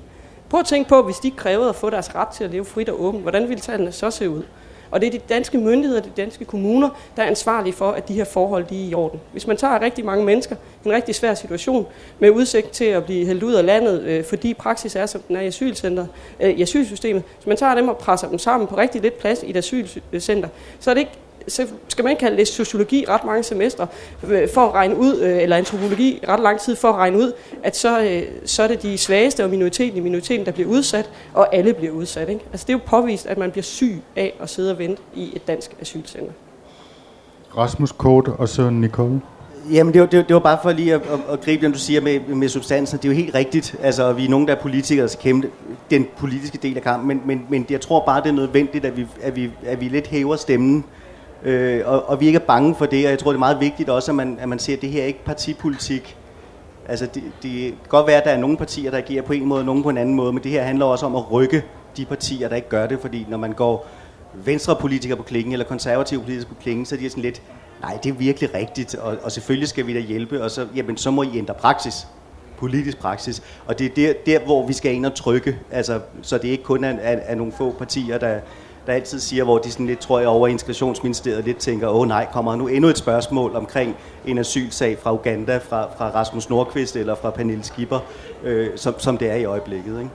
Prøv 0.50 0.60
at 0.60 0.66
tænke 0.66 0.90
på, 0.90 1.02
hvis 1.02 1.18
de 1.18 1.32
krævede 1.32 1.70
at 1.70 1.76
få 1.76 1.90
deres 1.90 2.16
ret 2.16 2.28
til 2.28 2.44
at 2.44 2.52
leve 2.52 2.66
frit 2.66 2.90
og 2.90 3.04
åbent, 3.04 3.22
hvordan 3.22 3.50
ville 3.50 3.62
tallene 3.62 3.92
så 3.92 4.12
se 4.12 4.30
ud? 4.30 4.44
Og 4.92 5.02
det 5.02 5.08
er 5.08 5.12
de 5.12 5.20
danske 5.30 5.58
myndigheder, 5.58 6.02
de 6.02 6.12
danske 6.18 6.46
kommuner, 6.46 6.90
der 7.18 7.24
er 7.24 7.28
ansvarlige 7.28 7.74
for, 7.74 7.92
at 7.92 8.08
de 8.08 8.14
her 8.14 8.26
forhold 8.26 8.66
de 8.66 8.86
er 8.86 8.90
i 8.90 8.94
orden. 8.94 9.20
Hvis 9.32 9.48
man 9.48 9.58
tager 9.58 9.82
rigtig 9.82 10.06
mange 10.06 10.26
mennesker 10.26 10.56
i 10.56 10.88
en 10.88 10.94
rigtig 10.94 11.16
svær 11.16 11.34
situation, 11.34 11.88
med 12.20 12.30
udsigt 12.30 12.72
til 12.72 12.86
at 12.86 13.06
blive 13.06 13.26
hældt 13.26 13.44
ud 13.44 13.54
af 13.54 13.66
landet, 13.66 14.02
øh, 14.02 14.24
fordi 14.24 14.54
praksis 14.54 14.96
er, 14.96 15.06
som 15.06 15.22
den 15.22 15.36
er 15.36 15.42
i 15.42 15.48
asylcenteret, 15.48 16.08
øh, 16.40 16.50
i 16.50 16.62
asylsystemet, 16.62 17.24
hvis 17.36 17.48
man 17.48 17.58
tager 17.58 17.76
dem 17.76 17.88
og 17.88 17.98
presser 17.98 18.30
dem 18.30 18.40
sammen 18.40 18.68
på 18.68 18.78
rigtig 18.78 19.02
lidt 19.02 19.20
plads 19.20 19.44
i 19.44 19.50
et 19.50 19.58
asylcenter, 19.58 20.50
så 20.80 20.90
er 20.90 20.94
det 20.94 21.02
ikke 21.02 21.12
så 21.48 21.68
skal 21.88 22.04
man 22.04 22.12
ikke 22.12 22.20
kalde 22.20 22.38
det 22.38 22.48
sociologi 22.48 23.06
ret 23.08 23.24
mange 23.24 23.44
semestre 23.44 23.88
øh, 24.28 24.50
for 24.54 24.62
at 24.62 24.74
regne 24.74 24.98
ud, 24.98 25.20
øh, 25.20 25.42
eller 25.42 25.56
antropologi 25.56 26.20
ret 26.28 26.40
lang 26.40 26.60
tid 26.60 26.76
for 26.76 26.88
at 26.88 26.96
regne 26.96 27.18
ud, 27.18 27.34
at 27.64 27.78
så, 27.78 28.02
øh, 28.02 28.24
så 28.46 28.64
er 28.64 28.68
det 28.68 28.82
de 28.82 28.98
svageste 28.98 29.44
og 29.44 29.50
minoriteten 29.50 29.98
i 29.98 30.02
minoriteten, 30.02 30.46
der 30.46 30.52
bliver 30.52 30.70
udsat, 30.70 31.10
og 31.34 31.56
alle 31.56 31.74
bliver 31.74 31.94
udsat. 31.94 32.30
Ikke? 32.30 32.42
Altså 32.52 32.66
det 32.68 32.74
er 32.74 32.78
jo 32.78 32.84
påvist, 32.86 33.26
at 33.26 33.38
man 33.38 33.52
bliver 33.52 33.64
syg 33.64 34.02
af 34.16 34.34
at 34.42 34.50
sidde 34.50 34.72
og 34.72 34.80
vente 34.80 35.02
i 35.16 35.36
et 35.36 35.48
dansk 35.48 35.76
asylcenter. 35.82 36.32
Rasmus 37.58 37.92
Kort 37.92 38.28
og 38.28 38.50
så 38.50 38.70
Nicole. 38.70 39.22
Jamen, 39.72 39.94
det 39.94 40.02
var, 40.02 40.08
det, 40.08 40.18
var, 40.18 40.24
det 40.24 40.34
var 40.34 40.40
bare 40.40 40.58
for 40.62 40.72
lige 40.72 40.94
at, 40.94 41.02
at, 41.02 41.20
at 41.34 41.42
gribe 41.42 41.66
det, 41.66 41.74
du 41.74 41.80
siger 41.80 42.02
med, 42.02 42.20
med 42.20 42.50
substansen. 42.50 42.98
Det 42.98 43.06
er 43.06 43.10
jo 43.10 43.16
helt 43.16 43.36
rigtigt. 43.36 43.76
Altså, 43.82 44.14
vi 44.14 44.26
er 44.26 44.30
nogen, 44.30 44.48
der 44.48 44.56
er 44.56 44.62
politikere, 44.62 45.02
der 45.02 45.08
skal 45.08 45.24
kæmpe 45.24 45.50
den 45.92 46.08
politiske 46.18 46.58
del 46.58 46.78
af 46.78 46.84
kampen. 46.84 47.08
Men, 47.08 47.22
men, 47.26 47.46
men 47.50 47.66
jeg 47.70 47.82
tror 47.82 48.06
bare, 48.06 48.22
det 48.22 48.30
er 48.30 48.34
nødvendigt, 48.34 48.86
at 48.86 48.98
vi, 48.98 49.08
at 49.22 49.36
vi, 49.36 49.52
at 49.66 49.82
vi 49.82 49.88
lidt 49.88 50.08
hæver 50.08 50.36
stemmen 50.36 50.86
Øh, 51.44 51.82
og, 51.86 52.10
og 52.10 52.20
vi 52.20 52.28
ikke 52.28 52.40
er 52.40 52.46
bange 52.46 52.76
for 52.76 52.86
det, 52.86 53.06
og 53.06 53.12
jeg 53.12 53.20
tror, 53.20 53.32
det 53.32 53.36
er 53.36 53.40
meget 53.40 53.60
vigtigt 53.60 53.90
også, 53.90 54.12
at 54.12 54.16
man, 54.16 54.38
at 54.42 54.50
man 54.50 54.60
ser, 54.60 54.74
at 54.74 54.82
det 54.82 54.90
her 54.90 55.02
er 55.02 55.06
ikke 55.06 55.26
partipolitik. 55.26 56.18
Altså, 56.88 57.06
det, 57.14 57.24
det 57.44 57.52
kan 57.62 57.90
godt 57.90 58.08
være, 58.08 58.18
at 58.18 58.24
der 58.24 58.32
er 58.32 58.38
nogle 58.38 58.58
partier, 58.58 58.92
der 58.92 58.98
agerer 58.98 59.22
på 59.22 59.34
en 59.34 59.46
måde, 59.46 59.62
og 59.62 59.66
nogle 59.66 59.84
på 59.84 59.90
en 59.90 59.98
anden 59.98 60.16
måde, 60.16 60.34
men 60.34 60.44
det 60.44 60.52
her 60.52 60.64
handler 60.64 60.86
også 60.86 61.06
om 61.06 61.16
at 61.16 61.32
rykke 61.32 61.64
de 61.98 62.06
partier, 62.06 62.50
der 62.50 62.56
ikke 62.56 62.70
gør 62.70 62.88
det, 62.88 63.00
fordi 63.00 63.26
når 63.30 63.38
man 63.38 63.52
går 63.52 63.88
venstre 64.34 64.76
politikere 64.76 65.18
på 65.18 65.24
klingen, 65.24 65.54
eller 65.54 65.66
konservative 65.66 66.22
politikere 66.22 66.50
på 66.50 66.62
klingen, 66.62 66.86
så 66.86 66.96
er 66.96 67.00
de 67.00 67.10
sådan 67.10 67.24
lidt, 67.24 67.42
nej, 67.82 67.98
det 68.04 68.10
er 68.10 68.14
virkelig 68.14 68.54
rigtigt, 68.54 68.96
og, 68.96 69.18
og 69.24 69.32
selvfølgelig 69.32 69.68
skal 69.68 69.88
vi 69.88 69.94
da 69.94 70.00
hjælpe, 70.00 70.44
og 70.44 70.52
så, 70.52 70.68
jamen, 70.76 70.98
så 70.98 71.12
må 71.12 71.24
I 71.24 71.38
ændre 71.38 71.54
praksis 71.54 72.08
politisk 72.58 73.00
praksis. 73.00 73.44
Og 73.66 73.80
det 73.80 73.86
er 73.86 73.90
der, 73.96 74.14
der, 74.26 74.46
hvor 74.46 74.68
vi 74.68 74.74
skal 74.74 74.94
ind 74.94 75.06
og 75.06 75.16
trykke, 75.16 75.60
altså, 75.72 76.00
så 76.22 76.38
det 76.38 76.48
ikke 76.48 76.64
kun 76.64 76.84
er, 76.84 76.90
er, 76.90 77.20
er 77.22 77.36
nogle 77.36 77.52
få 77.52 77.76
partier, 77.78 78.18
der, 78.18 78.40
der 78.88 78.94
altid 78.94 79.20
siger, 79.20 79.44
hvor 79.44 79.58
de 79.58 79.72
sådan 79.72 79.86
lidt, 79.86 80.00
tror 80.00 80.20
jeg, 80.20 80.28
over 80.28 80.48
integrationsministeriet 80.48 81.46
lidt 81.46 81.58
tænker, 81.58 81.90
åh 81.90 82.08
nej, 82.08 82.28
kommer 82.34 82.56
nu 82.56 82.68
endnu 82.68 82.90
et 82.90 82.98
spørgsmål 82.98 83.56
omkring 83.56 83.96
en 84.26 84.38
asylsag 84.38 84.98
fra 85.02 85.14
Uganda, 85.14 85.58
fra, 85.58 85.88
fra 85.98 86.10
Rasmus 86.10 86.50
Nordqvist 86.50 86.96
eller 86.96 87.16
fra 87.16 87.30
Pernille 87.30 87.64
Skipper, 87.64 88.00
øh, 88.44 88.70
som, 88.76 88.96
som 88.98 89.18
det 89.18 89.30
er 89.32 89.36
i 89.36 89.46
øjeblikket. 89.46 90.00
Ikke? 90.00 90.12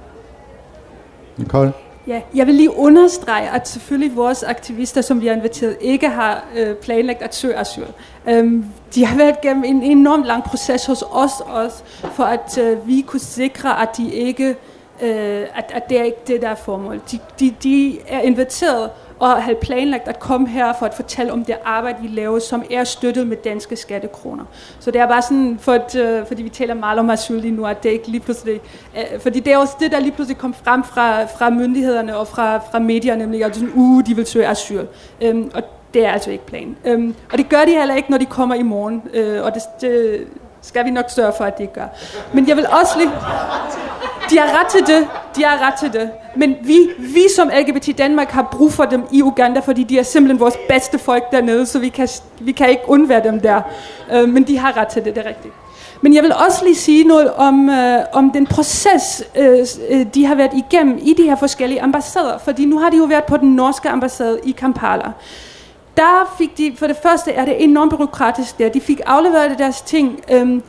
Nicole? 1.37 1.72
Ja, 2.06 2.20
jeg 2.35 2.46
vil 2.46 2.54
lige 2.54 2.76
understrege, 2.76 3.50
at 3.50 3.68
selvfølgelig 3.68 4.16
vores 4.16 4.42
aktivister, 4.42 5.00
som 5.00 5.20
vi 5.20 5.26
har 5.26 5.35
inviteret, 5.35 5.76
ikke 5.80 6.08
har 6.08 6.44
øh, 6.56 6.76
planlagt 6.76 7.22
at 7.22 7.35
søge 7.35 7.56
asyl. 7.56 7.82
Øhm, 8.28 8.64
de 8.94 9.06
har 9.06 9.16
været 9.16 9.40
gennem 9.40 9.64
en 9.64 9.82
enormt 9.82 10.26
lang 10.26 10.44
proces 10.44 10.87
hos 10.87 11.04
os 11.11 11.32
også, 11.46 11.82
for 12.12 12.24
at 12.24 12.58
øh, 12.58 12.88
vi 12.88 13.04
kunne 13.06 13.20
sikre, 13.20 13.82
at 13.82 13.88
de 13.96 14.12
ikke 14.12 14.56
øh, 15.02 15.46
at, 15.54 15.72
at 15.74 15.88
det 15.88 16.00
er 16.00 16.04
ikke 16.04 16.18
det, 16.26 16.42
der 16.42 16.48
er 16.48 16.54
formål. 16.54 17.00
De, 17.10 17.18
de, 17.40 17.54
de 17.62 17.98
er 18.08 18.20
inviteret 18.20 18.90
og 19.18 19.42
har 19.42 19.54
planlagt 19.60 20.08
at 20.08 20.20
komme 20.20 20.48
her 20.48 20.72
for 20.78 20.86
at 20.86 20.94
fortælle 20.94 21.32
om 21.32 21.44
det 21.44 21.56
arbejde, 21.64 21.98
vi 22.02 22.08
laver, 22.08 22.38
som 22.38 22.64
er 22.70 22.84
støttet 22.84 23.26
med 23.26 23.36
danske 23.36 23.76
skattekroner. 23.76 24.44
Så 24.80 24.90
det 24.90 25.00
er 25.00 25.06
bare 25.06 25.22
sådan, 25.22 25.58
for 25.60 25.72
at, 25.72 25.96
øh, 25.96 26.26
fordi 26.26 26.42
vi 26.42 26.48
taler 26.48 26.74
meget 26.74 26.98
om 26.98 27.10
asyl 27.10 27.34
lige 27.34 27.52
nu, 27.52 27.66
at 27.66 27.82
det 27.82 27.90
ikke 27.90 28.08
lige 28.08 28.20
pludselig... 28.20 28.60
Øh, 28.96 29.20
fordi 29.20 29.40
det 29.40 29.52
er 29.52 29.58
også 29.58 29.74
det, 29.80 29.92
der 29.92 30.00
lige 30.00 30.12
pludselig 30.12 30.38
kom 30.38 30.54
frem 30.54 30.84
fra, 30.84 31.24
fra 31.24 31.50
myndighederne 31.50 32.16
og 32.16 32.28
fra, 32.28 32.58
fra 32.58 32.78
medierne, 32.78 33.22
nemlig 33.22 33.44
at 33.44 33.56
sådan, 33.56 33.72
uh, 33.74 34.02
de 34.06 34.16
vil 34.16 34.26
søge 34.26 34.46
asyl. 34.46 34.86
Øhm, 35.20 35.50
og 35.54 35.62
det 35.94 36.06
er 36.06 36.12
altså 36.12 36.30
ikke 36.30 36.46
planen. 36.46 36.76
Øhm, 36.84 37.14
og 37.32 37.38
det 37.38 37.48
gør 37.48 37.64
de 37.64 37.70
heller 37.78 37.94
ikke, 37.94 38.10
når 38.10 38.18
de 38.18 38.26
kommer 38.26 38.54
i 38.54 38.62
morgen. 38.62 39.02
Øh, 39.14 39.44
og 39.44 39.54
det, 39.54 39.62
det 39.80 40.26
skal 40.62 40.85
vi 40.85 40.90
nok 40.90 41.11
sørge 41.11 41.33
for, 41.37 41.44
at 41.44 41.59
de 41.59 41.62
ikke 41.62 41.75
gør. 41.75 41.87
Men 42.33 42.48
jeg 42.48 42.57
vil 42.57 42.66
også 42.66 42.98
lige... 42.98 43.11
De 44.31 44.38
har 44.38 44.61
ret 44.61 44.66
til 44.66 44.87
det. 44.87 45.09
De 45.37 45.44
har 45.44 45.66
ret 45.66 45.75
til 45.75 45.92
det. 45.92 46.11
Men 46.37 46.57
vi, 46.62 46.79
vi 46.98 47.22
som 47.37 47.51
LGBT 47.61 47.98
Danmark 47.98 48.31
har 48.31 48.48
brug 48.53 48.72
for 48.72 48.85
dem 48.85 49.05
i 49.12 49.22
Uganda, 49.22 49.61
fordi 49.61 49.83
de 49.83 49.98
er 49.98 50.03
simpelthen 50.03 50.40
vores 50.40 50.55
bedste 50.68 50.98
folk 50.98 51.31
dernede, 51.33 51.66
så 51.66 51.79
vi 51.79 51.88
kan, 51.88 52.09
vi 52.40 52.53
kan 52.53 52.70
ikke 52.70 52.83
undvære 52.87 53.25
dem 53.25 53.40
der. 53.40 53.61
Uh, 54.14 54.29
men 54.29 54.42
de 54.42 54.59
har 54.59 54.77
ret 54.77 54.88
til 54.88 55.05
det, 55.05 55.14
det 55.14 55.25
er 55.25 55.29
rigtigt. 55.29 55.55
Men 56.01 56.14
jeg 56.14 56.22
vil 56.22 56.33
også 56.46 56.64
lige 56.64 56.77
sige 56.77 57.05
noget 57.05 57.33
om, 57.33 57.68
uh, 57.68 57.75
om 58.12 58.31
den 58.31 58.46
proces, 58.46 59.25
uh, 59.38 60.01
de 60.14 60.27
har 60.27 60.35
været 60.35 60.53
igennem 60.55 60.98
i 61.03 61.14
de 61.14 61.22
her 61.22 61.37
forskellige 61.37 61.83
ambassader. 61.83 62.38
Fordi 62.38 62.64
nu 62.64 62.79
har 62.79 62.90
de 62.90 62.96
jo 62.96 63.05
været 63.05 63.25
på 63.25 63.37
den 63.37 63.57
norske 63.57 63.88
ambassade 63.88 64.40
i 64.44 64.51
Kampala. 64.51 65.12
Der 65.96 66.35
fik 66.38 66.59
de, 66.59 66.72
for 66.76 66.87
det 66.87 66.96
første 66.96 67.33
er 67.33 67.44
det 67.44 67.64
enormt 67.64 67.90
byråkratisk 67.90 68.59
der, 68.59 68.68
de 68.68 68.81
fik 68.81 69.00
afleveret 69.07 69.59
deres 69.59 69.83
ting, 69.83 70.20
øhm, 70.31 70.62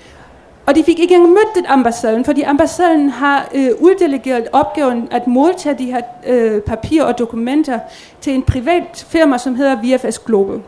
og 0.66 0.76
de 0.76 0.84
fik 0.84 1.00
ikke 1.00 1.16
engang 1.16 1.34
mødt 1.34 1.56
den 1.56 1.66
ambassaden, 1.66 2.26
fordi 2.26 2.42
ambassaden 2.42 3.10
har 3.10 3.50
øh, 3.54 3.70
uddelegeret 3.80 4.48
opgaven 4.52 5.08
at 5.12 5.28
modtage 5.28 5.78
de 5.78 5.86
her 5.86 6.02
øh, 6.28 6.62
papirer 6.62 7.06
og 7.06 7.20
dokumenter 7.20 7.80
til 8.22 8.34
en 8.34 8.42
privat 8.44 9.06
firma, 9.10 9.38
som 9.38 9.56
hedder 9.56 9.76
VFS 9.84 10.20
Global. 10.20 10.62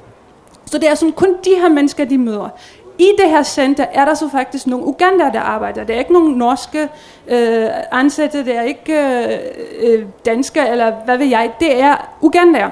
Så 0.66 0.78
det 0.78 0.90
er 0.90 0.96
sådan 0.96 1.14
kun 1.14 1.30
de 1.46 1.50
her 1.62 1.70
mennesker, 1.70 2.06
de 2.06 2.18
møder. 2.18 2.50
I 3.00 3.10
det 3.18 3.30
her 3.30 3.44
center 3.44 3.86
er 3.94 4.06
der 4.06 4.14
så 4.14 4.30
faktisk 4.30 4.68
nogle 4.68 4.86
Uganda, 4.86 5.30
der 5.34 5.40
arbejder. 5.40 5.84
Der 5.84 5.94
er 5.94 6.00
ikke 6.00 6.14
nogen 6.14 6.34
norske 6.34 6.90
øh, 7.28 7.68
ansatte, 7.92 8.46
det 8.46 8.56
er 8.56 8.62
ikke 8.62 8.94
øh, 8.94 9.40
øh 9.84 10.06
danske, 10.26 10.60
eller 10.72 10.94
hvad 11.06 11.18
ved 11.18 11.26
jeg. 11.26 11.52
Det 11.60 11.82
er 11.82 11.96
Uganda. 12.22 12.70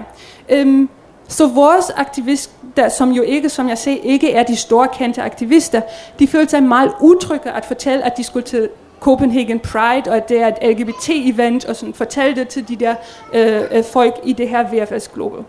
Øhm, 0.49 0.89
så 1.33 1.47
vores 1.47 1.89
aktivister, 1.89 2.89
som 2.89 3.11
jo 3.11 3.21
ikke, 3.21 3.49
som 3.49 3.69
jeg 3.69 3.77
sagde, 3.77 3.97
ikke 3.97 4.33
er 4.33 4.43
de 4.43 4.55
store 4.55 4.87
kendte 4.87 5.21
aktivister, 5.21 5.81
de 6.19 6.27
følte 6.27 6.51
sig 6.51 6.63
meget 6.63 6.91
utrygge 6.99 7.51
at 7.51 7.65
fortælle, 7.65 8.05
at 8.05 8.17
de 8.17 8.23
skulle 8.23 8.45
til 8.45 8.69
Copenhagen 8.99 9.59
Pride, 9.59 10.09
og 10.09 10.17
at 10.17 10.29
det 10.29 10.41
er 10.41 10.47
et 10.47 10.77
LGBT-event, 10.77 11.69
og 11.69 11.75
sådan 11.75 11.93
fortælle 11.93 12.35
det 12.35 12.47
til 12.47 12.67
de 12.67 12.75
der 12.75 12.95
øh, 13.33 13.61
øh 13.71 13.83
folk 13.83 14.15
i 14.23 14.33
det 14.33 14.49
her 14.49 14.63
VFS 14.63 15.07
Global. 15.07 15.43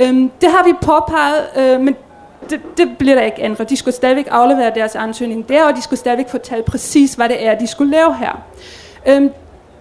Øhm, 0.00 0.30
det 0.40 0.50
har 0.50 0.64
vi 0.64 0.72
påpeget, 0.82 1.46
øh, 1.56 1.80
men 1.80 1.96
det, 2.50 2.60
det 2.76 2.98
bliver 2.98 3.14
der 3.14 3.22
ikke 3.22 3.42
ændret. 3.42 3.70
De 3.70 3.76
skulle 3.76 3.94
stadigvæk 3.94 4.28
aflevere 4.30 4.72
deres 4.74 4.94
ansøgning 4.94 5.48
der, 5.48 5.64
og 5.64 5.76
de 5.76 5.82
skulle 5.82 6.00
stadigvæk 6.00 6.28
fortælle 6.28 6.64
præcis, 6.64 7.14
hvad 7.14 7.28
det 7.28 7.46
er, 7.46 7.58
de 7.58 7.66
skulle 7.66 7.90
lave 7.90 8.14
her. 8.14 8.42
Øhm, 9.06 9.30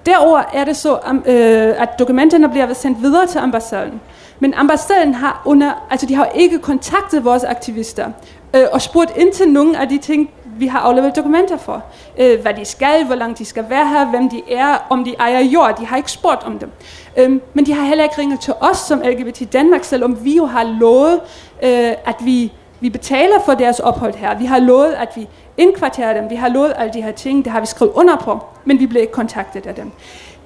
derover 0.06 0.42
er 0.54 0.64
det 0.64 0.78
så, 0.78 1.00
øh, 1.26 1.82
at 1.82 2.00
dokumenterne 2.00 2.50
bliver 2.50 2.74
sendt 2.74 3.02
videre 3.02 3.28
til 3.28 3.40
ambassaden. 3.40 4.02
Men 4.40 4.54
ambassaden 4.54 5.14
har 5.14 5.42
under, 5.46 5.86
altså 5.90 6.06
de 6.06 6.16
har 6.16 6.26
ikke 6.26 6.60
kontaktet 6.60 7.26
vores 7.26 7.44
aktivister 7.44 8.12
øh, 8.56 8.64
og 8.72 8.82
spurgt 8.82 9.18
ind 9.18 9.34
til 9.34 9.50
nogen 9.50 9.76
af 9.76 9.90
de 9.90 9.98
ting, 9.98 10.30
vi 10.58 10.68
har 10.68 10.80
afleveret 10.80 11.16
dokumenter 11.16 11.58
for. 11.58 11.84
Øh, 12.20 12.42
hvad 12.42 12.54
de 12.54 12.66
skal, 12.66 13.06
hvor 13.06 13.16
langt 13.16 13.40
de 13.40 13.46
skal 13.46 13.66
være 13.70 13.88
her, 13.88 14.06
hvem 14.06 14.30
de 14.30 14.42
er, 14.52 14.88
om 14.90 15.04
de 15.04 15.16
ejer 15.20 15.40
jord. 15.40 15.78
De 15.80 15.86
har 15.86 15.98
ikke 15.98 16.12
spurgt 16.12 16.44
om 16.44 16.60
dem. 16.60 16.72
Øh, 17.18 17.40
men 17.54 17.66
de 17.66 17.74
har 17.74 17.86
heller 17.86 18.04
ikke 18.04 18.18
ringet 18.18 18.40
til 18.40 18.54
os 18.60 18.78
som 18.78 19.00
LGBT 19.00 19.54
Danmark, 19.54 19.84
selvom 19.84 20.26
vi 20.26 20.36
jo 20.36 20.46
har 20.46 20.64
lovet, 20.64 21.22
øh, 21.64 21.92
at 22.06 22.16
vi 22.20 22.52
vi 22.80 22.90
betaler 22.90 23.36
for 23.46 23.54
deres 23.54 23.80
ophold 23.80 24.16
her. 24.16 24.38
Vi 24.38 24.46
har 24.46 24.60
lovet, 24.60 24.94
at 24.94 25.10
vi 25.16 25.28
indkvarterer 25.58 26.22
dem. 26.22 26.30
Vi 26.30 26.36
har 26.36 26.50
lovet 26.50 26.74
alle 26.78 26.94
de 26.94 27.02
her 27.02 27.12
ting. 27.12 27.46
Det 27.46 27.52
har 27.52 27.60
vi 27.60 27.66
skrevet 27.66 27.94
under 27.94 28.16
på, 28.16 28.40
men 28.66 28.80
vi 28.80 28.86
blev 28.88 29.02
ikke 29.02 29.14
kontaktet 29.14 29.66
af 29.66 29.76
dem. 29.76 29.92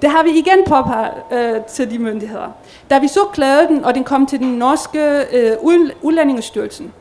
Det 0.02 0.10
har 0.10 0.22
vi 0.22 0.30
igen 0.30 0.58
påpeget 0.66 1.12
øh, 1.32 1.64
til 1.64 1.90
de 1.90 1.98
myndigheder. 1.98 2.48
Da 2.90 2.98
vi 2.98 3.08
så 3.08 3.20
klagede 3.32 3.68
den, 3.68 3.84
og 3.84 3.94
den 3.94 4.04
kom 4.04 4.26
til 4.26 4.38
den 4.38 4.48
norske 4.48 5.24
øh, 5.32 5.56
udlændingestyrelsen, 6.02 6.92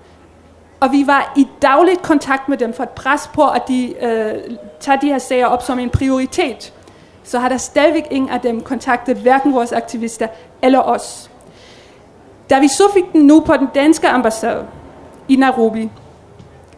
og 0.79 0.91
vi 0.91 1.07
var 1.07 1.33
i 1.37 1.47
dagligt 1.61 2.01
kontakt 2.01 2.49
med 2.49 2.57
dem 2.57 2.73
for 2.73 2.83
at 2.83 2.89
presse 2.89 3.29
på, 3.33 3.49
at 3.49 3.67
de 3.67 3.93
øh, 4.01 4.55
tager 4.79 4.99
de 4.99 5.07
her 5.07 5.17
sager 5.17 5.45
op 5.45 5.63
som 5.63 5.79
en 5.79 5.89
prioritet, 5.89 6.73
så 7.23 7.39
har 7.39 7.49
der 7.49 7.57
stadigvæk 7.57 8.07
ingen 8.11 8.29
af 8.29 8.41
dem 8.41 8.61
kontaktet 8.61 9.17
hverken 9.17 9.53
vores 9.53 9.71
aktivister 9.71 10.27
eller 10.61 10.79
os. 10.79 11.29
Da 12.49 12.59
vi 12.59 12.67
så 12.67 12.83
fik 12.93 13.13
den 13.13 13.21
nu 13.21 13.39
på 13.39 13.57
den 13.57 13.67
danske 13.75 14.09
ambassade 14.09 14.67
i 15.27 15.35
Nairobi, 15.35 15.89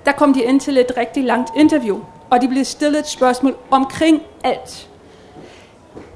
der 0.05 0.11
kom 0.11 0.33
de 0.33 0.43
ind 0.43 0.59
til 0.59 0.77
et 0.77 0.91
rigtig 0.97 1.23
langt 1.23 1.51
interview, 1.55 1.99
og 2.29 2.41
de 2.41 2.47
blev 2.47 2.65
stillet 2.65 2.99
et 2.99 3.07
spørgsmål 3.07 3.55
omkring 3.71 4.21
alt. 4.43 4.90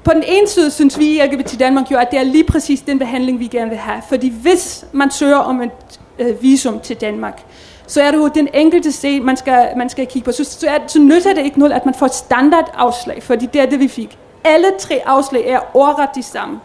På 0.06 0.12
den 0.12 0.22
ene 0.26 0.48
side 0.48 0.70
synes 0.70 0.98
vi 0.98 1.04
i 1.06 1.20
LGBT 1.26 1.58
Danmark 1.58 1.90
jo, 1.90 1.96
at 1.96 2.10
det 2.10 2.18
er 2.18 2.22
lige 2.22 2.44
præcis 2.44 2.80
den 2.80 2.98
behandling, 2.98 3.40
vi 3.40 3.46
gerne 3.46 3.68
vil 3.70 3.78
have. 3.78 4.02
Fordi 4.08 4.32
hvis 4.42 4.84
man 4.92 5.10
søger 5.10 5.36
om 5.36 5.62
et 5.62 5.70
øh, 6.18 6.42
visum 6.42 6.80
til 6.80 6.96
Danmark, 6.96 7.42
så 7.86 8.02
er 8.02 8.10
det 8.10 8.18
jo 8.18 8.28
den 8.28 8.48
enkelte 8.54 8.92
sted, 8.92 9.20
man 9.20 9.36
skal, 9.36 9.68
man 9.76 9.88
skal 9.88 10.06
kigge 10.06 10.24
på. 10.24 10.32
Så, 10.32 10.44
så, 10.44 10.68
er, 10.68 10.78
så 10.86 10.98
nytter 10.98 11.34
det 11.34 11.44
ikke 11.44 11.58
noget, 11.58 11.72
at 11.72 11.84
man 11.84 11.94
får 11.94 12.06
et 12.06 12.14
standardafslag, 12.14 13.22
fordi 13.22 13.46
det 13.46 13.60
er 13.60 13.66
det, 13.66 13.80
vi 13.80 13.88
fik. 13.88 14.18
Alle 14.44 14.66
tre 14.78 15.02
afslag 15.06 15.48
er 15.48 15.60
overret 15.76 16.08
de 16.14 16.22
samme. 16.22 16.60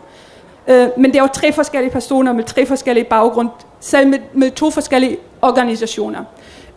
Øh, 0.68 0.90
men 0.98 1.12
det 1.12 1.18
er 1.18 1.24
jo 1.24 1.30
tre 1.34 1.54
forskellige 1.54 1.92
personer 1.92 2.34
med 2.34 2.44
tre 2.44 2.66
forskellige 2.66 3.06
baggrund, 3.06 3.50
selv 3.80 4.08
med, 4.08 4.20
med 4.34 4.52
to 4.52 4.70
forskellige 4.70 5.18
organisationer. 5.42 6.24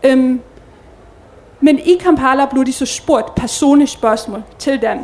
Øhm, 0.03 0.41
men 1.61 1.79
i 1.79 1.95
Kampala 2.01 2.47
blev 2.47 2.65
de 2.65 2.73
så 2.73 2.87
spurgt 2.87 3.35
personlige 3.35 3.89
spørgsmål 3.89 4.43
til 4.59 4.83
dem. 4.83 4.99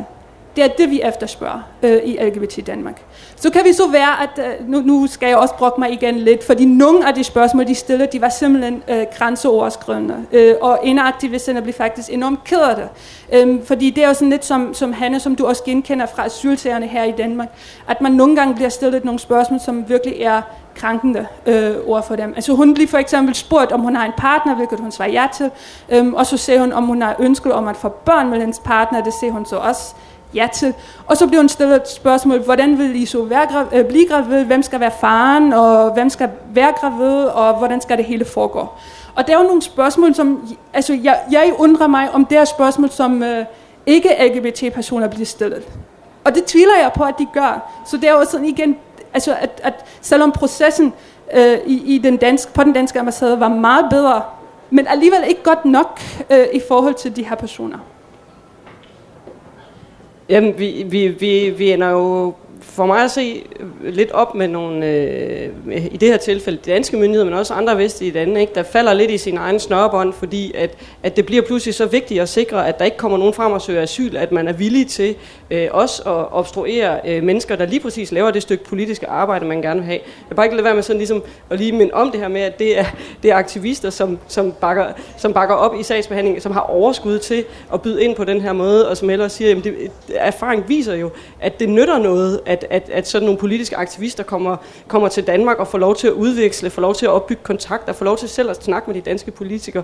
Det 0.56 0.64
er 0.64 0.68
det, 0.68 0.90
vi 0.90 1.00
efterspørger 1.04 1.60
øh, 1.82 2.00
i 2.04 2.18
LGBT 2.22 2.66
Danmark. 2.66 3.02
Så 3.36 3.50
kan 3.50 3.64
vi 3.64 3.72
så 3.72 3.88
være, 3.90 4.22
at 4.22 4.60
øh, 4.60 4.68
nu, 4.68 4.80
nu 4.80 5.06
skal 5.06 5.26
jeg 5.26 5.36
også 5.36 5.54
brokke 5.54 5.80
mig 5.80 5.92
igen 5.92 6.18
lidt, 6.18 6.44
fordi 6.44 6.64
nogle 6.64 7.08
af 7.08 7.14
de 7.14 7.24
spørgsmål, 7.24 7.66
de 7.66 7.74
stillede, 7.74 8.08
de 8.12 8.20
var 8.20 8.28
simpelthen 8.28 8.82
øh, 8.88 9.06
grænseoverskridende. 9.18 10.16
Øh, 10.32 10.54
og 10.60 10.78
en 10.82 10.98
af 10.98 11.04
aktivisterne 11.04 11.62
blev 11.62 11.74
faktisk 11.74 12.12
enormt 12.12 12.44
ked 12.44 12.60
af 12.60 12.76
det. 12.76 12.88
Øh, 13.32 13.64
fordi 13.64 13.90
det 13.90 14.04
er 14.04 14.08
jo 14.08 14.14
sådan 14.14 14.30
lidt 14.30 14.44
som, 14.44 14.74
som 14.74 14.92
Hanne, 14.92 15.20
som 15.20 15.36
du 15.36 15.46
også 15.46 15.64
genkender 15.64 16.06
fra 16.06 16.26
asylsagerne 16.26 16.86
her 16.86 17.04
i 17.04 17.12
Danmark, 17.12 17.48
at 17.88 18.00
man 18.00 18.12
nogle 18.12 18.36
gange 18.36 18.54
bliver 18.54 18.68
stillet 18.68 19.04
nogle 19.04 19.20
spørgsmål, 19.20 19.60
som 19.60 19.88
virkelig 19.88 20.22
er 20.22 20.42
krænkende 20.74 21.26
øh, 21.46 21.74
ord 21.86 22.06
for 22.06 22.16
dem. 22.16 22.32
Altså 22.36 22.52
hun 22.52 22.74
bliver 22.74 22.88
for 22.88 22.98
eksempel 22.98 23.34
spurgt, 23.34 23.72
om 23.72 23.80
hun 23.80 23.96
har 23.96 24.06
en 24.06 24.12
partner, 24.16 24.54
hvilket 24.54 24.80
hun 24.80 24.92
svarer 24.92 25.10
ja 25.10 25.26
til, 25.36 25.50
øhm, 25.88 26.14
og 26.14 26.26
så 26.26 26.36
ser 26.36 26.60
hun, 26.60 26.72
om 26.72 26.84
hun 26.84 27.02
har 27.02 27.16
ønsket 27.18 27.52
om 27.52 27.68
at 27.68 27.76
få 27.76 27.88
børn 27.88 28.30
med 28.30 28.40
hendes 28.40 28.58
partner, 28.58 29.02
det 29.02 29.12
ser 29.20 29.30
hun 29.30 29.46
så 29.46 29.56
også 29.56 29.94
ja 30.34 30.48
til. 30.52 30.74
Og 31.06 31.16
så 31.16 31.26
bliver 31.26 31.40
hun 31.40 31.48
stillet 31.48 31.76
et 31.76 31.88
spørgsmål, 31.88 32.38
hvordan 32.38 32.78
vil 32.78 33.02
I 33.02 33.06
så 33.06 33.24
være 33.24 33.46
gravid, 33.46 33.78
øh, 33.78 33.84
blive 33.84 34.08
gravid, 34.08 34.44
hvem 34.44 34.62
skal 34.62 34.80
være 34.80 34.90
faren, 35.00 35.52
og 35.52 35.92
hvem 35.92 36.10
skal 36.10 36.30
være 36.54 36.72
gravid, 36.80 37.24
og 37.24 37.58
hvordan 37.58 37.80
skal 37.80 37.96
det 37.96 38.04
hele 38.04 38.24
foregå. 38.24 38.68
Og 39.14 39.26
der 39.26 39.34
er 39.34 39.38
jo 39.38 39.46
nogle 39.46 39.62
spørgsmål, 39.62 40.14
som, 40.14 40.56
altså 40.72 40.98
jeg, 41.02 41.18
jeg 41.30 41.52
undrer 41.58 41.86
mig, 41.86 42.10
om 42.12 42.24
det 42.24 42.38
er 42.38 42.44
spørgsmål, 42.44 42.90
som 42.90 43.22
øh, 43.22 43.44
ikke 43.86 44.08
LGBT-personer 44.34 45.08
bliver 45.08 45.26
stillet. 45.26 45.62
Og 46.24 46.34
det 46.34 46.44
tvivler 46.44 46.76
jeg 46.82 46.92
på, 46.96 47.04
at 47.04 47.14
de 47.18 47.26
gør. 47.34 47.70
Så 47.86 47.96
det 47.96 48.08
er 48.08 48.12
jo 48.12 48.24
sådan 48.24 48.46
igen, 48.46 48.76
altså 49.14 49.36
at, 49.40 49.60
at 49.62 49.84
selvom 50.00 50.32
processen 50.32 50.92
øh, 51.34 51.58
i, 51.66 51.94
i 51.94 51.98
den 51.98 52.16
danske, 52.16 52.52
på 52.52 52.64
den 52.64 52.72
danske 52.72 53.00
ambassade 53.00 53.40
var 53.40 53.48
meget 53.48 53.86
bedre, 53.90 54.22
men 54.70 54.86
alligevel 54.86 55.18
ikke 55.28 55.42
godt 55.42 55.64
nok 55.64 56.00
øh, 56.30 56.46
i 56.52 56.60
forhold 56.68 56.94
til 56.94 57.16
de 57.16 57.24
her 57.24 57.36
personer. 57.36 57.78
Jamen, 60.30 60.58
vi, 60.58 60.84
vi, 60.86 61.08
vi, 61.08 61.50
vi 61.50 61.72
ender 61.72 61.90
jo 61.90 62.34
for 62.60 62.86
mig 62.86 63.04
at 63.04 63.10
se 63.10 63.42
lidt 63.82 64.10
op 64.10 64.34
med 64.34 64.48
nogle, 64.48 64.86
øh, 64.86 65.48
i 65.90 65.96
det 65.96 66.08
her 66.08 66.16
tilfælde 66.16 66.58
de 66.64 66.70
danske 66.70 66.96
myndigheder, 66.96 67.24
men 67.24 67.34
også 67.34 67.54
andre 67.54 67.78
vestlige 67.78 68.12
lande, 68.12 68.40
ikke, 68.40 68.54
der 68.54 68.62
falder 68.62 68.94
lidt 68.94 69.10
i 69.10 69.18
sin 69.18 69.36
egen 69.36 69.60
snørbånd, 69.60 70.12
fordi 70.12 70.52
at, 70.54 70.76
at 71.02 71.16
det 71.16 71.26
bliver 71.26 71.42
pludselig 71.42 71.74
så 71.74 71.86
vigtigt 71.86 72.20
at 72.20 72.28
sikre, 72.28 72.68
at 72.68 72.78
der 72.78 72.84
ikke 72.84 72.96
kommer 72.96 73.18
nogen 73.18 73.34
frem 73.34 73.52
og 73.52 73.62
søger 73.62 73.82
asyl, 73.82 74.16
at 74.16 74.32
man 74.32 74.48
er 74.48 74.52
villig 74.52 74.86
til 74.86 75.14
øh, 75.50 75.68
også 75.70 76.02
at 76.02 76.32
obstruere 76.32 77.00
øh, 77.04 77.22
mennesker, 77.22 77.56
der 77.56 77.66
lige 77.66 77.80
præcis 77.80 78.12
laver 78.12 78.30
det 78.30 78.42
stykke 78.42 78.64
politiske 78.64 79.08
arbejde, 79.08 79.46
man 79.46 79.62
gerne 79.62 79.80
vil 79.80 79.86
have. 79.86 80.00
Jeg 80.28 80.36
bare 80.36 80.46
ikke 80.46 80.56
lade 80.56 80.64
være 80.64 80.74
med 80.74 80.82
sådan 80.82 80.98
ligesom 80.98 81.22
at 81.50 81.58
lige 81.58 81.72
minde 81.72 81.94
om 81.94 82.10
det 82.10 82.20
her 82.20 82.28
med, 82.28 82.40
at 82.40 82.58
det 82.58 82.78
er, 82.78 82.84
det 83.22 83.30
er 83.30 83.36
aktivister, 83.36 83.90
som, 83.90 84.18
som, 84.28 84.52
bakker, 84.52 84.86
som 85.16 85.32
bakker 85.32 85.54
op 85.54 85.74
i 85.80 85.82
sagsbehandlingen, 85.82 86.42
som 86.42 86.52
har 86.52 86.60
overskud 86.60 87.18
til 87.18 87.44
at 87.72 87.82
byde 87.82 88.04
ind 88.04 88.16
på 88.16 88.24
den 88.24 88.40
her 88.40 88.52
måde, 88.52 88.88
og 88.88 88.96
som 88.96 89.10
ellers 89.10 89.32
siger, 89.32 89.56
at 89.56 89.64
det, 89.64 89.90
erfaring 90.14 90.68
viser 90.68 90.94
jo, 90.94 91.10
at 91.40 91.60
det 91.60 91.68
nytter 91.68 91.98
noget, 91.98 92.40
at, 92.46 92.66
at, 92.70 92.90
at 92.92 93.08
sådan 93.08 93.26
nogle 93.26 93.38
politiske 93.38 93.76
aktivister 93.76 94.22
kommer, 94.22 94.56
kommer 94.88 95.08
til 95.08 95.26
Danmark 95.26 95.58
og 95.58 95.68
får 95.68 95.78
lov 95.78 95.96
til 95.96 96.06
at 96.06 96.12
udveksle, 96.12 96.70
får 96.70 96.82
lov 96.82 96.94
til 96.94 97.06
at 97.06 97.12
opbygge 97.12 97.42
kontakter, 97.42 97.92
får 97.92 98.04
lov 98.04 98.16
til 98.16 98.28
selv 98.28 98.50
at 98.50 98.64
snakke 98.64 98.90
med 98.90 98.94
de 98.94 99.00
danske 99.00 99.30
politikere 99.30 99.82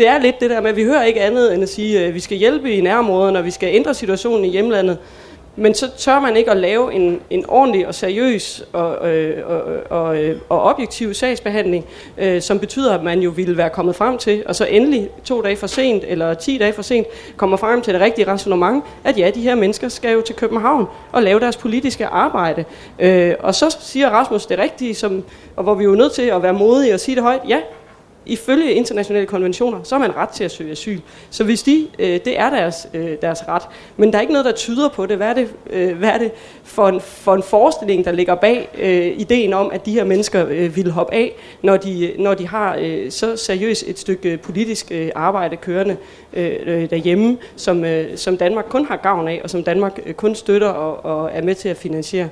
det 0.00 0.08
er 0.08 0.18
lidt 0.18 0.40
det 0.40 0.50
der 0.50 0.60
med, 0.60 0.70
at 0.70 0.76
vi 0.76 0.84
hører 0.84 1.04
ikke 1.04 1.20
andet 1.20 1.54
end 1.54 1.62
at 1.62 1.68
sige, 1.68 2.04
at 2.04 2.14
vi 2.14 2.20
skal 2.20 2.36
hjælpe 2.36 2.72
i 2.72 2.80
nærområderne, 2.80 3.38
og 3.38 3.44
vi 3.44 3.50
skal 3.50 3.74
ændre 3.74 3.94
situationen 3.94 4.44
i 4.44 4.48
hjemlandet. 4.48 4.98
Men 5.56 5.74
så 5.74 5.90
tør 5.96 6.20
man 6.20 6.36
ikke 6.36 6.50
at 6.50 6.56
lave 6.56 6.92
en, 6.92 7.20
en 7.30 7.44
ordentlig 7.48 7.86
og 7.86 7.94
seriøs 7.94 8.64
og, 8.72 9.10
øh, 9.10 9.46
og, 9.46 9.62
og, 9.90 10.22
øh, 10.22 10.40
og 10.48 10.62
objektiv 10.62 11.14
sagsbehandling, 11.14 11.84
øh, 12.18 12.42
som 12.42 12.58
betyder, 12.58 12.94
at 12.94 13.02
man 13.02 13.20
jo 13.20 13.30
ville 13.30 13.56
være 13.56 13.70
kommet 13.70 13.96
frem 13.96 14.18
til, 14.18 14.42
og 14.46 14.56
så 14.56 14.64
endelig 14.64 15.08
to 15.24 15.42
dage 15.42 15.56
for 15.56 15.66
sent, 15.66 16.04
eller 16.06 16.34
ti 16.34 16.58
dage 16.58 16.72
for 16.72 16.82
sent, 16.82 17.06
kommer 17.36 17.56
frem 17.56 17.82
til 17.82 17.94
det 17.94 18.02
rigtige 18.02 18.26
rationnement, 18.26 18.84
at 19.04 19.18
ja, 19.18 19.30
de 19.30 19.40
her 19.40 19.54
mennesker 19.54 19.88
skal 19.88 20.12
jo 20.12 20.20
til 20.20 20.34
København 20.34 20.86
og 21.12 21.22
lave 21.22 21.40
deres 21.40 21.56
politiske 21.56 22.06
arbejde. 22.06 22.64
Øh, 22.98 23.34
og 23.40 23.54
så 23.54 23.76
siger 23.80 24.10
Rasmus 24.10 24.46
det 24.46 24.58
rigtige, 24.58 24.94
som, 24.94 25.24
og 25.56 25.62
hvor 25.62 25.74
vi 25.74 25.84
er 25.84 25.88
jo 25.88 25.94
nødt 25.94 26.12
til 26.12 26.22
at 26.22 26.42
være 26.42 26.52
modige 26.52 26.94
og 26.94 27.00
sige 27.00 27.14
det 27.14 27.22
højt, 27.22 27.40
ja, 27.48 27.58
ifølge 28.30 28.72
internationale 28.72 29.26
konventioner, 29.26 29.82
så 29.82 29.94
har 29.94 30.00
man 30.00 30.16
ret 30.16 30.28
til 30.28 30.44
at 30.44 30.50
søge 30.50 30.70
asyl. 30.70 31.00
Så 31.30 31.44
hvis 31.44 31.62
de, 31.62 31.86
øh, 31.98 32.20
det 32.24 32.38
er 32.38 32.50
deres, 32.50 32.88
øh, 32.94 33.16
deres 33.22 33.48
ret. 33.48 33.62
Men 33.96 34.12
der 34.12 34.18
er 34.18 34.20
ikke 34.20 34.32
noget, 34.32 34.44
der 34.44 34.52
tyder 34.52 34.88
på 34.88 35.06
det. 35.06 35.16
Hvad 35.16 35.28
er 35.28 35.34
det, 35.34 35.48
øh, 35.70 35.98
hvad 35.98 36.08
er 36.08 36.18
det 36.18 36.32
for, 36.64 36.88
en, 36.88 37.00
for 37.00 37.34
en 37.34 37.42
forestilling, 37.42 38.04
der 38.04 38.12
ligger 38.12 38.34
bag 38.34 38.68
øh, 38.78 39.20
ideen 39.20 39.52
om, 39.52 39.70
at 39.72 39.86
de 39.86 39.92
her 39.92 40.04
mennesker 40.04 40.46
øh, 40.48 40.76
vil 40.76 40.90
hoppe 40.90 41.14
af, 41.14 41.32
når 41.62 41.76
de, 41.76 42.12
når 42.18 42.34
de 42.34 42.48
har 42.48 42.76
øh, 42.80 43.10
så 43.10 43.36
seriøst 43.36 43.84
et 43.86 43.98
stykke 43.98 44.32
øh, 44.32 44.38
politisk 44.38 44.88
øh, 44.90 45.10
arbejde 45.14 45.56
kørende 45.56 45.96
øh, 46.32 46.56
øh, 46.66 46.90
derhjemme, 46.90 47.38
som, 47.56 47.84
øh, 47.84 48.16
som 48.16 48.36
Danmark 48.36 48.64
kun 48.68 48.86
har 48.86 48.96
gavn 48.96 49.28
af, 49.28 49.40
og 49.44 49.50
som 49.50 49.64
Danmark 49.64 50.00
øh, 50.06 50.14
kun 50.14 50.34
støtter 50.34 50.68
og, 50.68 51.04
og 51.04 51.30
er 51.32 51.42
med 51.42 51.54
til 51.54 51.68
at 51.68 51.76
finansiere. 51.76 52.28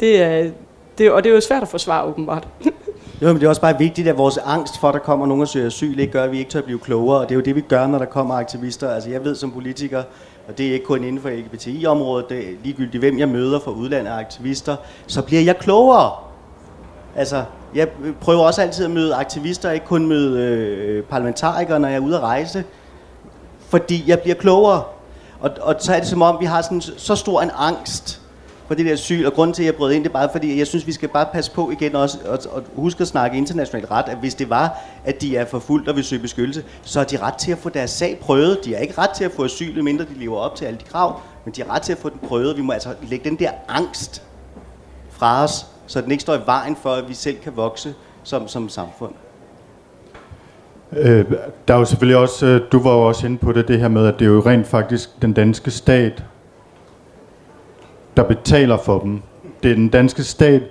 Det 0.00 0.22
er, 0.22 0.50
det, 0.98 1.10
og 1.10 1.24
det 1.24 1.30
er 1.30 1.34
jo 1.34 1.40
svært 1.40 1.62
at 1.62 1.68
forsvare 1.68 2.04
åbenbart. 2.04 2.48
Jo, 3.22 3.26
men 3.26 3.36
det 3.36 3.44
er 3.44 3.48
også 3.48 3.60
bare 3.60 3.78
vigtigt, 3.78 4.08
at 4.08 4.18
vores 4.18 4.38
angst 4.38 4.80
for, 4.80 4.88
at 4.88 4.94
der 4.94 5.00
kommer 5.00 5.26
nogen 5.26 5.42
og 5.42 5.48
søger 5.48 5.66
asyl, 5.66 5.98
ikke 5.98 6.12
gør, 6.12 6.24
at 6.24 6.32
vi 6.32 6.38
ikke 6.38 6.50
tør 6.50 6.58
at 6.58 6.64
blive 6.64 6.78
klogere. 6.78 7.18
Og 7.18 7.28
det 7.28 7.34
er 7.34 7.36
jo 7.36 7.40
det, 7.40 7.56
vi 7.56 7.60
gør, 7.60 7.86
når 7.86 7.98
der 7.98 8.04
kommer 8.04 8.34
aktivister. 8.34 8.90
Altså, 8.90 9.10
jeg 9.10 9.24
ved 9.24 9.34
som 9.34 9.52
politiker, 9.52 10.02
og 10.48 10.58
det 10.58 10.68
er 10.68 10.72
ikke 10.72 10.86
kun 10.86 11.04
inden 11.04 11.22
for 11.22 11.28
LGBTI-området, 11.28 12.28
det 12.28 12.38
er 12.38 12.52
ligegyldigt, 12.64 13.00
hvem 13.00 13.18
jeg 13.18 13.28
møder 13.28 13.60
fra 13.60 13.70
udlandet 13.70 14.12
aktivister, 14.12 14.76
så 15.06 15.22
bliver 15.22 15.42
jeg 15.42 15.58
klogere. 15.58 16.12
Altså, 17.16 17.44
jeg 17.74 17.88
prøver 18.20 18.42
også 18.42 18.62
altid 18.62 18.84
at 18.84 18.90
møde 18.90 19.14
aktivister, 19.14 19.70
ikke 19.70 19.86
kun 19.86 20.06
møde 20.06 20.40
øh, 20.40 21.04
parlamentarikere, 21.04 21.80
når 21.80 21.88
jeg 21.88 21.96
er 21.96 22.00
ude 22.00 22.16
at 22.16 22.22
rejse, 22.22 22.64
fordi 23.68 24.04
jeg 24.06 24.20
bliver 24.20 24.34
klogere. 24.34 24.82
Og, 25.40 25.50
og 25.60 25.74
så 25.78 25.94
er 25.94 25.98
det 25.98 26.08
som 26.08 26.22
om, 26.22 26.36
vi 26.40 26.44
har 26.44 26.62
sådan, 26.62 26.80
så 26.80 27.16
stor 27.16 27.42
en 27.42 27.50
angst 27.58 28.21
for 28.72 28.76
det 28.76 28.86
der 28.86 28.96
syg, 28.96 29.22
og 29.26 29.32
grunden 29.32 29.54
til, 29.54 29.62
at 29.62 29.66
jeg 29.66 29.74
brød 29.74 29.92
ind, 29.92 30.04
det 30.04 30.10
er 30.10 30.12
bare 30.12 30.28
fordi, 30.32 30.58
jeg 30.58 30.66
synes, 30.66 30.86
vi 30.86 30.92
skal 30.92 31.08
bare 31.08 31.26
passe 31.32 31.50
på 31.50 31.70
igen 31.70 31.96
også, 31.96 32.18
og, 32.24 32.38
og 32.50 32.62
huske 32.76 33.00
at 33.00 33.06
snakke 33.06 33.36
internationalt 33.36 33.90
ret, 33.90 34.04
at 34.08 34.16
hvis 34.16 34.34
det 34.34 34.50
var, 34.50 34.78
at 35.04 35.22
de 35.22 35.36
er 35.36 35.44
forfulgt 35.44 35.88
og 35.88 35.96
vil 35.96 36.04
søge 36.04 36.22
beskyttelse, 36.22 36.64
så 36.82 36.98
har 36.98 37.06
de 37.06 37.16
ret 37.16 37.34
til 37.34 37.52
at 37.52 37.58
få 37.58 37.68
deres 37.68 37.90
sag 37.90 38.18
prøvet. 38.20 38.58
De 38.64 38.74
har 38.74 38.80
ikke 38.80 38.94
ret 38.98 39.10
til 39.10 39.24
at 39.24 39.32
få 39.32 39.44
asyl, 39.44 39.84
mindre 39.84 40.04
de 40.04 40.14
lever 40.18 40.36
op 40.36 40.56
til 40.56 40.64
alle 40.64 40.78
de 40.78 40.84
krav, 40.84 41.20
men 41.44 41.54
de 41.54 41.62
har 41.62 41.74
ret 41.74 41.82
til 41.82 41.92
at 41.92 41.98
få 41.98 42.08
den 42.08 42.18
prøvet. 42.28 42.56
Vi 42.56 42.62
må 42.62 42.72
altså 42.72 42.94
lægge 43.02 43.30
den 43.30 43.38
der 43.38 43.50
angst 43.68 44.22
fra 45.10 45.44
os, 45.44 45.66
så 45.86 46.00
den 46.00 46.10
ikke 46.10 46.22
står 46.22 46.34
i 46.34 46.40
vejen 46.46 46.76
for, 46.82 46.90
at 46.90 47.08
vi 47.08 47.14
selv 47.14 47.36
kan 47.36 47.52
vokse 47.56 47.94
som, 48.22 48.48
som 48.48 48.68
samfund. 48.68 49.12
Øh, 50.92 51.24
der 51.68 51.74
er 51.74 51.78
jo 51.78 51.84
selvfølgelig 51.84 52.16
også, 52.16 52.46
øh, 52.46 52.60
du 52.72 52.82
var 52.82 52.92
jo 52.92 53.02
også 53.02 53.26
inde 53.26 53.38
på 53.38 53.52
det, 53.52 53.68
det 53.68 53.80
her 53.80 53.88
med, 53.88 54.06
at 54.06 54.14
det 54.18 54.24
er 54.24 54.30
jo 54.30 54.42
rent 54.46 54.66
faktisk 54.66 55.22
den 55.22 55.32
danske 55.32 55.70
stat, 55.70 56.24
der 58.16 58.22
betaler 58.22 58.76
for 58.76 58.98
dem. 58.98 59.22
Det 59.62 59.70
er 59.70 59.74
den 59.74 59.88
danske 59.88 60.22
stat 60.22 60.62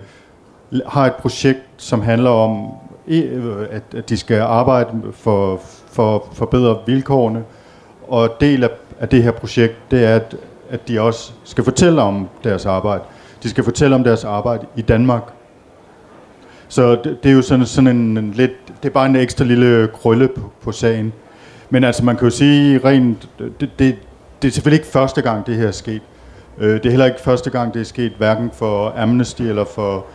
har 0.88 1.06
et 1.06 1.14
projekt, 1.14 1.62
som 1.78 2.02
handler 2.02 2.30
om, 2.30 2.68
øh, 3.08 3.66
at 3.72 4.10
de 4.10 4.18
skal 4.18 4.39
arbejde 4.42 4.89
for, 5.12 5.62
for 5.92 6.16
at 6.16 6.22
forbedre 6.34 6.80
vilkårene. 6.86 7.44
Og 8.08 8.30
del 8.42 8.64
af, 8.64 8.70
af 9.00 9.10
det 9.10 9.24
her 9.24 9.32
projekt, 9.32 9.74
det 9.92 10.06
er, 10.06 10.16
at, 10.16 10.36
at 10.70 10.88
de 10.88 11.02
også 11.02 11.32
skal 11.44 11.64
fortælle 11.64 12.02
om 12.02 12.30
deres 12.44 12.66
arbejde. 12.66 13.04
De 13.44 13.50
skal 13.50 13.64
fortælle 13.64 13.96
om 13.96 14.04
deres 14.04 14.24
arbejde 14.24 14.66
i 14.76 14.82
Danmark. 14.82 15.24
Så 16.68 16.92
det, 16.92 17.18
det 17.24 17.32
er 17.32 17.36
jo 17.36 17.42
sådan, 17.42 17.66
sådan 17.66 17.98
en, 17.98 18.18
en 18.18 18.32
lidt, 18.32 18.52
det 18.84 18.89
er 18.89 18.94
bare 18.94 19.06
en 19.06 19.16
ekstra 19.16 19.46
lille 19.46 19.89
krølle 19.94 20.28
på, 20.28 20.52
på 20.62 20.72
sagen. 20.72 21.14
Men 21.70 21.84
altså, 21.84 22.06
man 22.06 22.18
kan 22.18 22.26
jo 22.26 22.30
sige 22.30 22.80
rent, 22.86 23.30
det, 23.39 23.70
det, 23.80 23.96
det 24.42 24.48
er 24.48 24.52
selvfølgelig 24.52 24.80
ikke 24.80 24.92
første 24.92 25.22
gang, 25.22 25.46
det 25.48 25.56
her 25.56 25.68
er 25.68 25.72
sket. 25.72 26.02
Øh, 26.58 26.74
det 26.74 26.86
er 26.86 26.89
heller 26.89 27.06
ikke 27.06 27.22
første 27.22 27.49
gang, 27.49 27.74
det 27.74 27.80
er 27.80 27.86
sket, 27.86 28.12
hverken 28.18 28.52
for 28.54 28.93
Amnesty 28.97 29.41
eller 29.41 29.66
for 29.66 30.06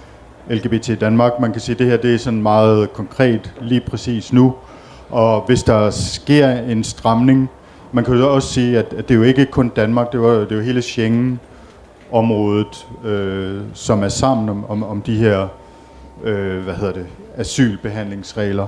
LGBT 0.51 1.01
Danmark. 1.01 1.33
Man 1.41 1.53
kan 1.53 1.61
sige, 1.61 1.75
at 1.75 1.79
det 1.79 1.87
her 1.87 1.97
det 1.97 2.15
er 2.15 2.19
sådan 2.19 2.43
meget 2.43 2.93
konkret 2.93 3.53
lige 3.61 3.81
præcis 3.81 4.33
nu. 4.33 4.55
Og 5.11 5.47
hvis 5.47 5.63
der 5.63 5.91
sker 5.91 6.51
en 6.51 6.85
stramning, 6.85 7.51
man 7.93 8.05
kan 8.05 8.15
jo 8.15 8.35
også 8.35 8.53
sige, 8.53 8.79
at, 8.79 8.93
at 8.93 9.09
det 9.09 9.15
er 9.15 9.19
jo 9.19 9.25
ikke 9.25 9.47
kun 9.47 9.69
Danmark, 9.69 10.13
det, 10.13 10.21
var, 10.21 10.29
det 10.29 10.53
er 10.53 10.57
jo 10.57 10.63
hele 10.63 10.83
Schengen-området, 10.83 12.87
øh, 13.05 13.61
som 13.75 14.03
er 14.03 14.09
sammen 14.09 14.49
om, 14.49 14.71
om, 14.71 14.83
om 14.83 15.03
de 15.03 15.17
her 15.17 15.49
øh, 16.25 16.65
hvad 16.65 16.75
hedder 16.75 16.93
det, 16.93 17.07
asylbehandlingsregler. 17.37 18.67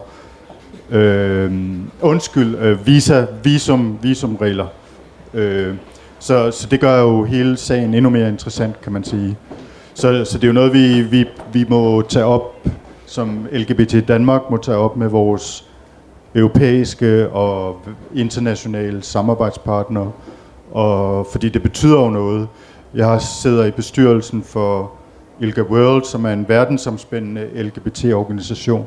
Øh, 0.90 1.52
undskyld, 2.00 2.56
øh, 2.56 2.86
visa, 2.86 3.26
visum, 3.42 3.98
visumregler. 4.02 4.66
Øh, 5.34 5.74
så, 6.18 6.50
så 6.50 6.68
det 6.70 6.80
gør 6.80 7.00
jo 7.00 7.24
hele 7.24 7.56
sagen 7.56 7.94
endnu 7.94 8.10
mere 8.10 8.28
interessant, 8.28 8.80
kan 8.80 8.92
man 8.92 9.04
sige. 9.04 9.36
Så, 9.94 10.24
så 10.24 10.38
det 10.38 10.44
er 10.44 10.48
jo 10.48 10.52
noget, 10.54 10.72
vi, 10.72 11.02
vi, 11.02 11.26
vi 11.52 11.66
må 11.68 12.02
tage 12.02 12.24
op, 12.24 12.66
som 13.06 13.46
LGBT 13.52 14.08
Danmark 14.08 14.42
må 14.50 14.56
tage 14.56 14.78
op 14.78 14.96
med 14.96 15.08
vores 15.08 15.64
europæiske 16.34 17.28
og 17.28 17.80
internationale 18.14 19.02
samarbejdspartnere, 19.02 20.12
og 20.72 21.26
fordi 21.32 21.48
det 21.48 21.62
betyder 21.62 22.00
jo 22.00 22.10
noget. 22.10 22.48
Jeg 22.94 23.20
sidder 23.20 23.64
i 23.64 23.70
bestyrelsen 23.70 24.42
for 24.42 24.92
ILGA 25.40 25.62
World, 25.62 26.04
som 26.04 26.24
er 26.24 26.32
en 26.32 26.48
verdensomspændende 26.48 27.62
LGBT-organisation. 27.62 28.86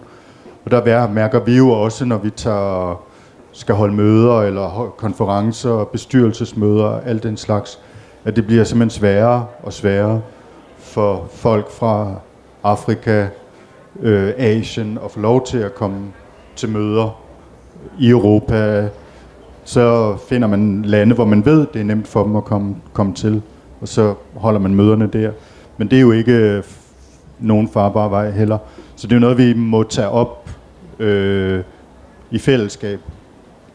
Og 0.66 0.72
der 0.72 1.10
mærker 1.10 1.40
vi 1.40 1.58
jo 1.58 1.70
også, 1.70 2.06
når 2.06 2.18
vi 2.18 2.30
tager, 2.30 3.04
skal 3.62 3.76
holde 3.76 3.93
møder 3.93 4.41
eller 4.41 4.93
konferencer, 4.97 5.70
og 5.70 5.88
bestyrelsesmøder, 5.88 6.99
alt 7.05 7.24
den 7.24 7.38
slags, 7.38 7.80
at 8.26 8.36
det 8.36 8.47
bliver 8.47 8.64
simpelthen 8.64 8.99
sværere 8.99 9.45
og 9.64 9.74
sværere 9.74 10.22
for 10.78 11.28
folk 11.32 11.72
fra 11.72 12.14
Afrika, 12.64 13.28
øh, 13.99 14.34
Asien 14.38 14.99
at 15.05 15.12
få 15.12 15.20
lov 15.20 15.45
til 15.45 15.57
at 15.57 15.76
komme 15.76 15.97
til 16.55 16.70
møder 16.70 17.22
i 17.99 18.09
Europa. 18.09 18.89
Så 19.64 20.18
finder 20.30 20.47
man 20.47 20.82
lande, 20.82 21.16
hvor 21.16 21.26
man 21.26 21.45
ved, 21.45 21.68
det 21.74 21.82
er 21.82 21.86
nemt 21.86 22.07
for 22.07 22.24
dem 22.24 22.36
at 22.36 22.45
komme, 22.45 22.76
komme 22.93 23.14
til, 23.14 23.41
og 23.82 23.88
så 23.88 24.14
holder 24.36 24.59
man 24.59 24.76
møderne 24.76 25.07
der. 25.07 25.32
Men 25.78 25.88
det 25.88 25.97
er 25.97 26.01
jo 26.01 26.12
ikke 26.12 26.34
øh, 26.34 26.64
nogen 27.39 27.70
farbar 27.70 28.09
vej 28.09 28.32
heller. 28.32 28.57
Så 28.95 29.07
det 29.07 29.14
er 29.14 29.16
jo 29.16 29.22
noget, 29.22 29.38
vi 29.38 29.53
må 29.53 29.84
tage 29.84 30.09
op 30.09 30.49
øh, 30.99 31.64
i 32.32 32.39
fællesskab, 32.39 32.99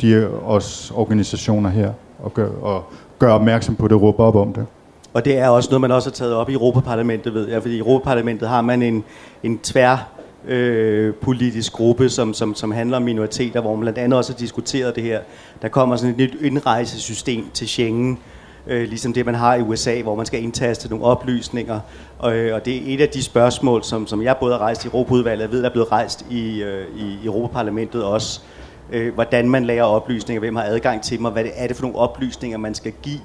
de 0.00 0.28
os 0.44 0.92
organisationer 0.94 1.70
her, 1.70 1.92
og 2.22 2.34
gøre 2.34 2.50
og 2.50 2.84
gør 3.18 3.32
opmærksom 3.32 3.76
på 3.76 3.88
det, 3.88 4.02
råber 4.02 4.24
op 4.24 4.36
om 4.36 4.52
det. 4.52 4.66
Og 5.14 5.24
det 5.24 5.38
er 5.38 5.48
også 5.48 5.70
noget, 5.70 5.80
man 5.80 5.90
også 5.90 6.08
har 6.08 6.14
taget 6.14 6.34
op 6.34 6.50
i 6.50 6.52
Europaparlamentet, 6.52 7.34
ved 7.34 7.48
jeg, 7.48 7.62
fordi 7.62 7.74
i 7.74 7.78
Europaparlamentet 7.78 8.48
har 8.48 8.60
man 8.60 8.82
en, 8.82 9.04
en 9.42 9.58
tvær 9.58 10.08
øh, 10.46 11.14
politisk 11.14 11.72
gruppe, 11.72 12.08
som, 12.08 12.34
som, 12.34 12.54
som 12.54 12.70
handler 12.70 12.96
om 12.96 13.02
minoriteter, 13.02 13.60
hvor 13.60 13.74
man 13.74 13.80
blandt 13.80 13.98
andet 13.98 14.18
også 14.18 14.32
har 14.32 14.38
diskuteret 14.38 14.96
det 14.96 15.02
her. 15.02 15.20
Der 15.62 15.68
kommer 15.68 15.96
sådan 15.96 16.10
et 16.10 16.16
nyt 16.16 16.36
indrejsesystem 16.40 17.44
til 17.54 17.68
Schengen, 17.68 18.18
øh, 18.66 18.88
ligesom 18.88 19.12
det 19.12 19.26
man 19.26 19.34
har 19.34 19.54
i 19.54 19.62
USA, 19.62 20.02
hvor 20.02 20.14
man 20.14 20.26
skal 20.26 20.42
indtaste 20.42 20.88
nogle 20.88 21.04
oplysninger. 21.04 21.80
Og, 22.18 22.36
øh, 22.36 22.54
og 22.54 22.64
det 22.64 22.76
er 22.76 22.94
et 22.94 23.00
af 23.00 23.08
de 23.08 23.22
spørgsmål, 23.22 23.84
som, 23.84 24.06
som 24.06 24.22
jeg 24.22 24.36
både 24.40 24.52
har 24.52 24.60
rejst 24.60 24.84
i 24.84 24.88
Europaudvalget, 24.88 25.42
jeg 25.42 25.52
ved, 25.52 25.58
der 25.62 25.68
er 25.68 25.72
blevet 25.72 25.92
rejst 25.92 26.26
i, 26.30 26.62
øh, 26.62 26.84
i 26.96 27.26
Europaparlamentet 27.26 28.04
også. 28.04 28.40
Øh, 28.44 28.55
Øh, 28.92 29.14
hvordan 29.14 29.48
man 29.48 29.64
lærer 29.64 29.84
oplysninger, 29.84 30.40
hvem 30.40 30.56
har 30.56 30.64
adgang 30.64 31.02
til 31.02 31.16
dem, 31.16 31.24
og 31.24 31.32
hvad 31.32 31.44
det 31.44 31.52
er 31.54 31.66
det 31.66 31.76
for 31.76 31.82
nogle 31.82 31.98
oplysninger, 31.98 32.58
man 32.58 32.74
skal 32.74 32.92
give 33.02 33.20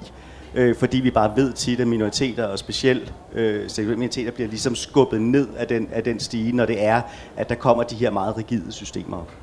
øh, 0.54 0.76
fordi 0.76 1.00
vi 1.00 1.10
bare 1.10 1.32
ved 1.36 1.52
tit, 1.52 1.80
at 1.80 1.88
minoriteter, 1.88 2.44
og 2.44 2.58
specielt 2.58 3.14
øh, 3.32 3.62
seksuelle 3.62 3.96
minoriteter, 3.96 4.30
bliver 4.30 4.48
ligesom 4.48 4.74
skubbet 4.74 5.22
ned 5.22 5.48
af 5.56 5.66
den, 5.66 5.88
af 5.92 6.04
den 6.04 6.20
stige, 6.20 6.56
når 6.56 6.66
det 6.66 6.84
er, 6.84 7.02
at 7.36 7.48
der 7.48 7.54
kommer 7.54 7.82
de 7.82 7.94
her 7.94 8.10
meget 8.10 8.36
rigide 8.36 8.72
systemer 8.72 9.16
op. 9.16 9.41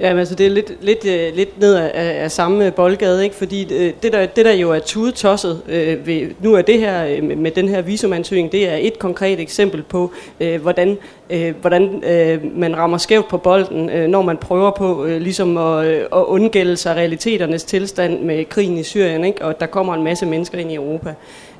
Ja, 0.00 0.10
men 0.10 0.18
altså 0.18 0.34
det 0.34 0.46
er 0.46 0.50
lidt, 0.50 0.84
lidt, 0.84 1.06
øh, 1.06 1.36
lidt 1.36 1.60
ned 1.60 1.74
af, 1.74 2.22
af 2.24 2.30
samme 2.30 2.70
boldgade, 2.70 3.24
ikke? 3.24 3.36
fordi 3.36 3.64
uh, 3.64 3.92
det, 4.02 4.12
der, 4.12 4.26
det 4.26 4.44
der 4.44 4.52
jo 4.52 4.70
er 4.70 4.78
tudetosset 4.78 5.62
øh, 5.68 6.06
ved, 6.06 6.30
nu 6.40 6.54
er 6.54 6.62
det 6.62 6.80
her 6.80 7.18
uh, 7.18 7.38
med 7.38 7.50
den 7.50 7.68
her 7.68 7.82
visumansøgning, 7.82 8.52
det 8.52 8.68
er 8.68 8.76
et 8.76 8.98
konkret 8.98 9.40
eksempel 9.40 9.82
på, 9.82 10.12
øh, 10.40 10.62
hvordan, 10.62 10.98
øh, 11.30 11.54
hvordan 11.60 12.04
øh, 12.04 12.58
man 12.58 12.76
rammer 12.76 12.98
skævt 12.98 13.28
på 13.28 13.38
bolden, 13.38 13.90
øh, 13.90 14.08
når 14.08 14.22
man 14.22 14.36
prøver 14.36 14.70
på 14.70 15.04
øh, 15.04 15.20
ligesom 15.20 15.56
at, 15.56 15.86
øh, 15.86 16.00
at 16.00 16.24
undgælde 16.24 16.76
sig 16.76 16.96
realiteternes 16.96 17.64
tilstand 17.64 18.20
med 18.20 18.44
krigen 18.44 18.78
i 18.78 18.82
Syrien, 18.82 19.24
ikke? 19.24 19.44
og 19.44 19.60
der 19.60 19.66
kommer 19.66 19.94
en 19.94 20.04
masse 20.04 20.26
mennesker 20.26 20.58
ind 20.58 20.72
i 20.72 20.74
Europa. 20.74 21.14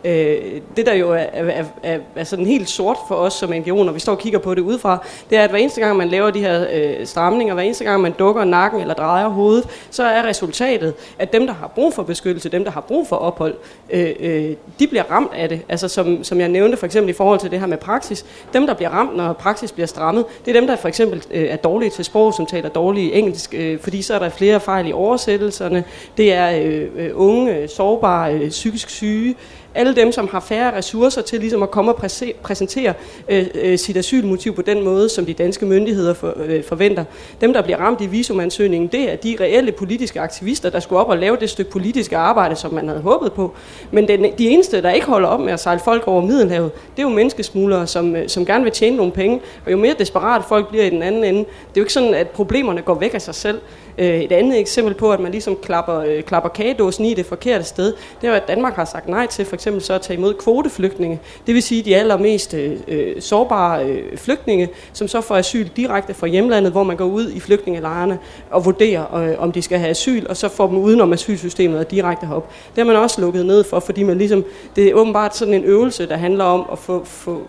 Øh, 0.05 0.61
det 0.77 0.87
der 0.87 0.95
jo 0.95 1.13
er, 1.13 1.17
er, 1.33 1.65
er, 1.83 1.99
er 2.17 2.25
sådan 2.25 2.47
helt 2.47 2.69
sort 2.69 2.97
for 3.09 3.15
os 3.15 3.33
som 3.33 3.51
NGO, 3.51 3.83
når 3.83 3.93
vi 3.93 4.01
står 4.01 4.13
og 4.13 4.19
kigger 4.19 4.39
på 4.39 4.55
det 4.55 4.61
udefra, 4.61 5.07
det 5.31 5.39
er, 5.39 5.45
at 5.45 5.51
hver 5.51 5.59
eneste 5.59 5.81
gang 5.81 5.97
man 5.97 6.09
laver 6.09 6.31
de 6.31 6.41
her 6.41 6.67
øh, 6.73 7.07
stramninger, 7.07 7.55
hver 7.55 7.63
eneste 7.63 7.85
gang 7.85 8.03
man 8.03 8.13
dukker 8.13 8.45
nakken 8.45 8.81
eller 8.81 8.95
drejer 8.95 9.29
hovedet, 9.29 9.65
så 9.91 10.03
er 10.03 10.23
resultatet, 10.27 10.95
at 11.19 11.33
dem, 11.33 11.47
der 11.47 11.55
har 11.55 11.67
brug 11.67 11.95
for 11.95 12.03
beskyttelse, 12.03 12.49
dem, 12.49 12.65
der 12.65 12.71
har 12.71 12.81
brug 12.81 13.09
for 13.09 13.17
ophold, 13.17 13.55
øh, 13.91 14.13
øh, 14.21 14.55
de 14.79 14.87
bliver 14.87 15.05
ramt 15.11 15.33
af 15.35 15.49
det. 15.49 15.61
Altså 15.69 15.89
som, 15.89 16.25
som 16.25 16.41
jeg 16.41 16.49
nævnte 16.49 16.77
for 16.77 16.87
eksempel 16.87 17.11
i 17.11 17.13
forhold 17.13 17.41
til 17.41 17.51
det 17.51 17.61
her 17.61 17.67
med 17.67 17.79
praksis, 17.79 18.25
dem, 18.53 18.67
der 18.67 18.75
bliver 18.75 18.91
ramt, 18.91 19.17
når 19.17 19.33
praksis 19.33 19.73
bliver 19.73 19.87
strammet, 19.87 20.25
det 20.45 20.57
er 20.57 20.61
dem, 20.61 20.67
der 20.67 20.77
for 20.77 20.89
eksempel 20.89 21.23
øh, 21.31 21.45
er 21.45 21.57
dårlige 21.57 21.91
til 21.91 22.05
sprog, 22.05 22.35
som 22.35 22.47
taler 22.47 22.69
dårlig 22.69 23.13
engelsk, 23.13 23.55
øh, 23.55 23.79
fordi 23.81 24.03
så 24.03 24.15
er 24.15 24.19
der 24.19 24.29
flere 24.29 24.61
fejl 24.61 24.89
i 24.89 24.93
oversættelserne. 24.93 25.85
Det 26.17 26.33
er 26.33 26.51
øh, 26.65 26.89
øh, 26.97 27.11
unge, 27.15 27.57
øh, 27.57 27.69
sårbare, 27.69 28.35
øh, 28.35 28.49
psykisk 28.49 28.91
syge, 28.91 29.35
alle 29.75 29.97
dem, 29.97 30.13
som 30.13 30.29
har 30.29 30.41
færre 30.41 30.77
ressourcer 30.77 31.23
til 31.23 31.41
ligesom 31.41 31.63
at 31.63 31.71
komme 31.71 31.93
og 31.93 32.03
præsentere 32.43 32.95
øh, 33.29 33.47
øh, 33.55 33.79
sit 33.79 33.97
asylmotiv 33.97 34.55
på 34.55 34.63
den 34.63 34.85
måde, 34.85 35.09
som 35.09 35.27
de 35.27 35.35
danske 35.35 35.67
myndigheder 35.67 36.15
for, 36.15 36.35
øh, 36.45 36.65
forventer. 36.65 37.05
Dem, 37.41 37.53
der 37.53 37.63
bliver 37.63 37.79
ramt 37.79 38.01
i 38.01 38.07
visumansøgningen, 38.07 38.89
det 38.93 39.13
er 39.13 39.17
de 39.17 39.37
reelle 39.41 39.73
politiske 39.73 40.21
aktivister, 40.21 40.71
der 40.71 40.81
skulle 40.81 41.01
op 41.01 41.09
og 41.09 41.19
lave 41.19 41.37
det 41.41 41.51
stykke 41.51 41.71
politiske 41.71 42.17
arbejde, 42.17 42.57
som 42.57 42.75
man 42.75 42.89
havde 42.89 43.01
håbet 43.01 43.33
på. 43.33 43.55
Men 43.91 44.09
den, 44.09 44.25
de 44.39 44.49
eneste, 44.49 44.83
der 44.83 44.91
ikke 44.91 45.07
holder 45.07 45.29
op 45.29 45.41
med 45.41 45.53
at 45.53 45.61
sejle 45.61 45.81
folk 45.85 46.09
over 46.09 46.23
Middelhavet, 46.23 46.71
det 46.97 47.03
er 47.03 47.03
jo 47.03 47.15
menneskesmuglere, 47.15 47.87
som, 47.87 48.17
øh, 48.17 48.29
som 48.29 48.47
gerne 48.47 48.65
vil 48.65 48.73
tjene 48.73 48.97
nogle 48.97 49.13
penge. 49.13 49.41
Og 49.67 49.73
jo 49.73 49.77
mere 49.77 49.95
desperat 49.99 50.45
folk 50.49 50.69
bliver 50.69 50.85
i 50.85 50.91
den 50.91 51.03
anden 51.03 51.25
ende, 51.25 51.39
det 51.39 51.47
er 51.47 51.77
jo 51.77 51.83
ikke 51.83 51.93
sådan, 51.93 52.15
at 52.15 52.29
problemerne 52.29 52.83
går 52.83 52.95
væk 52.95 53.15
af 53.15 53.23
sig 53.23 53.35
selv. 53.35 53.61
Øh, 53.99 54.21
et 54.21 54.33
andet 54.33 54.61
eksempel 54.61 54.95
på, 54.95 55.13
at 55.13 55.21
man 55.21 55.33
ligesom 55.33 55.57
klapper, 55.63 55.99
øh, 55.99 56.23
klapper 56.23 56.51
kagedåsen 56.51 57.05
i 57.05 57.15
det 57.15 57.27
forkerte 57.27 57.65
sted, 57.65 57.87
det 58.21 58.27
er 58.27 58.29
jo, 58.29 58.35
at 58.35 58.49
Danmark 58.49 58.75
har 58.75 58.85
sagt 58.85 59.09
nej 59.09 59.27
til 59.27 59.45
for 59.45 59.55
eksempel 59.55 59.83
så 59.83 59.95
at 59.95 60.01
tage 60.01 60.17
imod 60.17 60.35
kvoteflygtninge. 60.35 61.21
Det 61.47 61.55
vil 61.55 61.63
sige 61.63 61.83
de 61.83 61.97
allermest 61.97 62.55
øh, 62.55 62.77
øh, 62.89 63.23
sårbare 63.23 63.87
øh, 63.87 64.17
flygtninge, 64.17 64.69
som 64.93 65.09
så 65.09 65.21
får 65.21 65.37
asyl 65.37 65.69
direkte 65.77 66.15
fra 66.15 66.27
hjemlandet, 66.27 66.73
hvor 66.73 66.83
man 66.83 66.97
går 66.97 67.05
ud 67.05 67.31
i 67.31 67.41
flygtningelejrene 67.41 68.19
og 68.51 68.65
vurderer, 68.65 69.15
øh, 69.15 69.35
om 69.39 69.53
de 69.53 69.63
skal 69.63 69.79
have 69.79 69.91
asyl, 69.91 70.27
og 70.29 70.37
så 70.37 70.49
får 70.49 70.67
dem 70.67 70.79
udenom 70.79 71.13
asylsystemet 71.13 71.79
og 71.79 71.91
direkte 71.91 72.27
herop. 72.27 72.51
Det 72.77 72.79
har 72.79 72.85
man 72.85 72.97
også 72.97 73.21
lukket 73.21 73.47
ned 73.47 73.65
for, 73.65 73.81
fordi 73.81 74.03
man 74.03 74.19
ligesom, 74.19 74.45
det 74.77 74.85
er 74.85 74.95
åbenbart 74.95 75.37
sådan 75.37 75.55
en 75.55 75.65
øvelse, 75.65 76.09
der 76.09 76.17
handler 76.17 76.45
om 76.45 76.67
at 76.73 76.79
få, 76.79 77.05
få, 77.05 77.43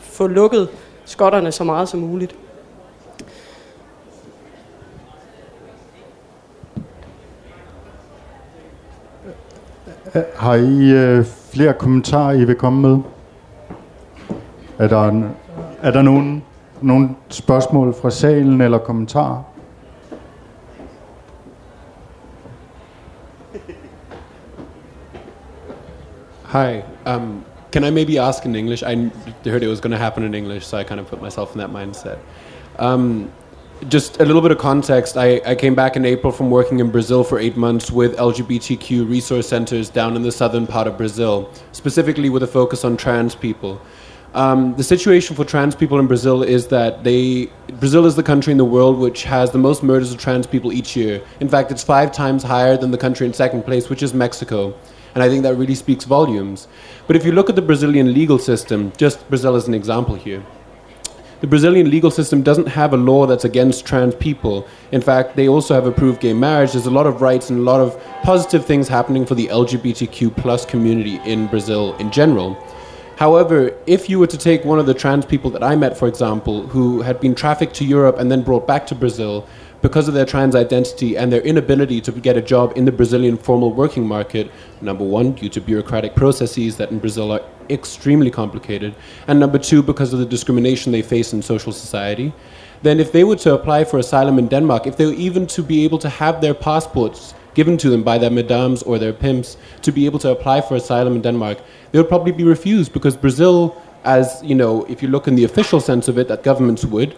få 0.00 0.26
lukket 0.26 0.68
skotterne 1.04 1.52
så 1.52 1.64
meget 1.64 1.88
som 1.88 2.00
muligt. 2.00 2.34
Har 10.36 10.54
I 10.54 10.90
øh, 10.90 11.24
flere 11.52 11.72
kommentarer, 11.72 12.32
I 12.32 12.44
vil 12.44 12.54
komme 12.54 12.82
med? 12.82 12.98
Er 14.78 14.88
der, 14.88 15.22
er 15.82 15.90
der 15.90 16.02
nogen, 16.02 16.44
nogen 16.80 17.16
spørgsmål 17.28 17.94
fra 17.94 18.10
salen 18.10 18.60
eller 18.60 18.78
kommentarer? 18.78 19.42
Hi. 26.52 26.80
Um, 27.14 27.44
can 27.72 27.84
I 27.84 27.90
maybe 27.90 28.20
ask 28.20 28.46
in 28.46 28.56
English? 28.56 28.82
I 28.82 29.10
heard 29.44 29.62
it 29.62 29.68
was 29.68 29.80
going 29.80 29.92
to 29.92 29.98
happen 29.98 30.24
in 30.24 30.34
English, 30.34 30.66
so 30.66 30.78
I 30.78 30.82
kind 30.82 31.00
of 31.00 31.06
put 31.06 31.22
myself 31.22 31.54
in 31.54 31.60
that 31.60 31.70
mindset. 31.70 32.18
Um, 32.78 33.30
just 33.86 34.20
a 34.20 34.24
little 34.24 34.42
bit 34.42 34.50
of 34.50 34.58
context 34.58 35.16
I, 35.16 35.40
I, 35.46 35.54
came 35.54 35.74
back 35.74 35.94
in 35.94 36.04
April 36.04 36.32
from 36.32 36.50
working 36.50 36.80
in 36.80 36.90
Brazil 36.90 37.22
for 37.22 37.38
eight 37.38 37.56
months 37.56 37.90
with 37.90 38.16
LGBTQ 38.16 39.08
resource 39.08 39.48
centers 39.48 39.88
down 39.88 40.16
in 40.16 40.22
the 40.22 40.32
southern 40.32 40.66
part 40.66 40.88
of 40.88 40.96
Brazil, 40.96 41.50
specifically 41.72 42.28
with 42.28 42.42
a 42.42 42.46
focus 42.46 42.84
on 42.84 42.96
trans 42.96 43.34
people. 43.34 43.80
Um, 44.34 44.74
the 44.76 44.84
situation 44.84 45.36
for 45.36 45.44
trans 45.44 45.74
people 45.74 45.98
in 45.98 46.06
Brazil 46.06 46.42
is 46.42 46.66
that 46.68 47.04
they 47.04 47.50
Brazil 47.80 48.04
is 48.04 48.16
the 48.16 48.22
country 48.22 48.50
in 48.50 48.58
the 48.58 48.64
world 48.64 48.98
which 48.98 49.22
has 49.24 49.52
the 49.52 49.58
most 49.58 49.82
murders 49.82 50.12
of 50.12 50.18
trans 50.18 50.46
people 50.46 50.72
each 50.72 50.96
year. 50.96 51.22
In 51.40 51.48
fact, 51.48 51.70
it's 51.70 51.82
five 51.82 52.12
times 52.12 52.42
higher 52.42 52.76
than 52.76 52.90
the 52.90 52.98
country 52.98 53.26
in 53.26 53.32
second 53.32 53.62
place, 53.62 53.88
which 53.88 54.02
is 54.02 54.12
Mexico. 54.12 54.74
And 55.14 55.22
I 55.22 55.28
think 55.28 55.42
that 55.44 55.54
really 55.54 55.74
speaks 55.74 56.04
volumes. 56.04 56.68
But 57.06 57.16
if 57.16 57.24
you 57.24 57.32
look 57.32 57.48
at 57.48 57.56
the 57.56 57.62
Brazilian 57.62 58.12
legal 58.12 58.38
system, 58.38 58.92
just 58.96 59.26
Brazil 59.28 59.56
as 59.56 59.66
an 59.66 59.74
example 59.74 60.14
here, 60.14 60.44
the 61.40 61.46
Brazilian 61.46 61.88
legal 61.88 62.10
system 62.10 62.42
doesn't 62.42 62.66
have 62.66 62.92
a 62.92 62.96
law 62.96 63.26
that's 63.26 63.44
against 63.44 63.86
trans 63.86 64.14
people. 64.14 64.66
In 64.90 65.00
fact, 65.00 65.36
they 65.36 65.48
also 65.48 65.74
have 65.74 65.86
approved 65.86 66.20
gay 66.20 66.32
marriage. 66.32 66.72
There's 66.72 66.86
a 66.86 66.90
lot 66.90 67.06
of 67.06 67.22
rights 67.22 67.50
and 67.50 67.60
a 67.60 67.62
lot 67.62 67.80
of 67.80 68.00
positive 68.22 68.66
things 68.66 68.88
happening 68.88 69.24
for 69.24 69.36
the 69.36 69.46
LGBTQ 69.46 70.36
plus 70.36 70.64
community 70.64 71.20
in 71.24 71.46
Brazil 71.46 71.96
in 71.98 72.10
general. 72.10 72.56
However, 73.18 73.72
if 73.86 74.08
you 74.08 74.18
were 74.18 74.28
to 74.28 74.38
take 74.38 74.64
one 74.64 74.78
of 74.78 74.86
the 74.86 74.94
trans 74.94 75.26
people 75.26 75.50
that 75.50 75.62
I 75.62 75.74
met, 75.74 75.96
for 75.96 76.06
example, 76.06 76.66
who 76.66 77.02
had 77.02 77.20
been 77.20 77.34
trafficked 77.34 77.74
to 77.74 77.84
Europe 77.84 78.18
and 78.18 78.30
then 78.30 78.42
brought 78.42 78.66
back 78.66 78.86
to 78.88 78.94
Brazil 78.94 79.46
because 79.80 80.08
of 80.08 80.14
their 80.14 80.26
trans 80.26 80.54
identity 80.54 81.16
and 81.16 81.32
their 81.32 81.40
inability 81.42 82.00
to 82.00 82.12
get 82.12 82.36
a 82.36 82.42
job 82.42 82.72
in 82.76 82.84
the 82.84 82.92
Brazilian 82.92 83.36
formal 83.36 83.72
working 83.72 84.06
market, 84.06 84.50
number 84.80 85.04
one, 85.04 85.32
due 85.32 85.48
to 85.48 85.60
bureaucratic 85.60 86.14
processes 86.16 86.76
that 86.76 86.90
in 86.90 86.98
Brazil 86.98 87.30
are 87.32 87.42
extremely 87.70 88.30
complicated, 88.30 88.94
and 89.28 89.38
number 89.38 89.58
two, 89.58 89.82
because 89.82 90.12
of 90.12 90.18
the 90.18 90.26
discrimination 90.26 90.90
they 90.90 91.02
face 91.02 91.32
in 91.32 91.42
social 91.42 91.72
society, 91.72 92.32
then 92.82 93.00
if 93.00 93.12
they 93.12 93.24
were 93.24 93.36
to 93.36 93.54
apply 93.54 93.84
for 93.84 93.98
asylum 93.98 94.38
in 94.38 94.48
Denmark, 94.48 94.86
if 94.86 94.96
they 94.96 95.06
were 95.06 95.12
even 95.12 95.46
to 95.48 95.62
be 95.62 95.84
able 95.84 95.98
to 95.98 96.08
have 96.08 96.40
their 96.40 96.54
passports 96.54 97.34
given 97.54 97.76
to 97.76 97.90
them 97.90 98.02
by 98.02 98.18
their 98.18 98.30
madams 98.30 98.82
or 98.84 98.98
their 98.98 99.12
pimps 99.12 99.56
to 99.82 99.90
be 99.90 100.06
able 100.06 100.18
to 100.20 100.30
apply 100.30 100.60
for 100.60 100.76
asylum 100.76 101.16
in 101.16 101.22
Denmark, 101.22 101.58
they 101.90 101.98
would 101.98 102.08
probably 102.08 102.32
be 102.32 102.44
refused 102.44 102.92
because 102.92 103.16
Brazil, 103.16 103.80
as 104.04 104.40
you 104.44 104.54
know, 104.54 104.84
if 104.84 105.02
you 105.02 105.08
look 105.08 105.26
in 105.26 105.34
the 105.34 105.44
official 105.44 105.80
sense 105.80 106.08
of 106.08 106.18
it, 106.18 106.28
that 106.28 106.42
governments 106.42 106.84
would, 106.84 107.16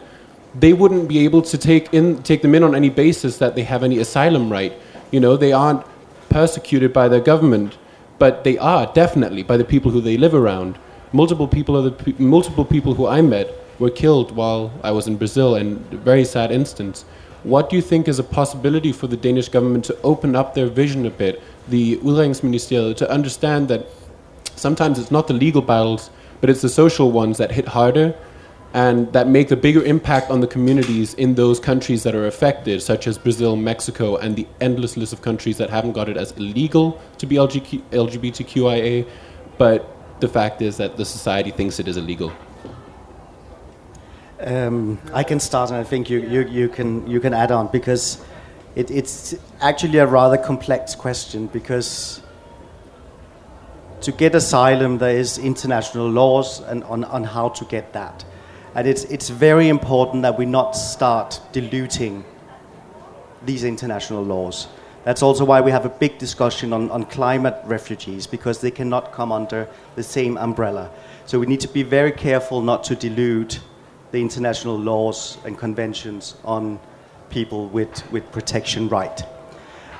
they 0.55 0.72
wouldn't 0.72 1.09
be 1.09 1.20
able 1.24 1.42
to 1.42 1.59
take 1.59 1.92
in 1.94 2.22
take 2.22 2.42
them 2.42 2.55
in 2.55 2.62
on 2.62 2.74
any 2.74 2.90
basis 2.90 3.38
that 3.38 3.55
they 3.55 3.62
have 3.62 3.82
any 3.82 3.98
asylum 3.98 4.51
right. 4.51 4.72
You 5.11 5.20
know, 5.20 5.36
they 5.36 5.53
aren't 5.53 5.84
persecuted 6.28 6.92
by 6.92 7.09
their 7.09 7.20
government, 7.20 7.78
but 8.18 8.44
they 8.44 8.59
are 8.59 8.86
definitely 8.92 9.42
by 9.42 9.57
the 9.57 9.64
people 9.64 9.90
who 9.90 10.01
they 10.01 10.16
live 10.16 10.34
around. 10.34 10.78
Multiple 11.12 11.48
people 11.48 11.76
of 11.76 11.84
the 11.84 11.90
pe- 11.90 12.18
multiple 12.18 12.64
people 12.64 12.94
who 12.94 13.07
I 13.07 13.20
met 13.20 13.48
were 13.78 13.90
killed 13.90 14.32
while 14.32 14.72
I 14.82 14.90
was 14.90 15.07
in 15.07 15.16
Brazil, 15.16 15.55
and 15.55 15.78
very 15.90 16.24
sad 16.24 16.51
instance. 16.51 17.05
What 17.42 17.70
do 17.70 17.76
you 17.76 17.82
think 17.82 18.07
is 18.07 18.18
a 18.18 18.22
possibility 18.22 18.92
for 18.92 19.07
the 19.07 19.16
Danish 19.16 19.48
government 19.48 19.84
to 19.86 19.96
open 20.03 20.36
up 20.36 20.55
their 20.55 20.66
vision 20.66 21.07
a 21.07 21.11
bit, 21.11 21.42
the 21.68 21.96
Udlændingsministeriet, 21.96 22.96
to 22.98 23.11
understand 23.11 23.68
that 23.68 23.86
sometimes 24.57 24.98
it's 24.98 25.11
not 25.11 25.26
the 25.26 25.32
legal 25.32 25.62
battles, 25.62 26.11
but 26.40 26.51
it's 26.51 26.61
the 26.61 26.68
social 26.68 27.11
ones 27.11 27.38
that 27.38 27.53
hit 27.53 27.68
harder 27.68 28.14
and 28.73 29.12
that 29.12 29.27
make 29.27 29.51
a 29.51 29.57
bigger 29.57 29.83
impact 29.83 30.31
on 30.31 30.41
the 30.41 30.47
communities 30.47 31.14
in 31.14 31.35
those 31.35 31.59
countries 31.59 32.05
that 32.05 32.14
are 32.14 32.27
affected, 32.27 32.81
such 32.81 33.07
as 33.07 33.18
Brazil, 33.18 33.57
Mexico, 33.57 34.16
and 34.16 34.37
the 34.37 34.47
endless 34.61 34.97
list 34.97 35.12
of 35.12 35.23
countries 35.23 35.59
that 35.59 35.71
haven't 35.71 35.93
got 35.93 36.09
it 36.09 36.16
as 36.16 36.31
illegal 36.33 37.01
to 37.18 37.27
be 37.27 37.37
LGBTQIA, 37.37 39.09
but 39.59 39.97
the 40.21 40.29
fact 40.29 40.62
is 40.62 40.77
that 40.77 40.97
the 40.97 41.05
society 41.05 41.51
thinks 41.51 41.81
it 41.81 41.89
is 41.89 41.97
illegal. 41.97 42.33
Um, 44.41 45.01
I 45.12 45.25
can 45.25 45.41
start, 45.41 45.71
and 45.71 45.79
I 45.79 45.85
think 45.85 46.09
you, 46.09 46.21
you, 46.21 46.47
you, 46.49 46.68
can, 46.68 47.07
you 47.07 47.21
can 47.21 47.35
add 47.35 47.51
on 47.51 47.68
because 47.68 48.23
it, 48.77 48.91
it's 48.91 49.35
actually 49.61 49.99
a 49.99 50.07
rather 50.07 50.39
complex 50.39 50.95
question 50.95 51.49
because 51.49 52.23
to 54.03 54.12
get 54.12 54.35
asylum, 54.35 54.99
there 54.99 55.16
is 55.16 55.39
international 55.39 56.09
laws 56.09 56.61
and 56.61 56.85
on, 56.85 57.05
on 57.05 57.25
how 57.25 57.49
to 57.51 57.64
get 57.66 57.93
that. 57.93 58.25
And 58.75 58.87
it's, 58.87 59.05
it's 59.05 59.29
very 59.29 59.68
important 59.68 60.23
that 60.23 60.39
we 60.39 60.47
not 60.47 60.73
start 60.73 61.41
diluting 61.53 62.25
these 63.45 63.64
international 63.64 64.23
laws. 64.23 64.68
That's 65.05 65.23
also 65.23 65.45
why 65.45 65.61
we 65.61 65.71
have 65.71 65.87
a 65.87 65.89
big 65.89 66.18
discussion 66.18 66.73
on, 66.73 66.91
on 66.91 67.05
climate 67.05 67.57
refugees 67.64 68.27
because 68.27 68.61
they 68.61 68.71
cannot 68.71 69.12
come 69.12 69.33
under 69.33 69.66
the 69.97 70.03
same 70.03 70.37
umbrella. 70.37 70.91
So 71.25 71.39
we 71.39 71.47
need 71.47 71.61
to 71.61 71.68
be 71.68 71.83
very 71.83 72.12
careful 72.12 72.61
not 72.61 72.85
to 72.85 72.95
dilute 72.95 73.61
the 74.12 74.21
international 74.21 74.79
laws 74.79 75.39
and 75.45 75.57
conventions 75.57 76.37
on 76.45 76.79
people 77.31 77.68
with, 77.68 78.11
with 78.12 78.31
protection 78.31 78.89
right. 78.89 79.23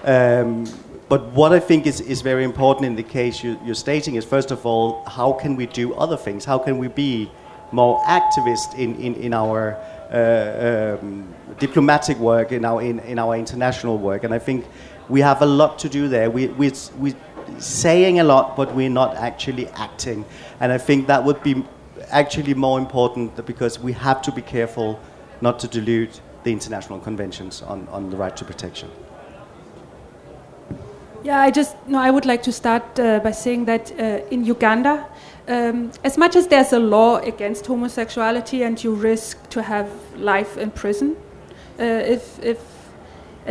Um, 0.05 0.67
but 1.09 1.25
what 1.33 1.53
I 1.53 1.61
think 1.61 1.87
is, 1.87 2.01
is 2.01 2.21
very 2.21 2.45
important 2.45 2.87
in 2.87 2.95
the 2.95 3.03
case 3.03 3.43
you, 3.43 3.59
you're 3.65 3.75
stating 3.75 4.17
is, 4.17 4.25
first 4.25 4.51
of 4.51 4.67
all, 4.67 5.05
how 5.07 5.33
can 5.33 5.57
we 5.57 5.67
do 5.67 5.95
other 5.95 6.17
things? 6.17 6.45
How 6.45 6.59
can 6.59 6.79
we 6.79 6.89
be 6.89 7.31
more 7.73 8.01
activist 8.05 8.79
in, 8.79 8.97
in, 8.97 9.15
in 9.17 9.35
our 9.35 9.77
uh, 10.11 10.99
um, 11.01 11.33
diplomatic 11.59 12.19
work, 12.19 12.53
in 12.53 12.65
our, 12.65 12.83
in, 12.83 13.01
in 13.01 13.19
our 13.19 13.37
international 13.37 13.99
work? 13.99 14.25
And 14.25 14.35
I 14.35 14.39
think 14.39 14.67
we 15.09 15.21
have 15.21 15.43
a 15.43 15.47
lot 15.47 15.79
to 15.81 15.89
do 15.89 16.09
there. 16.09 16.31
We, 16.31 16.49
we, 16.49 16.73
we 16.99 17.15
saying 17.59 18.21
a 18.21 18.25
lot, 18.25 18.57
but 18.57 18.75
we're 18.75 18.91
not 18.91 19.17
actually 19.17 19.69
acting. 19.69 20.25
And 20.61 20.73
I 20.73 20.79
think 20.79 21.07
that 21.07 21.25
would 21.25 21.43
be 21.43 21.65
actually 22.11 22.55
more 22.55 22.79
important 22.79 23.45
because 23.47 23.79
we 23.79 23.93
have 23.93 24.23
to 24.23 24.33
be 24.33 24.43
careful 24.43 25.01
not 25.41 25.59
to 25.61 25.69
dilute 25.69 26.21
the 26.45 26.53
international 26.53 27.01
conventions 27.01 27.63
on, 27.63 27.89
on 27.89 28.11
the 28.11 28.17
right 28.17 28.37
to 28.37 28.45
protection. 28.45 28.91
Yeah, 31.23 31.39
I 31.41 31.51
just 31.51 31.77
no. 31.87 31.99
I 31.99 32.11
would 32.11 32.25
like 32.25 32.43
to 32.45 32.53
start 32.53 32.99
uh, 32.99 33.21
by 33.21 33.33
saying 33.33 33.67
that 33.67 33.93
uh, 33.93 34.21
in 34.31 34.43
Uganda, 34.43 35.07
um, 35.51 35.91
as 36.05 36.17
much 36.17 36.37
as 36.37 36.47
there's 36.47 36.73
a 36.73 36.79
law 36.79 37.17
against 37.17 37.67
homosexuality 37.67 38.63
and 38.63 38.83
you 38.83 38.95
risk 38.95 39.51
to 39.51 39.63
have 39.63 39.91
life 40.17 40.57
in 40.57 40.71
prison, 40.71 41.17
uh, 41.79 41.83
if 41.83 42.39
if 42.43 42.59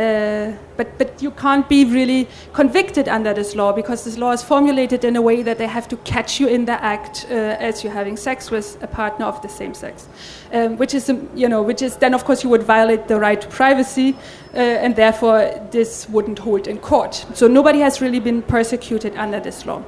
uh, 0.00 0.56
but 0.78 0.96
but 0.96 1.22
you 1.22 1.30
can't 1.30 1.68
be 1.68 1.84
really 1.84 2.26
convicted 2.54 3.06
under 3.06 3.34
this 3.34 3.54
law 3.54 3.70
because 3.70 4.04
this 4.04 4.16
law 4.16 4.32
is 4.32 4.42
formulated 4.42 5.04
in 5.04 5.16
a 5.16 5.20
way 5.20 5.42
that 5.42 5.58
they 5.58 5.66
have 5.66 5.86
to 5.88 5.96
catch 5.98 6.40
you 6.40 6.48
in 6.48 6.64
the 6.64 6.82
act 6.82 7.26
uh, 7.28 7.34
as 7.68 7.84
you're 7.84 7.92
having 7.92 8.16
sex 8.16 8.50
with 8.50 8.82
a 8.82 8.86
partner 8.86 9.26
of 9.26 9.42
the 9.42 9.48
same 9.48 9.74
sex, 9.74 10.08
um, 10.54 10.78
which 10.78 10.94
is 10.94 11.10
um, 11.10 11.28
you 11.34 11.48
know 11.48 11.60
which 11.60 11.82
is 11.82 11.96
then 11.96 12.14
of 12.14 12.24
course 12.24 12.42
you 12.42 12.48
would 12.48 12.62
violate 12.62 13.08
the 13.08 13.20
right 13.20 13.42
to 13.42 13.48
privacy, 13.48 14.16
uh, 14.54 14.84
and 14.84 14.96
therefore 14.96 15.68
this 15.70 16.08
wouldn't 16.08 16.38
hold 16.38 16.66
in 16.66 16.78
court. 16.78 17.26
So 17.34 17.46
nobody 17.46 17.80
has 17.80 18.00
really 18.00 18.20
been 18.20 18.40
persecuted 18.42 19.14
under 19.16 19.38
this 19.38 19.66
law, 19.66 19.82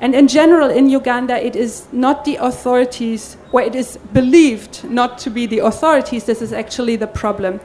and 0.00 0.14
in 0.14 0.28
general 0.28 0.70
in 0.70 0.88
Uganda 0.88 1.36
it 1.44 1.56
is 1.56 1.86
not 1.92 2.24
the 2.24 2.36
authorities, 2.36 3.36
or 3.52 3.60
it 3.60 3.74
is 3.74 3.98
believed 4.14 4.84
not 4.84 5.18
to 5.18 5.30
be 5.30 5.46
the 5.46 5.58
authorities. 5.58 6.24
This 6.24 6.40
is 6.40 6.52
actually 6.54 6.96
the 6.96 7.06
problem. 7.06 7.60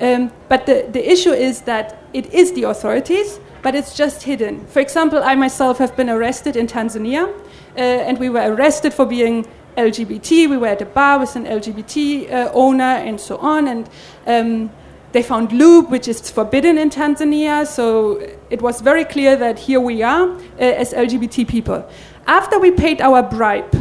Um, 0.00 0.30
but 0.48 0.66
the, 0.66 0.86
the 0.90 1.10
issue 1.10 1.32
is 1.32 1.62
that 1.62 2.02
it 2.12 2.32
is 2.32 2.52
the 2.52 2.64
authorities, 2.64 3.40
but 3.62 3.74
it's 3.74 3.96
just 3.96 4.22
hidden. 4.22 4.66
For 4.66 4.80
example, 4.80 5.22
I 5.22 5.34
myself 5.34 5.78
have 5.78 5.96
been 5.96 6.08
arrested 6.08 6.56
in 6.56 6.66
Tanzania, 6.66 7.28
uh, 7.28 7.80
and 7.80 8.18
we 8.18 8.30
were 8.30 8.54
arrested 8.54 8.94
for 8.94 9.06
being 9.06 9.46
LGBT. 9.76 10.48
We 10.48 10.56
were 10.56 10.68
at 10.68 10.82
a 10.82 10.86
bar 10.86 11.18
with 11.18 11.36
an 11.36 11.44
LGBT 11.44 12.32
uh, 12.32 12.50
owner, 12.52 12.84
and 12.84 13.20
so 13.20 13.38
on. 13.38 13.68
And 13.68 13.88
um, 14.26 14.70
they 15.12 15.22
found 15.22 15.52
lube, 15.52 15.90
which 15.90 16.08
is 16.08 16.30
forbidden 16.30 16.78
in 16.78 16.90
Tanzania. 16.90 17.66
So 17.66 18.20
it 18.50 18.60
was 18.62 18.80
very 18.80 19.04
clear 19.04 19.36
that 19.36 19.58
here 19.58 19.80
we 19.80 20.02
are 20.02 20.30
uh, 20.30 20.38
as 20.58 20.92
LGBT 20.92 21.48
people. 21.48 21.88
After 22.26 22.58
we 22.58 22.70
paid 22.70 23.00
our 23.00 23.22
bribe, 23.22 23.74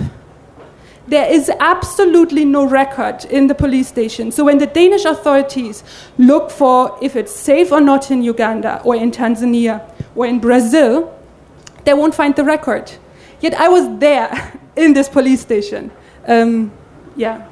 there 1.08 1.32
is 1.32 1.50
absolutely 1.60 2.44
no 2.44 2.66
record 2.66 3.26
in 3.26 3.48
the 3.48 3.56
police 3.56 3.88
station. 3.88 4.32
So 4.32 4.44
when 4.44 4.58
the 4.58 4.68
Danish 4.68 5.06
authorities 5.06 5.84
look 6.18 6.52
for 6.52 6.98
if 7.02 7.16
it's 7.16 7.32
safe 7.32 7.72
or 7.72 7.80
not 7.80 8.12
in 8.12 8.22
Uganda 8.22 8.82
or 8.84 8.96
in 8.96 9.12
Tanzania 9.12 9.82
or 10.16 10.26
in 10.26 10.40
Brazil, 10.40 11.14
they 11.86 11.94
won't 11.94 12.14
find 12.14 12.36
the 12.36 12.44
record. 12.44 12.92
Yet 13.40 13.54
I 13.54 13.70
was 13.70 14.00
there 14.00 14.60
in 14.76 14.94
this 14.94 15.08
police 15.08 15.42
station. 15.42 15.92
Um, 16.28 16.72
yeah. 17.16 17.48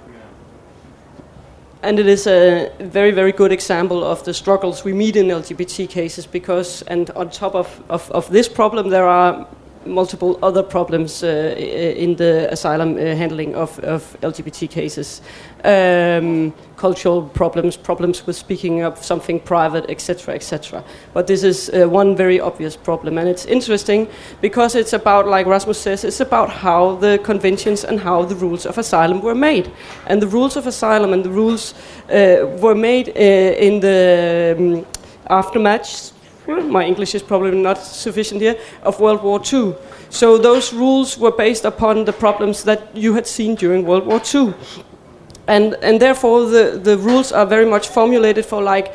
And 1.82 2.00
it 2.00 2.08
is 2.08 2.28
a 2.28 2.72
very, 2.80 3.12
very 3.12 3.32
good 3.32 3.52
example 3.52 4.04
of 4.04 4.24
the 4.26 4.34
struggles 4.34 4.84
we 4.84 4.92
meet 4.92 5.16
in 5.16 5.28
LGBT 5.28 5.88
cases 5.88 6.26
because, 6.26 6.82
and 6.84 7.12
on 7.12 7.30
top 7.30 7.54
of, 7.54 7.82
of, 7.90 8.10
of 8.12 8.30
this 8.32 8.50
problem, 8.50 8.90
there 8.90 9.08
are 9.08 9.48
multiple 9.86 10.38
other 10.42 10.64
problems 10.64 11.24
uh, 11.24 11.56
in 11.58 12.16
the 12.16 12.52
asylum 12.52 12.98
uh, 12.98 13.16
handling 13.16 13.56
of, 13.56 13.80
of 13.80 14.18
LGBT 14.22 14.70
cases. 14.70 15.22
Um, 15.64 16.54
cultural 16.78 17.24
problems, 17.24 17.78
problems 17.78 18.28
with 18.28 18.36
speaking 18.36 18.84
of 18.84 19.04
something 19.04 19.40
private, 19.40 19.90
etc., 19.90 20.36
etc. 20.36 20.84
But 21.14 21.28
this 21.28 21.44
is 21.44 21.70
uh, 21.70 21.90
one 21.90 22.16
very 22.16 22.40
obvious 22.40 22.76
problem, 22.76 23.18
and 23.18 23.28
it's 23.28 23.46
interesting 23.46 24.08
because 24.42 24.76
it's 24.76 24.94
about, 24.94 25.28
like 25.28 25.48
Rasmus 25.48 25.80
says, 25.80 26.04
it's 26.04 26.20
about 26.20 26.50
how 26.50 26.96
the 26.98 27.18
conventions 27.24 27.84
and 27.84 28.00
how 28.00 28.24
the 28.26 28.36
rules 28.36 28.66
of 28.66 28.78
asylum 28.78 29.22
were 29.22 29.36
made. 29.36 29.72
And 30.08 30.22
the 30.22 30.28
rules 30.28 30.56
of 30.58 30.68
asylum 30.68 31.14
and 31.14 31.24
the 31.24 31.32
rules 31.32 31.74
uh, 32.10 32.46
were 32.62 32.76
made 32.76 33.10
uh, 33.10 33.66
in 33.68 33.80
the 33.80 34.56
um, 34.58 34.86
aftermath 35.30 36.15
my 36.48 36.86
English 36.86 37.16
is 37.16 37.24
probably 37.24 37.52
not 37.52 37.78
sufficient 37.78 38.42
here, 38.42 38.58
of 38.84 39.00
World 39.00 39.24
War 39.24 39.42
II. 39.42 39.76
So 40.10 40.38
those 40.38 40.74
rules 40.74 41.18
were 41.18 41.32
based 41.32 41.66
upon 41.66 42.06
the 42.06 42.14
problems 42.14 42.64
that 42.64 42.96
you 42.96 43.14
had 43.14 43.28
seen 43.28 43.56
during 43.56 43.86
World 43.86 44.06
War 44.06 44.22
II. 44.34 44.54
And, 45.48 45.76
and 45.82 46.00
therefore, 46.00 46.46
the, 46.46 46.80
the 46.82 46.98
rules 46.98 47.32
are 47.32 47.46
very 47.46 47.66
much 47.66 47.88
formulated 47.90 48.46
for 48.46 48.62
like 48.62 48.94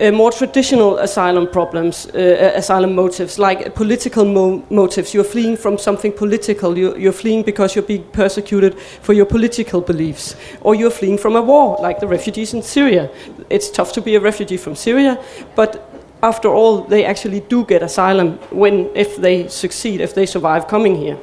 uh, 0.00 0.10
more 0.10 0.30
traditional 0.30 0.98
asylum 0.98 1.46
problems, 1.46 2.06
uh, 2.06 2.52
asylum 2.54 2.94
motives, 2.94 3.38
like 3.38 3.74
political 3.74 4.24
mo- 4.24 4.62
motives. 4.68 5.14
You're 5.14 5.24
fleeing 5.24 5.56
from 5.56 5.78
something 5.78 6.12
political. 6.12 6.76
You're, 6.76 6.98
you're, 6.98 7.12
fleeing 7.12 7.42
because 7.42 7.74
you're 7.74 7.84
being 7.84 8.04
persecuted 8.12 8.78
for 8.78 9.14
your 9.14 9.26
political 9.26 9.80
beliefs, 9.80 10.36
or 10.60 10.74
you're 10.74 10.90
fleeing 10.90 11.18
from 11.18 11.36
a 11.36 11.42
war, 11.42 11.78
like 11.80 12.00
the 12.00 12.08
refugees 12.08 12.52
in 12.52 12.62
Syria. 12.62 13.10
It's 13.48 13.70
tough 13.70 13.92
to 13.92 14.02
be 14.02 14.16
a 14.16 14.20
refugee 14.20 14.58
from 14.58 14.76
Syria, 14.76 15.22
but 15.54 15.95
after 16.22 16.48
all, 16.48 16.82
they 16.82 17.04
actually 17.04 17.40
do 17.40 17.64
get 17.64 17.82
asylum 17.82 18.38
when, 18.50 18.90
if 18.94 19.16
they 19.16 19.48
succeed, 19.48 20.00
if 20.00 20.14
they 20.14 20.26
survive 20.26 20.66
coming 20.68 20.96
here. 20.96 21.18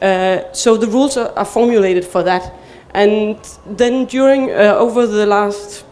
Uh, 0.00 0.52
so 0.52 0.76
the 0.76 0.86
rules 0.86 1.16
are, 1.16 1.32
are, 1.36 1.44
formulated 1.44 2.04
for 2.04 2.22
that. 2.24 2.52
And 2.92 3.38
then 3.66 4.06
during, 4.06 4.50
uh, 4.50 4.74
over 4.76 5.06
the 5.06 5.26
last 5.26 5.84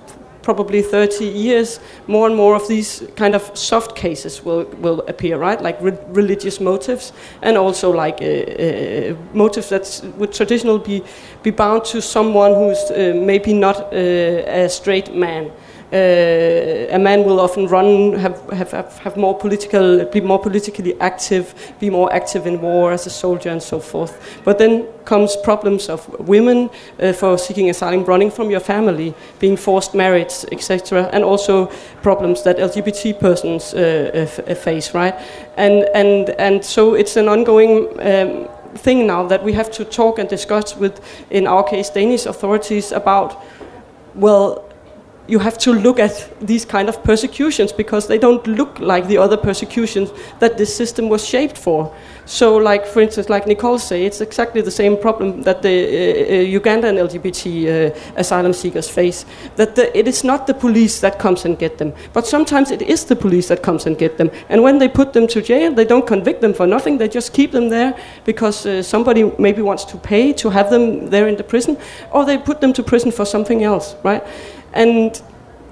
probably 0.43 0.82
30 0.82 1.26
years, 1.26 1.80
more 2.07 2.26
and 2.26 2.34
more 2.34 2.57
of 2.57 2.66
these 2.66 3.05
kind 3.14 3.34
of 3.34 3.57
soft 3.57 3.95
cases 3.95 4.45
will, 4.45 4.64
will 4.80 5.01
appear, 5.03 5.38
right? 5.38 5.61
Like 5.61 5.80
re- 5.80 5.99
religious 6.09 6.61
motives 6.61 7.12
and 7.43 7.57
also 7.57 7.91
like 7.91 8.20
uh, 8.20 8.24
uh, 8.24 9.16
motives 9.32 9.68
that 9.68 10.03
would 10.16 10.32
traditionally 10.32 10.82
be, 10.84 11.05
be 11.43 11.51
bound 11.51 11.84
to 11.86 12.01
someone 12.03 12.55
who's 12.55 12.91
uh, 12.91 13.12
maybe 13.14 13.53
not 13.53 13.93
uh, 13.93 13.97
a 13.97 14.68
straight 14.68 15.14
man. 15.14 15.53
Uh, 15.93 16.86
a 16.95 16.99
man 16.99 17.24
will 17.24 17.41
often 17.41 17.66
run, 17.66 18.12
have, 18.12 18.38
have, 18.51 18.70
have, 18.70 18.99
have 18.99 19.16
more 19.16 19.36
political, 19.36 20.05
be 20.05 20.20
more 20.20 20.38
politically 20.38 20.99
active, 21.01 21.53
be 21.80 21.91
more 21.91 22.12
active 22.12 22.47
in 22.47 22.61
war 22.61 22.93
as 22.93 23.07
a 23.07 23.11
soldier 23.11 23.51
and 23.51 23.61
so 23.61 23.80
forth. 23.80 24.41
But 24.45 24.59
then 24.59 24.86
comes 25.05 25.36
problems 25.43 25.88
of 25.88 26.09
women 26.20 26.70
uh, 27.01 27.12
for 27.12 27.36
seeking 27.38 27.70
asylum, 27.70 28.05
running 28.05 28.30
from 28.30 28.51
your 28.51 28.61
family, 28.61 29.14
being 29.41 29.57
forced 29.57 29.95
marriage, 29.95 30.45
etc., 30.53 31.09
and 31.12 31.24
also 31.24 31.66
problems 32.03 32.45
that 32.45 32.59
LGBT 32.59 33.18
persons 33.18 33.74
uh, 33.74 34.26
face, 34.62 34.95
right? 34.95 35.14
And 35.57 35.88
and 35.95 36.30
and 36.38 36.64
so 36.64 36.95
it's 36.95 37.16
an 37.16 37.28
ongoing. 37.28 37.88
Um, 38.01 38.49
thing 38.78 39.05
now 39.05 39.26
that 39.26 39.43
we 39.43 39.53
have 39.53 39.68
to 39.68 39.84
talk 39.84 40.20
and 40.20 40.28
discuss 40.28 40.76
with, 40.76 41.01
in 41.30 41.49
our 41.49 41.64
case, 41.64 41.91
Danish 41.91 42.24
authorities 42.24 42.93
about, 42.93 43.43
well, 44.14 44.70
you 45.29 45.39
have 45.39 45.59
to 45.59 45.73
look 45.73 45.99
at 45.99 46.29
these 46.41 46.64
kind 46.64 46.89
of 46.89 47.03
persecutions 47.05 47.73
because 47.73 48.09
they 48.09 48.18
don't 48.18 48.45
look 48.47 48.79
like 48.81 49.07
the 49.07 49.18
other 49.18 49.37
persecutions 49.37 50.11
that 50.41 50.59
this 50.59 50.75
system 50.75 51.09
was 51.09 51.25
shaped 51.25 51.57
for. 51.57 51.95
So, 52.31 52.59
like 52.59 52.87
for 52.87 53.01
instance, 53.01 53.28
like 53.28 53.49
Nicole 53.49 53.81
say, 53.81 54.05
it's 54.05 54.20
exactly 54.20 54.61
the 54.62 54.70
same 54.70 54.97
problem 54.97 55.43
that 55.43 55.62
the 55.62 55.68
uh, 55.68 56.59
uh, 56.59 56.61
Ugandan 56.61 56.97
LGBT 56.97 57.43
uh, 57.66 57.99
asylum 58.14 58.53
seekers 58.53 58.89
face. 58.89 59.26
That 59.57 59.74
the, 59.74 59.99
it 59.99 60.07
is 60.07 60.22
not 60.22 60.47
the 60.47 60.55
police 60.55 61.01
that 61.01 61.18
comes 61.18 61.45
and 61.45 61.59
get 61.59 61.78
them, 61.78 61.93
but 62.12 62.28
sometimes 62.28 62.70
it 62.70 62.83
is 62.83 63.05
the 63.05 63.16
police 63.16 63.49
that 63.49 63.64
comes 63.64 63.87
and 63.87 63.99
get 63.99 64.16
them. 64.16 64.31
And 64.49 64.62
when 64.62 64.78
they 64.78 64.87
put 64.87 65.12
them 65.12 65.26
to 65.26 65.43
jail, 65.43 65.74
they 65.74 65.85
don't 65.85 66.07
convict 66.07 66.41
them 66.41 66.55
for 66.55 66.68
nothing. 66.68 66.99
They 66.99 67.09
just 67.09 67.33
keep 67.33 67.51
them 67.51 67.68
there 67.68 67.99
because 68.24 68.64
uh, 68.64 68.81
somebody 68.85 69.24
maybe 69.37 69.61
wants 69.61 69.85
to 69.87 69.97
pay 69.97 70.33
to 70.35 70.51
have 70.51 70.70
them 70.70 71.11
there 71.11 71.26
in 71.26 71.35
the 71.37 71.43
prison, 71.43 71.76
or 72.12 72.24
they 72.24 72.39
put 72.39 72.61
them 72.61 72.72
to 72.74 72.83
prison 72.85 73.11
for 73.11 73.24
something 73.24 73.64
else, 73.64 73.97
right? 74.05 74.22
And 74.72 75.20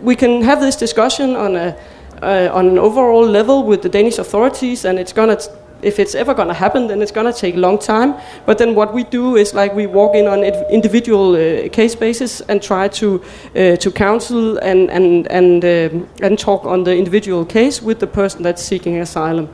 we 0.02 0.16
can 0.16 0.42
have 0.42 0.60
this 0.60 0.74
discussion 0.74 1.36
on 1.36 1.54
a 1.54 1.76
uh, 2.20 2.50
on 2.52 2.66
an 2.66 2.78
overall 2.78 3.24
level 3.24 3.62
with 3.62 3.82
the 3.82 3.88
Danish 3.88 4.18
authorities, 4.18 4.84
and 4.84 4.98
it's 4.98 5.12
gonna. 5.12 5.38
If 5.82 5.98
it's 5.98 6.14
ever 6.14 6.34
going 6.34 6.48
to 6.48 6.54
happen, 6.54 6.88
then 6.88 7.02
it's 7.02 7.12
going 7.12 7.32
to 7.32 7.38
take 7.38 7.54
a 7.54 7.58
long 7.58 7.78
time. 7.78 8.14
But 8.46 8.58
then 8.58 8.74
what 8.74 8.92
we 8.92 9.04
do 9.04 9.36
is 9.36 9.54
like 9.54 9.74
we 9.74 9.86
walk 9.86 10.14
in 10.14 10.26
on 10.26 10.44
individual 10.70 11.34
uh, 11.34 11.68
case 11.68 11.94
basis 11.94 12.40
and 12.48 12.62
try 12.62 12.88
to 12.88 13.22
uh, 13.54 13.76
to 13.76 13.90
counsel 13.90 14.58
and 14.58 14.90
and 14.90 15.26
and 15.30 15.64
uh, 15.64 16.24
and 16.26 16.38
talk 16.38 16.64
on 16.64 16.84
the 16.84 16.96
individual 16.96 17.44
case 17.44 17.82
with 17.82 17.98
the 17.98 18.06
person 18.06 18.42
that's 18.42 18.62
seeking 18.62 19.00
asylum. 19.00 19.48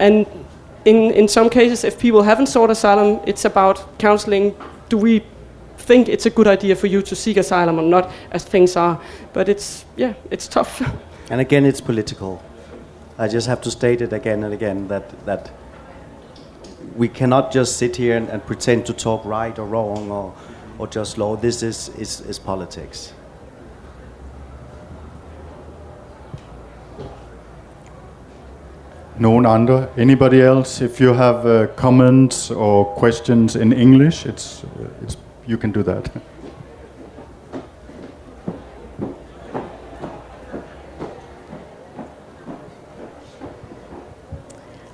And 0.00 0.26
in 0.84 1.10
in 1.12 1.28
some 1.28 1.48
cases, 1.48 1.84
if 1.84 1.98
people 1.98 2.22
haven't 2.22 2.46
sought 2.48 2.70
asylum, 2.70 3.20
it's 3.26 3.44
about 3.44 3.98
counseling. 3.98 4.54
Do 4.88 4.98
we 4.98 5.22
think 5.82 6.08
it's 6.08 6.26
a 6.26 6.30
good 6.30 6.46
idea 6.46 6.76
for 6.76 6.86
you 6.86 7.02
to 7.02 7.14
seek 7.16 7.36
asylum 7.36 7.78
or 7.78 7.82
not, 7.82 8.10
as 8.30 8.44
things 8.44 8.76
are. 8.76 9.00
But 9.32 9.48
it's 9.48 9.84
yeah, 9.96 10.14
it's 10.30 10.48
tough. 10.48 10.82
And 11.30 11.40
again, 11.40 11.64
it's 11.64 11.80
political. 11.80 12.42
I 13.16 13.28
just 13.28 13.46
have 13.46 13.60
to 13.62 13.70
state 13.70 14.02
it 14.02 14.12
again 14.12 14.44
and 14.44 14.52
again 14.52 14.88
that 14.88 15.24
that 15.24 15.50
we 16.96 17.08
cannot 17.08 17.52
just 17.52 17.76
sit 17.76 17.96
here 17.96 18.16
and, 18.16 18.28
and 18.28 18.44
pretend 18.46 18.86
to 18.86 18.92
talk 18.92 19.24
right 19.24 19.58
or 19.58 19.66
wrong 19.66 20.10
or 20.10 20.34
or 20.78 20.86
just 20.86 21.18
law. 21.18 21.36
This 21.36 21.62
is 21.62 21.88
is, 21.98 22.20
is 22.20 22.38
politics. 22.38 23.12
Nogen 29.18 29.46
andre? 29.46 29.86
Anybody 29.96 30.40
else? 30.42 30.80
If 30.80 31.00
you 31.00 31.14
have 31.14 31.46
uh, 31.46 31.66
comments 31.76 32.50
or 32.50 32.84
questions 32.84 33.56
in 33.56 33.72
English, 33.72 34.26
it's 34.26 34.64
uh, 34.64 34.88
it's 35.02 35.16
you 35.46 35.58
can 35.58 35.72
do 35.72 35.82
that. 35.82 36.10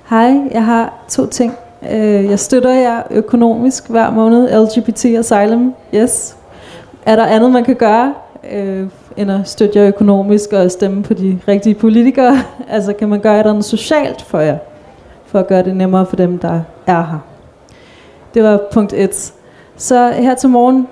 Hej, 0.09 0.49
jeg 0.51 0.65
har 0.65 0.93
to 1.09 1.25
ting. 1.25 1.68
Øh, 1.83 2.25
jeg 2.25 2.39
støtter 2.39 2.73
jer 2.73 3.01
økonomisk 3.11 3.89
hver 3.89 4.11
måned, 4.11 4.63
LGBT 4.63 5.05
Asylum, 5.05 5.75
yes. 5.95 6.35
Er 7.05 7.15
der 7.15 7.25
andet, 7.25 7.51
man 7.51 7.63
kan 7.63 7.75
gøre, 7.75 8.13
øh, 8.51 8.87
end 9.17 9.31
at 9.31 9.49
støtte 9.49 9.79
jer 9.79 9.87
økonomisk 9.87 10.53
og 10.53 10.71
stemme 10.71 11.03
på 11.03 11.13
de 11.13 11.39
rigtige 11.47 11.75
politikere? 11.75 12.37
altså, 12.69 12.93
kan 12.93 13.09
man 13.09 13.19
gøre 13.19 13.43
noget 13.43 13.65
socialt 13.65 14.21
for 14.21 14.39
jer, 14.39 14.57
for 15.25 15.39
at 15.39 15.47
gøre 15.47 15.63
det 15.63 15.75
nemmere 15.75 16.05
for 16.05 16.15
dem, 16.15 16.37
der 16.37 16.61
er 16.87 17.03
her? 17.03 17.25
Det 18.33 18.43
var 18.43 18.59
punkt 18.71 18.93
1. 18.93 19.33
Så 19.77 20.11
her 20.11 20.35
til 20.35 20.49
morgen, 20.49 20.87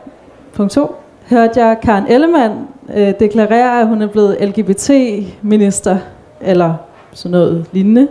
punkt 0.53 0.71
2, 0.71 0.95
hørte 1.29 1.65
jeg 1.65 1.77
Karen 1.81 2.07
Ellemann 2.07 2.67
øh, 2.95 3.13
deklarere, 3.19 3.81
at 3.81 3.87
hun 3.87 4.01
er 4.01 4.07
blevet 4.07 4.37
LGBT-minister, 4.41 5.97
eller 6.41 6.73
sådan 7.11 7.31
noget 7.31 7.65
lignende. 7.71 8.07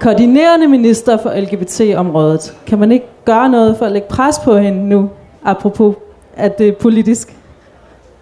Koordinerende 0.00 0.68
minister 0.68 1.16
for 1.16 1.40
LGBT-området. 1.40 2.56
Kan 2.66 2.78
man 2.78 2.92
ikke 2.92 3.06
gøre 3.24 3.48
noget 3.48 3.76
for 3.78 3.86
at 3.86 3.92
lægge 3.92 4.08
pres 4.08 4.38
på 4.44 4.56
hende 4.56 4.88
nu, 4.88 5.10
apropos 5.44 5.96
at 6.36 6.58
det 6.58 6.68
er 6.68 6.72
politisk, 6.72 7.36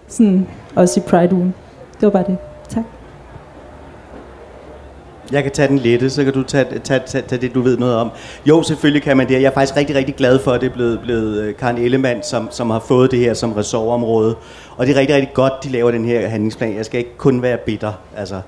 sådan 0.07 0.47
også 0.75 0.99
i 0.99 1.03
Pride-ugen? 1.07 1.53
Det 1.93 2.01
var 2.01 2.09
bare 2.09 2.23
det. 2.27 2.37
Tak. 2.69 2.83
Jeg 5.31 5.43
kan 5.43 5.51
tage 5.51 5.67
den 5.67 5.79
lette, 5.79 6.09
så 6.09 6.23
kan 6.23 6.33
du 6.33 6.43
tage, 6.43 6.65
tage, 6.83 7.01
tage, 7.05 7.21
tage 7.21 7.41
det, 7.41 7.53
du 7.53 7.61
ved 7.61 7.77
noget 7.77 7.95
om. 7.95 8.09
Jo, 8.45 8.63
selvfølgelig 8.63 9.03
kan 9.03 9.17
man 9.17 9.27
det. 9.27 9.33
Jeg 9.33 9.43
er 9.43 9.51
faktisk 9.51 9.77
rigtig, 9.77 9.95
rigtig 9.95 10.15
glad 10.15 10.39
for, 10.39 10.51
at 10.51 10.61
det 10.61 10.69
er 10.69 10.73
blevet, 10.73 10.99
blevet 11.03 11.41
øh, 11.41 11.55
Karen 11.55 11.77
Ellemann, 11.77 12.23
som, 12.23 12.47
som 12.51 12.69
har 12.69 12.79
fået 12.79 13.11
det 13.11 13.19
her 13.19 13.33
som 13.33 13.53
ressortområde. 13.53 14.35
Og 14.77 14.87
det 14.87 14.95
er 14.95 14.99
rigtig, 14.99 15.15
rigtig 15.15 15.33
godt, 15.33 15.53
de 15.63 15.69
laver 15.69 15.91
den 15.91 16.05
her 16.05 16.27
handlingsplan. 16.27 16.75
Jeg 16.75 16.85
skal 16.85 16.99
ikke 16.99 17.17
kun 17.17 17.41
være 17.41 17.57
bitter. 17.57 17.93
Altså, 18.17 18.41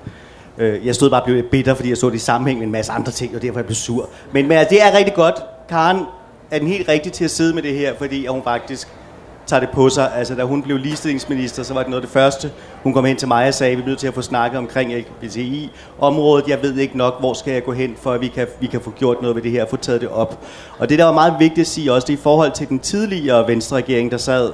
øh, 0.60 0.86
jeg 0.86 0.94
stod 0.94 1.10
bare 1.10 1.20
og 1.20 1.26
blev 1.26 1.42
bitter, 1.42 1.74
fordi 1.74 1.88
jeg 1.88 1.96
så 1.96 2.08
det 2.08 2.14
i 2.14 2.18
sammenhæng 2.18 2.58
med 2.58 2.66
en 2.66 2.72
masse 2.72 2.92
andre 2.92 3.12
ting, 3.12 3.36
og 3.36 3.42
derfor 3.42 3.58
jeg 3.58 3.66
blev 3.66 3.74
sur. 3.74 4.08
Men, 4.32 4.48
men 4.48 4.58
altså, 4.58 4.74
det 4.74 4.82
er 4.82 4.98
rigtig 4.98 5.14
godt. 5.14 5.34
Karen 5.68 6.04
er 6.50 6.58
den 6.58 6.68
helt 6.68 6.88
rigtig 6.88 7.12
til 7.12 7.24
at 7.24 7.30
sidde 7.30 7.54
med 7.54 7.62
det 7.62 7.74
her, 7.74 7.94
fordi 7.98 8.26
hun 8.26 8.42
faktisk 8.42 8.88
tager 9.46 9.60
det 9.60 9.70
på 9.70 9.88
sig. 9.88 10.12
Altså, 10.16 10.34
da 10.34 10.42
hun 10.42 10.62
blev 10.62 10.76
ligestillingsminister, 10.76 11.62
så 11.62 11.74
var 11.74 11.80
det 11.80 11.90
noget 11.90 12.02
af 12.02 12.06
det 12.06 12.12
første. 12.12 12.50
Hun 12.82 12.92
kom 12.92 13.04
hen 13.04 13.16
til 13.16 13.28
mig 13.28 13.48
og 13.48 13.54
sagde, 13.54 13.76
vi 13.76 13.82
er 13.82 13.86
nødt 13.86 13.98
til 13.98 14.06
at 14.06 14.14
få 14.14 14.22
snakket 14.22 14.58
omkring 14.58 14.92
LGBTI-området. 14.94 16.48
Jeg 16.48 16.62
ved 16.62 16.76
ikke 16.76 16.96
nok, 16.96 17.20
hvor 17.20 17.32
skal 17.32 17.52
jeg 17.52 17.64
gå 17.64 17.72
hen, 17.72 17.96
for 18.00 18.12
at 18.12 18.20
vi 18.20 18.28
kan, 18.28 18.46
vi 18.60 18.66
kan 18.66 18.80
få 18.80 18.90
gjort 18.90 19.22
noget 19.22 19.36
ved 19.36 19.42
det 19.42 19.50
her 19.50 19.62
og 19.62 19.68
få 19.68 19.76
taget 19.76 20.00
det 20.00 20.08
op. 20.08 20.44
Og 20.78 20.88
det, 20.88 20.98
der 20.98 21.04
var 21.04 21.12
meget 21.12 21.34
vigtigt 21.38 21.60
at 21.60 21.66
sige 21.66 21.92
også, 21.92 22.06
det 22.06 22.12
er 22.12 22.18
i 22.18 22.22
forhold 22.22 22.52
til 22.52 22.68
den 22.68 22.78
tidligere 22.78 23.48
Venstre-regering, 23.48 24.10
der 24.10 24.16
sad 24.16 24.52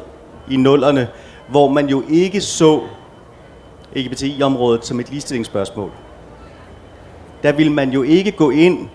i 0.51 0.57
nullerne, 0.57 1.09
hvor 1.49 1.69
man 1.69 1.89
jo 1.89 2.03
ikke 2.09 2.41
så 2.41 2.81
LGBTI-området 3.97 4.87
som 4.87 5.01
et 5.01 5.11
ligestillingsspørgsmål. 5.11 5.91
Der 7.43 7.53
ville 7.53 7.73
man 7.73 7.91
jo 7.91 8.03
ikke 8.03 8.31
gå 8.33 8.51
ind 8.51 8.89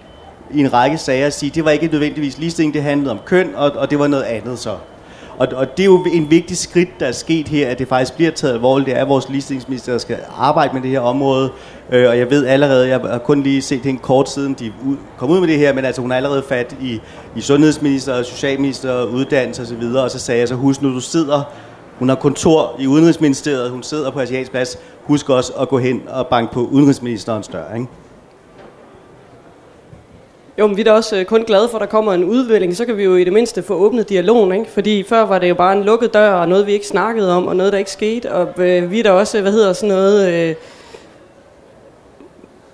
i 0.54 0.60
en 0.60 0.74
række 0.74 0.98
sager 0.98 1.26
og 1.26 1.34
sige, 1.34 1.50
at 1.50 1.56
det 1.56 1.66
var 1.66 1.72
ikke 1.72 1.88
nødvendigvis 1.88 2.38
ligestilling, 2.38 2.74
det 2.74 2.84
handlede 2.84 3.12
om 3.12 3.20
køn, 3.26 3.56
og, 3.56 3.72
og 3.72 3.90
det 3.90 4.00
var 4.00 4.08
noget 4.08 4.24
andet 4.24 4.60
så. 4.60 4.76
Og, 5.38 5.48
og 5.56 5.78
det 5.78 5.84
er 5.84 5.86
jo 5.86 6.06
en 6.14 6.32
vigtig 6.32 6.58
skridt, 6.58 7.00
der 7.00 7.06
er 7.06 7.12
sket 7.12 7.48
her, 7.48 7.70
at 7.70 7.80
det 7.80 7.88
faktisk 7.88 8.16
bliver 8.16 8.32
taget 8.32 8.54
alvorligt. 8.54 8.86
Det 8.86 8.98
er 8.98 9.06
vores 9.06 9.30
ligestillingsminister, 9.30 9.92
der 9.92 10.00
skal 10.00 10.18
arbejde 10.38 10.74
med 10.74 10.82
det 10.82 10.90
her 10.90 11.00
område. 11.00 11.52
Øh, 11.92 12.10
og 12.10 12.18
jeg 12.18 12.30
ved 12.30 12.46
allerede, 12.46 12.88
jeg 12.88 13.00
har 13.00 13.18
kun 13.18 13.44
lige 13.44 13.62
set 13.62 13.86
en 13.86 13.98
kort 13.98 14.30
siden, 14.30 14.54
de 14.54 14.74
ud, 14.88 14.98
kom 15.18 15.30
ud 15.30 15.40
med 15.40 15.48
det 15.48 15.58
her, 15.58 15.74
men 15.74 15.86
altså 15.86 16.02
hun 16.02 16.12
har 16.12 16.18
allerede 16.18 16.44
fat 16.50 16.76
i, 16.82 17.00
i 17.36 17.42
sundhedsminister, 17.42 18.24
socialminister, 18.24 19.04
uddannelse 19.04 19.62
osv. 19.62 19.84
Og 19.84 20.12
så 20.12 20.20
sagde 20.20 20.40
jeg 20.40 20.48
så, 20.48 20.56
husk 20.56 20.82
nu, 20.82 20.94
du 20.94 21.00
sidder 21.00 21.44
hun 22.02 22.10
har 22.10 22.16
kontor 22.16 22.76
i 22.80 22.88
Udenrigsministeriet, 22.88 23.70
hun 23.70 23.84
sidder 23.84 24.12
på 24.12 24.20
Asiatisk 24.20 24.52
Plads. 24.52 24.78
Husk 25.04 25.30
også 25.30 25.54
at 25.54 25.70
gå 25.70 25.78
hen 25.78 26.04
og 26.10 26.28
banke 26.28 26.54
på 26.54 26.60
udenrigsministerens 26.60 27.48
dør, 27.48 27.74
ikke? 27.76 27.88
Jo, 30.60 30.68
men 30.68 30.78
vi 30.78 30.82
er 30.82 30.86
da 30.86 30.92
også 30.92 31.18
øh, 31.18 31.26
kun 31.26 31.44
glade 31.44 31.70
for, 31.70 31.78
at 31.78 31.82
der 31.82 31.88
kommer 31.88 32.14
en 32.14 32.24
udvikling. 32.24 32.76
Så 32.78 32.86
kan 32.86 32.98
vi 32.98 33.04
jo 33.04 33.16
i 33.16 33.24
det 33.24 33.34
mindste 33.34 33.64
få 33.64 33.74
åbnet 33.74 34.10
dialogen, 34.10 34.52
ikke? 34.52 34.72
Fordi 34.72 35.04
før 35.04 35.26
var 35.26 35.40
det 35.40 35.50
jo 35.50 35.56
bare 35.56 35.78
en 35.78 35.84
lukket 35.84 36.14
dør, 36.14 36.34
og 36.34 36.50
noget 36.50 36.68
vi 36.68 36.72
ikke 36.72 36.88
snakkede 36.88 37.36
om, 37.36 37.48
og 37.48 37.56
noget 37.56 37.74
der 37.74 37.80
ikke 37.80 37.92
skete. 37.92 38.32
Og 38.32 38.48
øh, 38.58 38.92
vi 38.92 39.00
er 39.00 39.04
da 39.04 39.12
også, 39.12 39.42
hvad 39.42 39.52
hedder 39.52 39.74
sådan 39.74 39.96
noget... 39.96 40.34
Øh, 40.34 40.56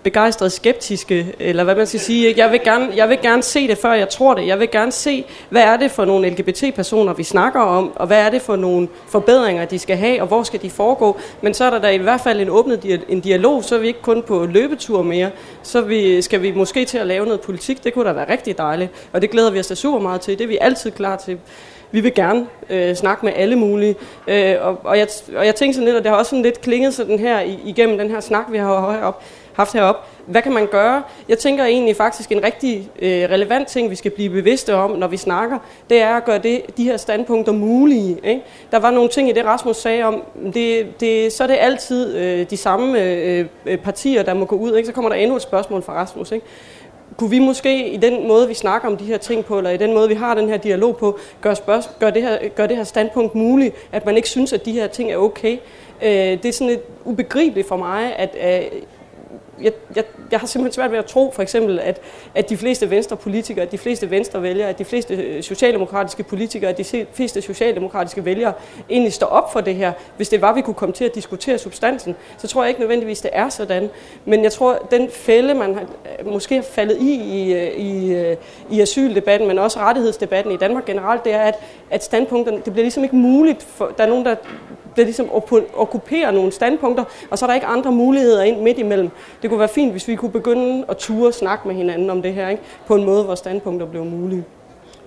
begejstret 0.08 0.51
skeptiske, 0.51 1.34
eller 1.39 1.64
hvad 1.64 1.76
man 1.76 1.88
skal 1.88 1.99
sige. 1.99 2.34
Jeg 2.38 2.51
vil, 2.51 2.60
gerne, 2.64 2.89
jeg 2.95 3.10
vil 3.10 3.22
gerne 3.22 3.43
se 3.43 3.68
det, 3.68 3.78
før 3.78 3.93
jeg 3.93 4.10
tror 4.10 4.34
det. 4.34 4.47
Jeg 4.47 4.60
vil 4.60 4.72
gerne 4.72 4.91
se, 4.91 5.26
hvad 5.49 5.62
er 5.62 5.78
det 5.78 5.91
for 5.91 6.05
nogle 6.05 6.30
LGBT-personer, 6.30 7.14
vi 7.14 7.24
snakker 7.24 7.60
om, 7.60 7.91
og 7.95 8.08
hvad 8.08 8.18
er 8.18 8.30
det 8.30 8.41
for 8.41 8.55
nogle 8.55 8.88
forbedringer, 9.10 9.66
de 9.66 9.80
skal 9.80 9.97
have, 9.97 10.22
og 10.22 10.28
hvor 10.28 10.43
skal 10.43 10.62
de 10.62 10.70
foregå. 10.70 11.18
Men 11.41 11.53
så 11.53 11.66
er 11.66 11.70
der 11.70 11.80
da 11.80 11.89
i 11.89 11.97
hvert 11.97 12.22
fald 12.22 12.41
en 12.41 12.49
åbnet 12.49 13.01
en 13.10 13.20
dialog, 13.20 13.64
så 13.64 13.76
er 13.76 13.80
vi 13.80 13.88
ikke 13.88 14.01
kun 14.01 14.24
på 14.24 14.45
løbetur 14.45 15.01
mere. 15.01 15.30
Så 15.64 15.82
vi, 15.82 16.22
skal 16.22 16.41
vi 16.41 16.51
måske 16.51 16.86
til 16.86 16.97
at 16.97 17.08
lave 17.08 17.26
noget 17.26 17.41
politik. 17.41 17.84
Det 17.84 17.93
kunne 17.93 18.10
da 18.10 18.14
være 18.14 18.32
rigtig 18.32 18.58
dejligt, 18.58 18.91
og 19.14 19.22
det 19.22 19.30
glæder 19.30 19.51
vi 19.51 19.60
os 19.60 19.68
da 19.68 19.76
super 19.76 19.99
meget 19.99 20.22
til. 20.22 20.38
Det 20.38 20.43
er 20.43 20.47
vi 20.47 20.58
altid 20.62 20.91
klar 20.91 21.16
til 21.16 21.38
vi 21.91 21.99
vil 21.99 22.14
gerne 22.14 22.47
øh, 22.70 22.95
snakke 22.95 23.26
med 23.26 23.34
alle 23.36 23.55
mulige. 23.55 23.95
Øh, 24.28 24.55
og, 24.62 24.80
og, 24.84 24.97
jeg, 24.97 25.08
og 25.36 25.45
jeg 25.45 25.55
tænkte 25.55 25.76
sådan 25.76 25.86
lidt, 25.86 25.97
og 25.97 26.03
det 26.03 26.12
har 26.12 26.18
også 26.18 26.30
sådan 26.30 26.43
lidt 26.43 26.62
klinget 26.62 26.93
sådan 26.93 27.20
her 27.20 27.39
igennem 27.66 27.97
den 27.97 28.10
her 28.10 28.20
snak, 28.20 28.45
vi 28.51 28.58
har 28.58 28.91
heroppe, 28.91 29.26
haft 29.58 29.74
heroppe. 29.74 30.01
Hvad 30.26 30.41
kan 30.41 30.53
man 30.53 30.68
gøre? 30.68 31.03
Jeg 31.30 31.38
tænker 31.38 31.66
egentlig 31.66 31.95
faktisk 31.95 32.32
en 32.32 32.43
rigtig 32.43 32.89
øh, 32.99 33.10
relevant 33.10 33.68
ting, 33.68 33.89
vi 33.89 33.95
skal 33.95 34.12
blive 34.12 34.30
bevidste 34.30 34.76
om, 34.76 34.91
når 34.91 35.08
vi 35.08 35.18
snakker, 35.18 35.60
det 35.89 36.01
er 36.01 36.16
at 36.16 36.26
gøre 36.26 36.38
det, 36.38 36.62
de 36.78 36.84
her 36.84 36.97
standpunkter 36.97 37.51
mulige. 37.51 38.18
Ikke? 38.24 38.41
Der 38.72 38.80
var 38.80 38.91
nogle 38.91 39.10
ting 39.10 39.30
i 39.30 39.32
det, 39.32 39.45
Rasmus 39.45 39.78
sagde 39.78 40.03
om, 40.03 40.24
det, 40.53 40.99
det, 40.99 41.34
så 41.34 41.43
er 41.43 41.47
det 41.47 41.58
altid 41.60 42.18
øh, 42.18 42.49
de 42.49 42.58
samme 42.58 43.01
øh, 43.01 43.45
øh 43.66 43.78
partier, 43.78 44.24
der 44.24 44.34
må 44.34 44.45
gå 44.45 44.55
ud. 44.55 44.76
Ikke? 44.76 44.88
Så 44.88 44.93
kommer 44.93 45.10
der 45.10 45.18
endnu 45.18 45.36
et 45.36 45.41
spørgsmål 45.41 45.82
fra 45.82 45.93
Rasmus. 45.93 46.32
Ikke? 46.32 46.45
kunne 47.18 47.30
vi 47.30 47.39
måske 47.39 47.89
i 47.89 47.97
den 47.97 48.28
måde, 48.28 48.47
vi 48.47 48.53
snakker 48.53 48.88
om 48.88 48.97
de 48.97 49.05
her 49.05 49.18
ting 49.18 49.45
på, 49.45 49.58
eller 49.58 49.70
i 49.70 49.78
den 49.78 49.93
måde, 49.93 50.10
vi 50.10 50.14
har 50.14 50.36
den 50.36 50.49
her 50.49 50.58
dialog 50.58 50.97
på, 50.97 51.20
gøre, 51.41 51.55
spørg- 51.55 51.99
gør, 51.99 52.10
det 52.10 52.22
her, 52.22 52.49
gør 52.55 52.68
det 52.68 52.78
her 52.78 52.84
standpunkt 52.84 53.36
muligt, 53.36 53.76
at 53.91 54.05
man 54.05 54.16
ikke 54.16 54.30
synes, 54.30 54.53
at 54.53 54.66
de 54.66 54.72
her 54.72 54.88
ting 54.88 55.12
er 55.12 55.18
okay. 55.18 55.58
Øh, 56.01 56.10
det 56.12 56.45
er 56.45 56.51
sådan 56.51 56.68
lidt 56.68 56.82
ubegribeligt 57.05 57.68
for 57.68 57.78
mig, 57.78 58.16
at, 58.16 58.36
at 58.36 58.74
jeg, 59.62 59.72
jeg, 59.95 60.03
jeg 60.32 60.39
har 60.39 60.47
simpelthen 60.47 60.74
svært 60.74 60.91
ved 60.91 60.97
at 60.97 61.05
tro, 61.05 61.32
for 61.36 61.41
eksempel, 61.41 61.80
at, 61.80 62.01
at 62.36 62.49
de 62.49 62.58
fleste 62.58 62.89
venstrepolitikere, 62.89 63.66
at 63.66 63.72
de 63.72 63.78
fleste 63.78 64.12
venstrevælgere, 64.12 64.70
at 64.70 64.80
de 64.80 64.86
fleste 64.86 65.16
øh, 65.16 65.43
socialdemokratiske 65.43 66.24
politikere, 66.24 66.70
at 66.70 66.78
de 66.78 67.05
fleste 67.14 67.41
socialdemokratiske 67.41 68.26
vælgere 68.26 68.53
egentlig 68.89 69.14
står 69.14 69.28
op 69.28 69.53
for 69.53 69.62
det 69.62 69.76
her. 69.76 69.91
Hvis 70.18 70.30
det 70.30 70.41
var, 70.41 70.53
vi 70.53 70.62
kunne 70.62 70.74
komme 70.74 70.93
til 70.93 71.05
at 71.05 71.16
diskutere 71.16 71.58
substansen, 71.58 72.16
så 72.38 72.47
tror 72.47 72.64
jeg 72.64 72.70
ikke 72.70 72.82
nødvendigvis, 72.82 73.22
det 73.22 73.30
er 73.34 73.49
sådan. 73.49 73.89
Men 74.26 74.43
jeg 74.43 74.51
tror, 74.51 74.88
den 74.91 75.10
fælde, 75.12 75.53
man 75.53 75.74
har, 75.74 75.86
øh, 76.20 76.28
måske 76.28 76.55
har 76.55 76.64
faldet 76.64 76.97
i 76.97 77.14
i, 77.18 77.53
øh, 77.53 77.80
i 77.80 78.36
i 78.70 78.82
asyldebatten, 78.82 79.47
men 79.47 79.60
også 79.60 79.80
rettighedsdebatten 79.80 80.53
i 80.53 80.58
Danmark 80.58 80.86
generelt, 80.86 81.26
det 81.26 81.34
er, 81.34 81.41
at, 81.41 81.55
at 81.89 82.03
standpunkterne, 82.03 82.58
det 82.66 82.74
bliver 82.74 82.84
ligesom 82.84 83.03
ikke 83.03 83.16
muligt. 83.16 83.64
For, 83.64 83.93
der 83.97 84.03
er 84.03 84.08
nogen, 84.08 84.26
der 84.26 84.36
der 84.97 85.03
ligesom 85.03 85.29
okkuperer 85.73 86.31
nogle 86.31 86.51
standpunkter, 86.51 87.03
og 87.29 87.37
så 87.37 87.45
er 87.45 87.47
der 87.47 87.55
ikke 87.55 87.67
andre 87.67 87.91
muligheder 87.91 88.43
ind 88.43 88.61
midt 88.61 88.79
imellem. 88.79 89.09
Det 89.41 89.49
kunne 89.49 89.59
være 89.59 89.67
fint, 89.67 89.91
hvis 89.91 90.07
vi 90.07 90.15
kunne 90.15 90.31
begynde 90.31 90.85
at 90.89 90.97
ture 90.97 91.33
snakke 91.33 91.67
med 91.67 91.75
hinanden 91.75 92.09
om 92.09 92.21
det 92.21 92.33
her, 92.33 92.49
ikke? 92.49 92.61
på 92.85 92.95
en 92.95 93.05
måde, 93.05 93.23
hvor 93.23 93.35
standpunkter 93.35 93.85
blev 93.85 94.05
mulige. 94.05 94.43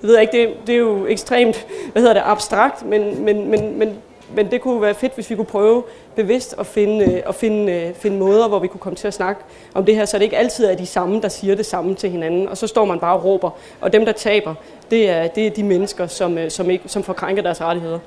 Jeg 0.03 0.09
ved 0.09 0.19
ikke, 0.19 0.33
det, 0.33 0.67
det 0.67 0.75
er 0.75 0.79
jo 0.79 1.07
ekstremt, 1.07 1.67
hvad 1.93 2.03
hedder 2.03 2.15
det, 2.15 2.23
abstrakt, 2.25 2.87
men, 2.87 3.25
men, 3.25 3.51
men, 3.51 3.79
men, 3.79 3.93
men 4.35 4.51
det 4.51 4.61
kunne 4.61 4.83
være 4.83 4.95
fedt, 4.95 5.15
hvis 5.15 5.31
vi 5.31 5.35
kunne 5.37 5.45
prøve 5.45 5.83
bevidst 6.17 6.55
at 6.59 6.67
finde, 6.67 7.23
at 7.27 7.35
finde, 7.35 7.93
finde 7.95 8.19
måder, 8.19 8.49
hvor 8.49 8.59
vi 8.59 8.69
kunne 8.69 8.81
komme 8.81 8.97
til 8.97 9.09
at 9.09 9.15
snakke 9.15 9.43
om 9.75 9.85
det 9.85 9.97
her, 9.97 10.05
så 10.05 10.19
det 10.19 10.25
ikke 10.25 10.37
altid 10.37 10.65
er 10.65 10.77
de 10.77 10.87
samme, 10.87 11.21
der 11.21 11.29
siger 11.29 11.55
det 11.55 11.67
samme 11.67 11.95
til 11.95 12.11
hinanden, 12.11 12.49
og 12.49 12.57
så 12.57 12.67
står 12.67 12.85
man 12.85 13.01
bare 13.01 13.17
og 13.17 13.25
råber. 13.25 13.51
Og 13.81 13.93
dem, 13.93 14.05
der 14.05 14.13
taber, 14.13 14.55
det 14.91 15.11
er, 15.11 15.27
det 15.27 15.47
er 15.47 15.51
de 15.51 15.63
mennesker, 15.63 16.07
som, 16.07 16.39
øh, 16.39 16.51
som, 16.51 16.71
ikke, 16.71 16.85
som 16.87 17.03
får 17.03 17.13
krænket 17.13 17.45
deres 17.45 17.61
rettigheder. 17.61 17.99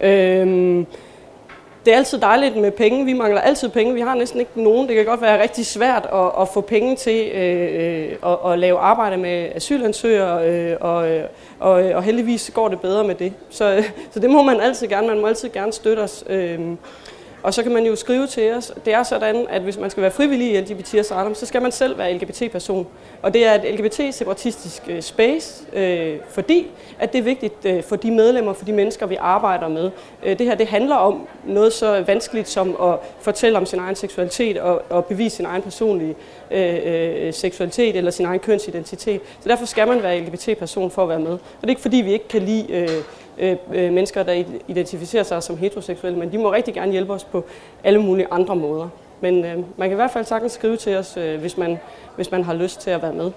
Øhm, 0.00 0.86
det 1.84 1.92
er 1.92 1.96
altid 1.96 2.18
dejligt 2.18 2.56
med 2.56 2.70
penge. 2.70 3.04
Vi 3.04 3.12
mangler 3.12 3.40
altid 3.40 3.68
penge. 3.68 3.94
Vi 3.94 4.00
har 4.00 4.14
næsten 4.14 4.40
ikke 4.40 4.62
nogen. 4.62 4.88
Det 4.88 4.96
kan 4.96 5.04
godt 5.04 5.22
være 5.22 5.42
rigtig 5.42 5.66
svært 5.66 6.08
at, 6.12 6.30
at 6.40 6.48
få 6.48 6.60
penge 6.60 6.96
til 6.96 7.28
øh, 7.34 7.68
øh 7.74 8.16
at, 8.26 8.52
at 8.52 8.58
lave 8.58 8.78
arbejde 8.78 9.16
med 9.16 9.48
asylansøgere, 9.54 10.48
øh, 10.48 10.76
og, 10.80 11.10
øh, 11.10 11.24
og, 11.60 11.84
øh, 11.84 11.96
og 11.96 12.02
heldigvis 12.02 12.50
går 12.54 12.68
det 12.68 12.80
bedre 12.80 13.04
med 13.04 13.14
det. 13.14 13.32
Så, 13.50 13.84
så 14.10 14.20
det 14.20 14.30
må 14.30 14.42
man 14.42 14.60
altid 14.60 14.88
gerne. 14.88 15.06
Man 15.06 15.20
må 15.20 15.26
altid 15.26 15.48
gerne 15.48 15.72
støtte 15.72 16.00
os. 16.00 16.24
Øh, 16.28 16.60
og 17.42 17.54
så 17.54 17.62
kan 17.62 17.72
man 17.72 17.86
jo 17.86 17.96
skrive 17.96 18.26
til 18.26 18.52
os. 18.52 18.72
Det 18.84 18.94
er 18.94 19.02
sådan, 19.02 19.46
at 19.50 19.62
hvis 19.62 19.78
man 19.78 19.90
skal 19.90 20.02
være 20.02 20.10
frivillig 20.10 20.52
i 20.52 20.60
LGBT 20.60 20.94
Asylum, 20.94 21.34
så 21.34 21.46
skal 21.46 21.62
man 21.62 21.72
selv 21.72 21.98
være 21.98 22.14
LGBT-person. 22.14 22.86
Og 23.22 23.34
det 23.34 23.46
er 23.46 23.54
et 23.54 23.74
LGBT-separatistisk 23.74 24.82
øh, 24.88 25.02
space, 25.02 25.64
øh, 25.72 26.16
fordi 26.28 26.66
at 26.98 27.12
det 27.12 27.18
er 27.18 27.22
vigtigt 27.22 27.64
øh, 27.64 27.82
for 27.82 27.96
de 27.96 28.10
medlemmer, 28.10 28.52
for 28.52 28.64
de 28.64 28.72
mennesker, 28.72 29.06
vi 29.06 29.16
arbejder 29.20 29.68
med. 29.68 29.90
Øh, 30.22 30.38
det 30.38 30.46
her 30.46 30.54
det 30.54 30.66
handler 30.66 30.94
om 30.94 31.28
noget 31.46 31.72
så 31.72 32.02
vanskeligt 32.06 32.48
som 32.48 32.76
at 32.82 32.98
fortælle 33.20 33.58
om 33.58 33.66
sin 33.66 33.78
egen 33.78 33.96
seksualitet 33.96 34.58
og, 34.58 34.82
og 34.90 35.04
bevise 35.04 35.36
sin 35.36 35.46
egen 35.46 35.62
personlige 35.62 36.14
øh, 36.50 36.78
øh, 36.84 37.34
seksualitet 37.34 37.96
eller 37.96 38.10
sin 38.10 38.26
egen 38.26 38.40
kønsidentitet. 38.40 39.20
Så 39.40 39.48
derfor 39.48 39.66
skal 39.66 39.88
man 39.88 40.02
være 40.02 40.20
LGBT-person 40.20 40.90
for 40.90 41.02
at 41.02 41.08
være 41.08 41.20
med. 41.20 41.32
Og 41.32 41.40
det 41.60 41.66
er 41.66 41.70
ikke 41.70 41.82
fordi, 41.82 41.96
vi 41.96 42.12
ikke 42.12 42.28
kan 42.28 42.42
lide 42.42 42.72
øh, 42.72 42.88
Øh, 43.38 43.56
øh, 43.74 43.92
mennesker, 43.92 44.22
der 44.22 44.44
identificerer 44.68 45.22
sig 45.22 45.42
som 45.42 45.56
heteroseksuelle, 45.56 46.18
men 46.18 46.32
de 46.32 46.38
må 46.38 46.52
rigtig 46.52 46.74
gerne 46.74 46.92
hjælpe 46.92 47.12
os 47.12 47.24
på 47.24 47.44
alle 47.84 48.02
mulige 48.02 48.26
andre 48.30 48.56
måder. 48.56 48.88
Men 49.20 49.44
øh, 49.44 49.56
man 49.56 49.88
kan 49.88 49.92
i 49.92 49.94
hvert 49.94 50.10
fald 50.10 50.24
sagtens 50.24 50.52
skrive 50.52 50.76
til 50.76 50.96
os, 50.96 51.16
øh, 51.16 51.40
hvis, 51.40 51.58
man, 51.58 51.78
hvis 52.16 52.30
man 52.30 52.44
har 52.44 52.54
lyst 52.54 52.80
til 52.80 52.90
at 52.90 53.02
være 53.02 53.12
med. 53.12 53.30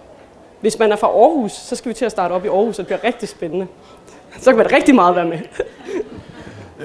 Hvis 0.62 0.80
man 0.80 0.92
er 0.92 0.96
fra 0.96 1.08
Aarhus, 1.08 1.52
så 1.52 1.76
skal 1.76 1.90
vi 1.90 1.94
til 1.94 2.06
at 2.06 2.12
starte 2.12 2.32
op 2.34 2.46
i 2.46 2.48
Aarhus, 2.48 2.80
og 2.80 2.84
det 2.84 2.86
bliver 2.88 3.04
rigtig 3.04 3.30
spændende. 3.30 3.68
Så 4.40 4.50
kan 4.50 4.58
man 4.58 4.72
rigtig 4.72 4.96
meget 4.96 5.16
være 5.16 5.26
med. 5.26 5.40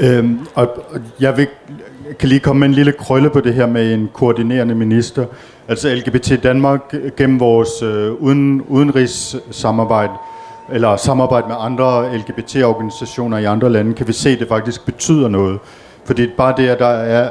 øhm, 0.01 0.47
og 0.55 0.69
jeg 1.21 1.37
vil, 1.37 1.49
kan 2.19 2.29
lige 2.29 2.41
komme 2.41 2.61
med 2.61 2.69
en 2.69 2.75
lille 2.75 2.93
krølle 2.93 3.31
på 3.31 3.41
det 3.41 3.55
her 3.55 3.67
med 3.67 3.95
en 3.95 4.11
koordinerende 4.13 4.75
minister. 4.75 5.27
Altså 5.69 5.95
LGBT 5.95 6.43
Danmark 6.43 6.95
gennem 7.17 7.41
vores 7.41 7.83
øh, 7.83 8.13
uden, 8.13 8.63
udenrigssamarbejde 8.63 10.13
eller 10.73 10.97
samarbejde 10.97 11.49
med 11.49 11.57
andre 11.59 12.17
LGBT-organisationer 12.17 13.39
i 13.39 13.45
andre 13.45 13.71
lande, 13.71 13.95
kan 13.95 14.09
vi 14.09 14.13
se, 14.13 14.31
at 14.31 14.41
det 14.41 14.49
faktisk 14.49 14.85
betyder 14.87 15.29
noget. 15.29 15.59
Fordi 16.05 16.27
bare 16.37 16.55
det, 16.57 16.69
at 16.69 16.79
der 16.79 16.87
er, 16.87 17.31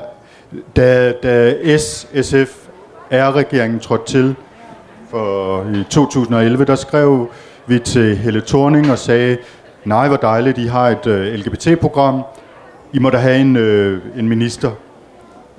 da, 0.75 1.11
da 1.11 1.77
S, 1.77 2.07
R-regeringen 3.11 3.79
trådte 3.79 4.05
til 4.05 4.35
for 5.09 5.63
i 5.73 5.83
2011, 5.89 6.65
der 6.65 6.75
skrev 6.75 7.29
vi 7.67 7.79
til 7.79 8.17
Helle 8.17 8.41
Thorning 8.47 8.91
og 8.91 8.97
sagde, 8.97 9.37
nej, 9.85 10.07
hvor 10.07 10.17
dejligt, 10.17 10.57
I 10.57 10.65
har 10.65 10.89
et 10.89 11.07
øh, 11.07 11.33
LGBT-program, 11.33 12.21
I 12.93 12.99
må 12.99 13.09
da 13.09 13.17
have 13.17 13.37
en, 13.37 13.55
øh, 13.55 14.01
en 14.17 14.29
minister. 14.29 14.71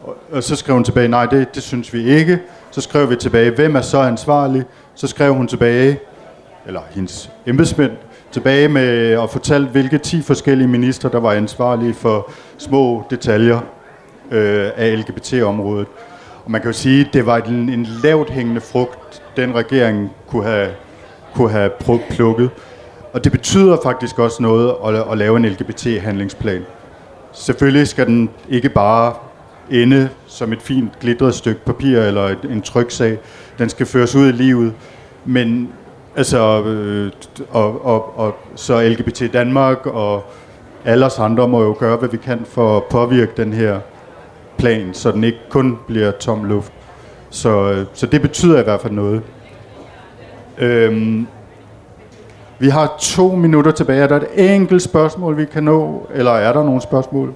Og, 0.04 0.16
og 0.32 0.42
så 0.42 0.56
skrev 0.56 0.74
hun 0.74 0.84
tilbage, 0.84 1.08
nej, 1.08 1.26
det, 1.26 1.54
det 1.54 1.62
synes 1.62 1.92
vi 1.92 2.04
ikke. 2.04 2.38
Så 2.70 2.80
skrev 2.80 3.10
vi 3.10 3.16
tilbage, 3.16 3.50
hvem 3.50 3.76
er 3.76 3.80
så 3.80 4.00
ansvarlig? 4.00 4.64
Så 4.94 5.06
skrev 5.06 5.34
hun 5.34 5.48
tilbage, 5.48 5.98
eller 6.66 6.80
hendes 6.90 7.30
embedsmænd, 7.46 7.92
tilbage 8.32 8.68
med 8.68 9.12
at 9.12 9.30
fortælle, 9.30 9.68
hvilke 9.68 9.98
10 9.98 10.22
forskellige 10.22 10.68
minister, 10.68 11.08
der 11.08 11.20
var 11.20 11.32
ansvarlige 11.32 11.94
for 11.94 12.30
små 12.58 13.04
detaljer 13.10 13.60
øh, 14.30 14.70
af 14.76 14.98
LGBT-området. 14.98 15.86
Og 16.44 16.50
man 16.50 16.60
kan 16.60 16.68
jo 16.68 16.76
sige, 16.76 17.06
at 17.06 17.12
det 17.12 17.26
var 17.26 17.36
en, 17.38 17.68
en 17.68 17.86
lavt 18.02 18.30
hængende 18.30 18.60
frugt, 18.60 19.22
den 19.36 19.54
regering 19.54 20.10
kunne 20.26 20.44
have, 20.44 20.70
kunne 21.34 21.50
have 21.50 21.70
plukket. 22.10 22.50
Og 23.12 23.24
det 23.24 23.32
betyder 23.32 23.76
faktisk 23.82 24.18
også 24.18 24.42
noget 24.42 24.74
at, 24.86 25.12
at 25.12 25.18
lave 25.18 25.36
en 25.36 25.46
LGBT-handlingsplan. 25.46 26.62
Selvfølgelig 27.32 27.88
skal 27.88 28.06
den 28.06 28.30
ikke 28.48 28.68
bare 28.68 29.14
ende 29.70 30.08
som 30.26 30.52
et 30.52 30.62
fint 30.62 30.98
glitret 31.00 31.34
stykke 31.34 31.64
papir 31.64 32.00
eller 32.00 32.22
et, 32.22 32.38
en 32.50 32.62
tryksag. 32.62 33.18
Den 33.58 33.68
skal 33.68 33.86
føres 33.86 34.14
ud 34.14 34.28
i 34.28 34.32
livet. 34.32 34.74
Men 35.24 35.72
Altså, 36.16 36.62
øh, 36.62 37.12
og, 37.50 37.84
og, 37.84 38.18
og 38.18 38.34
så 38.54 38.88
LGBT 38.88 39.32
Danmark 39.32 39.86
og 39.86 40.24
alle 40.84 41.06
os 41.06 41.18
andre 41.18 41.48
må 41.48 41.62
jo 41.62 41.76
gøre, 41.78 41.96
hvad 41.96 42.08
vi 42.08 42.16
kan 42.16 42.44
for 42.44 42.76
at 42.76 42.84
påvirke 42.84 43.32
den 43.36 43.52
her 43.52 43.80
plan, 44.58 44.94
så 44.94 45.12
den 45.12 45.24
ikke 45.24 45.38
kun 45.48 45.78
bliver 45.86 46.10
tom 46.10 46.44
luft. 46.44 46.72
Så, 47.30 47.70
øh, 47.70 47.86
så 47.92 48.06
det 48.06 48.22
betyder 48.22 48.60
i 48.60 48.62
hvert 48.62 48.80
fald 48.80 48.92
noget. 48.92 49.22
Øhm, 50.58 51.26
vi 52.58 52.68
har 52.68 52.96
to 53.00 53.34
minutter 53.34 53.70
tilbage. 53.70 54.02
Er 54.02 54.08
der 54.08 54.16
et 54.16 54.54
enkelt 54.54 54.82
spørgsmål, 54.82 55.36
vi 55.36 55.44
kan 55.44 55.64
nå? 55.64 56.06
Eller 56.14 56.32
er 56.32 56.52
der 56.52 56.64
nogle 56.64 56.80
spørgsmål? 56.82 57.34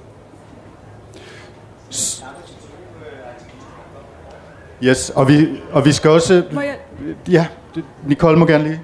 Yes, 4.83 5.11
og 5.11 5.29
vi, 5.29 5.49
og 5.73 5.85
vi 5.85 5.93
skal 5.93 6.11
også... 6.11 6.43
Må 6.53 6.61
jeg... 6.61 6.77
Ja. 7.29 7.47
Nicole 8.07 8.39
må 8.39 8.47
gerne 8.47 8.65
lige. 8.65 8.81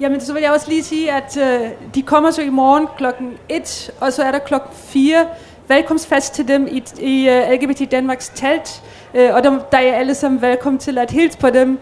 Jamen, 0.00 0.20
så 0.20 0.32
vil 0.32 0.42
jeg 0.42 0.52
også 0.52 0.68
lige 0.68 0.82
sige, 0.82 1.12
at 1.12 1.36
øh, 1.36 1.68
de 1.94 2.02
kommer 2.02 2.30
så 2.30 2.42
i 2.42 2.48
morgen 2.48 2.86
klokken 2.96 3.32
1, 3.48 3.90
og 4.00 4.12
så 4.12 4.22
er 4.22 4.30
der 4.32 4.38
klokken 4.38 4.70
4 4.74 5.26
velkomstfest 5.68 6.34
til 6.34 6.48
dem 6.48 6.66
i, 6.70 6.82
i 7.00 7.28
uh, 7.28 7.34
øh, 7.34 7.52
LGBT 7.52 7.92
Danmarks 7.92 8.28
telt. 8.28 8.82
Uh, 9.14 9.34
og 9.34 9.42
der, 9.42 9.58
der 9.72 9.78
er 9.78 9.94
alle 9.94 10.14
sammen 10.14 10.42
velkommen 10.42 10.78
til 10.78 10.98
at 10.98 11.10
hilse 11.10 11.38
på 11.38 11.50
dem. 11.50 11.78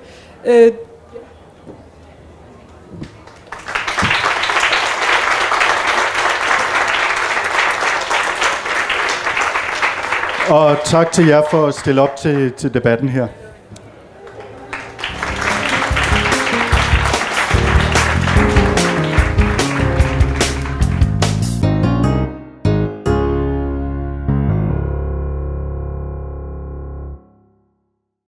Uh, 0.46 0.52
Og 10.50 10.76
tak 10.84 11.12
til 11.12 11.26
jer 11.26 11.42
for 11.50 11.66
at 11.66 11.74
stille 11.74 12.00
op 12.00 12.16
til, 12.16 12.52
til 12.52 12.74
debatten 12.74 13.08
her. 13.08 13.26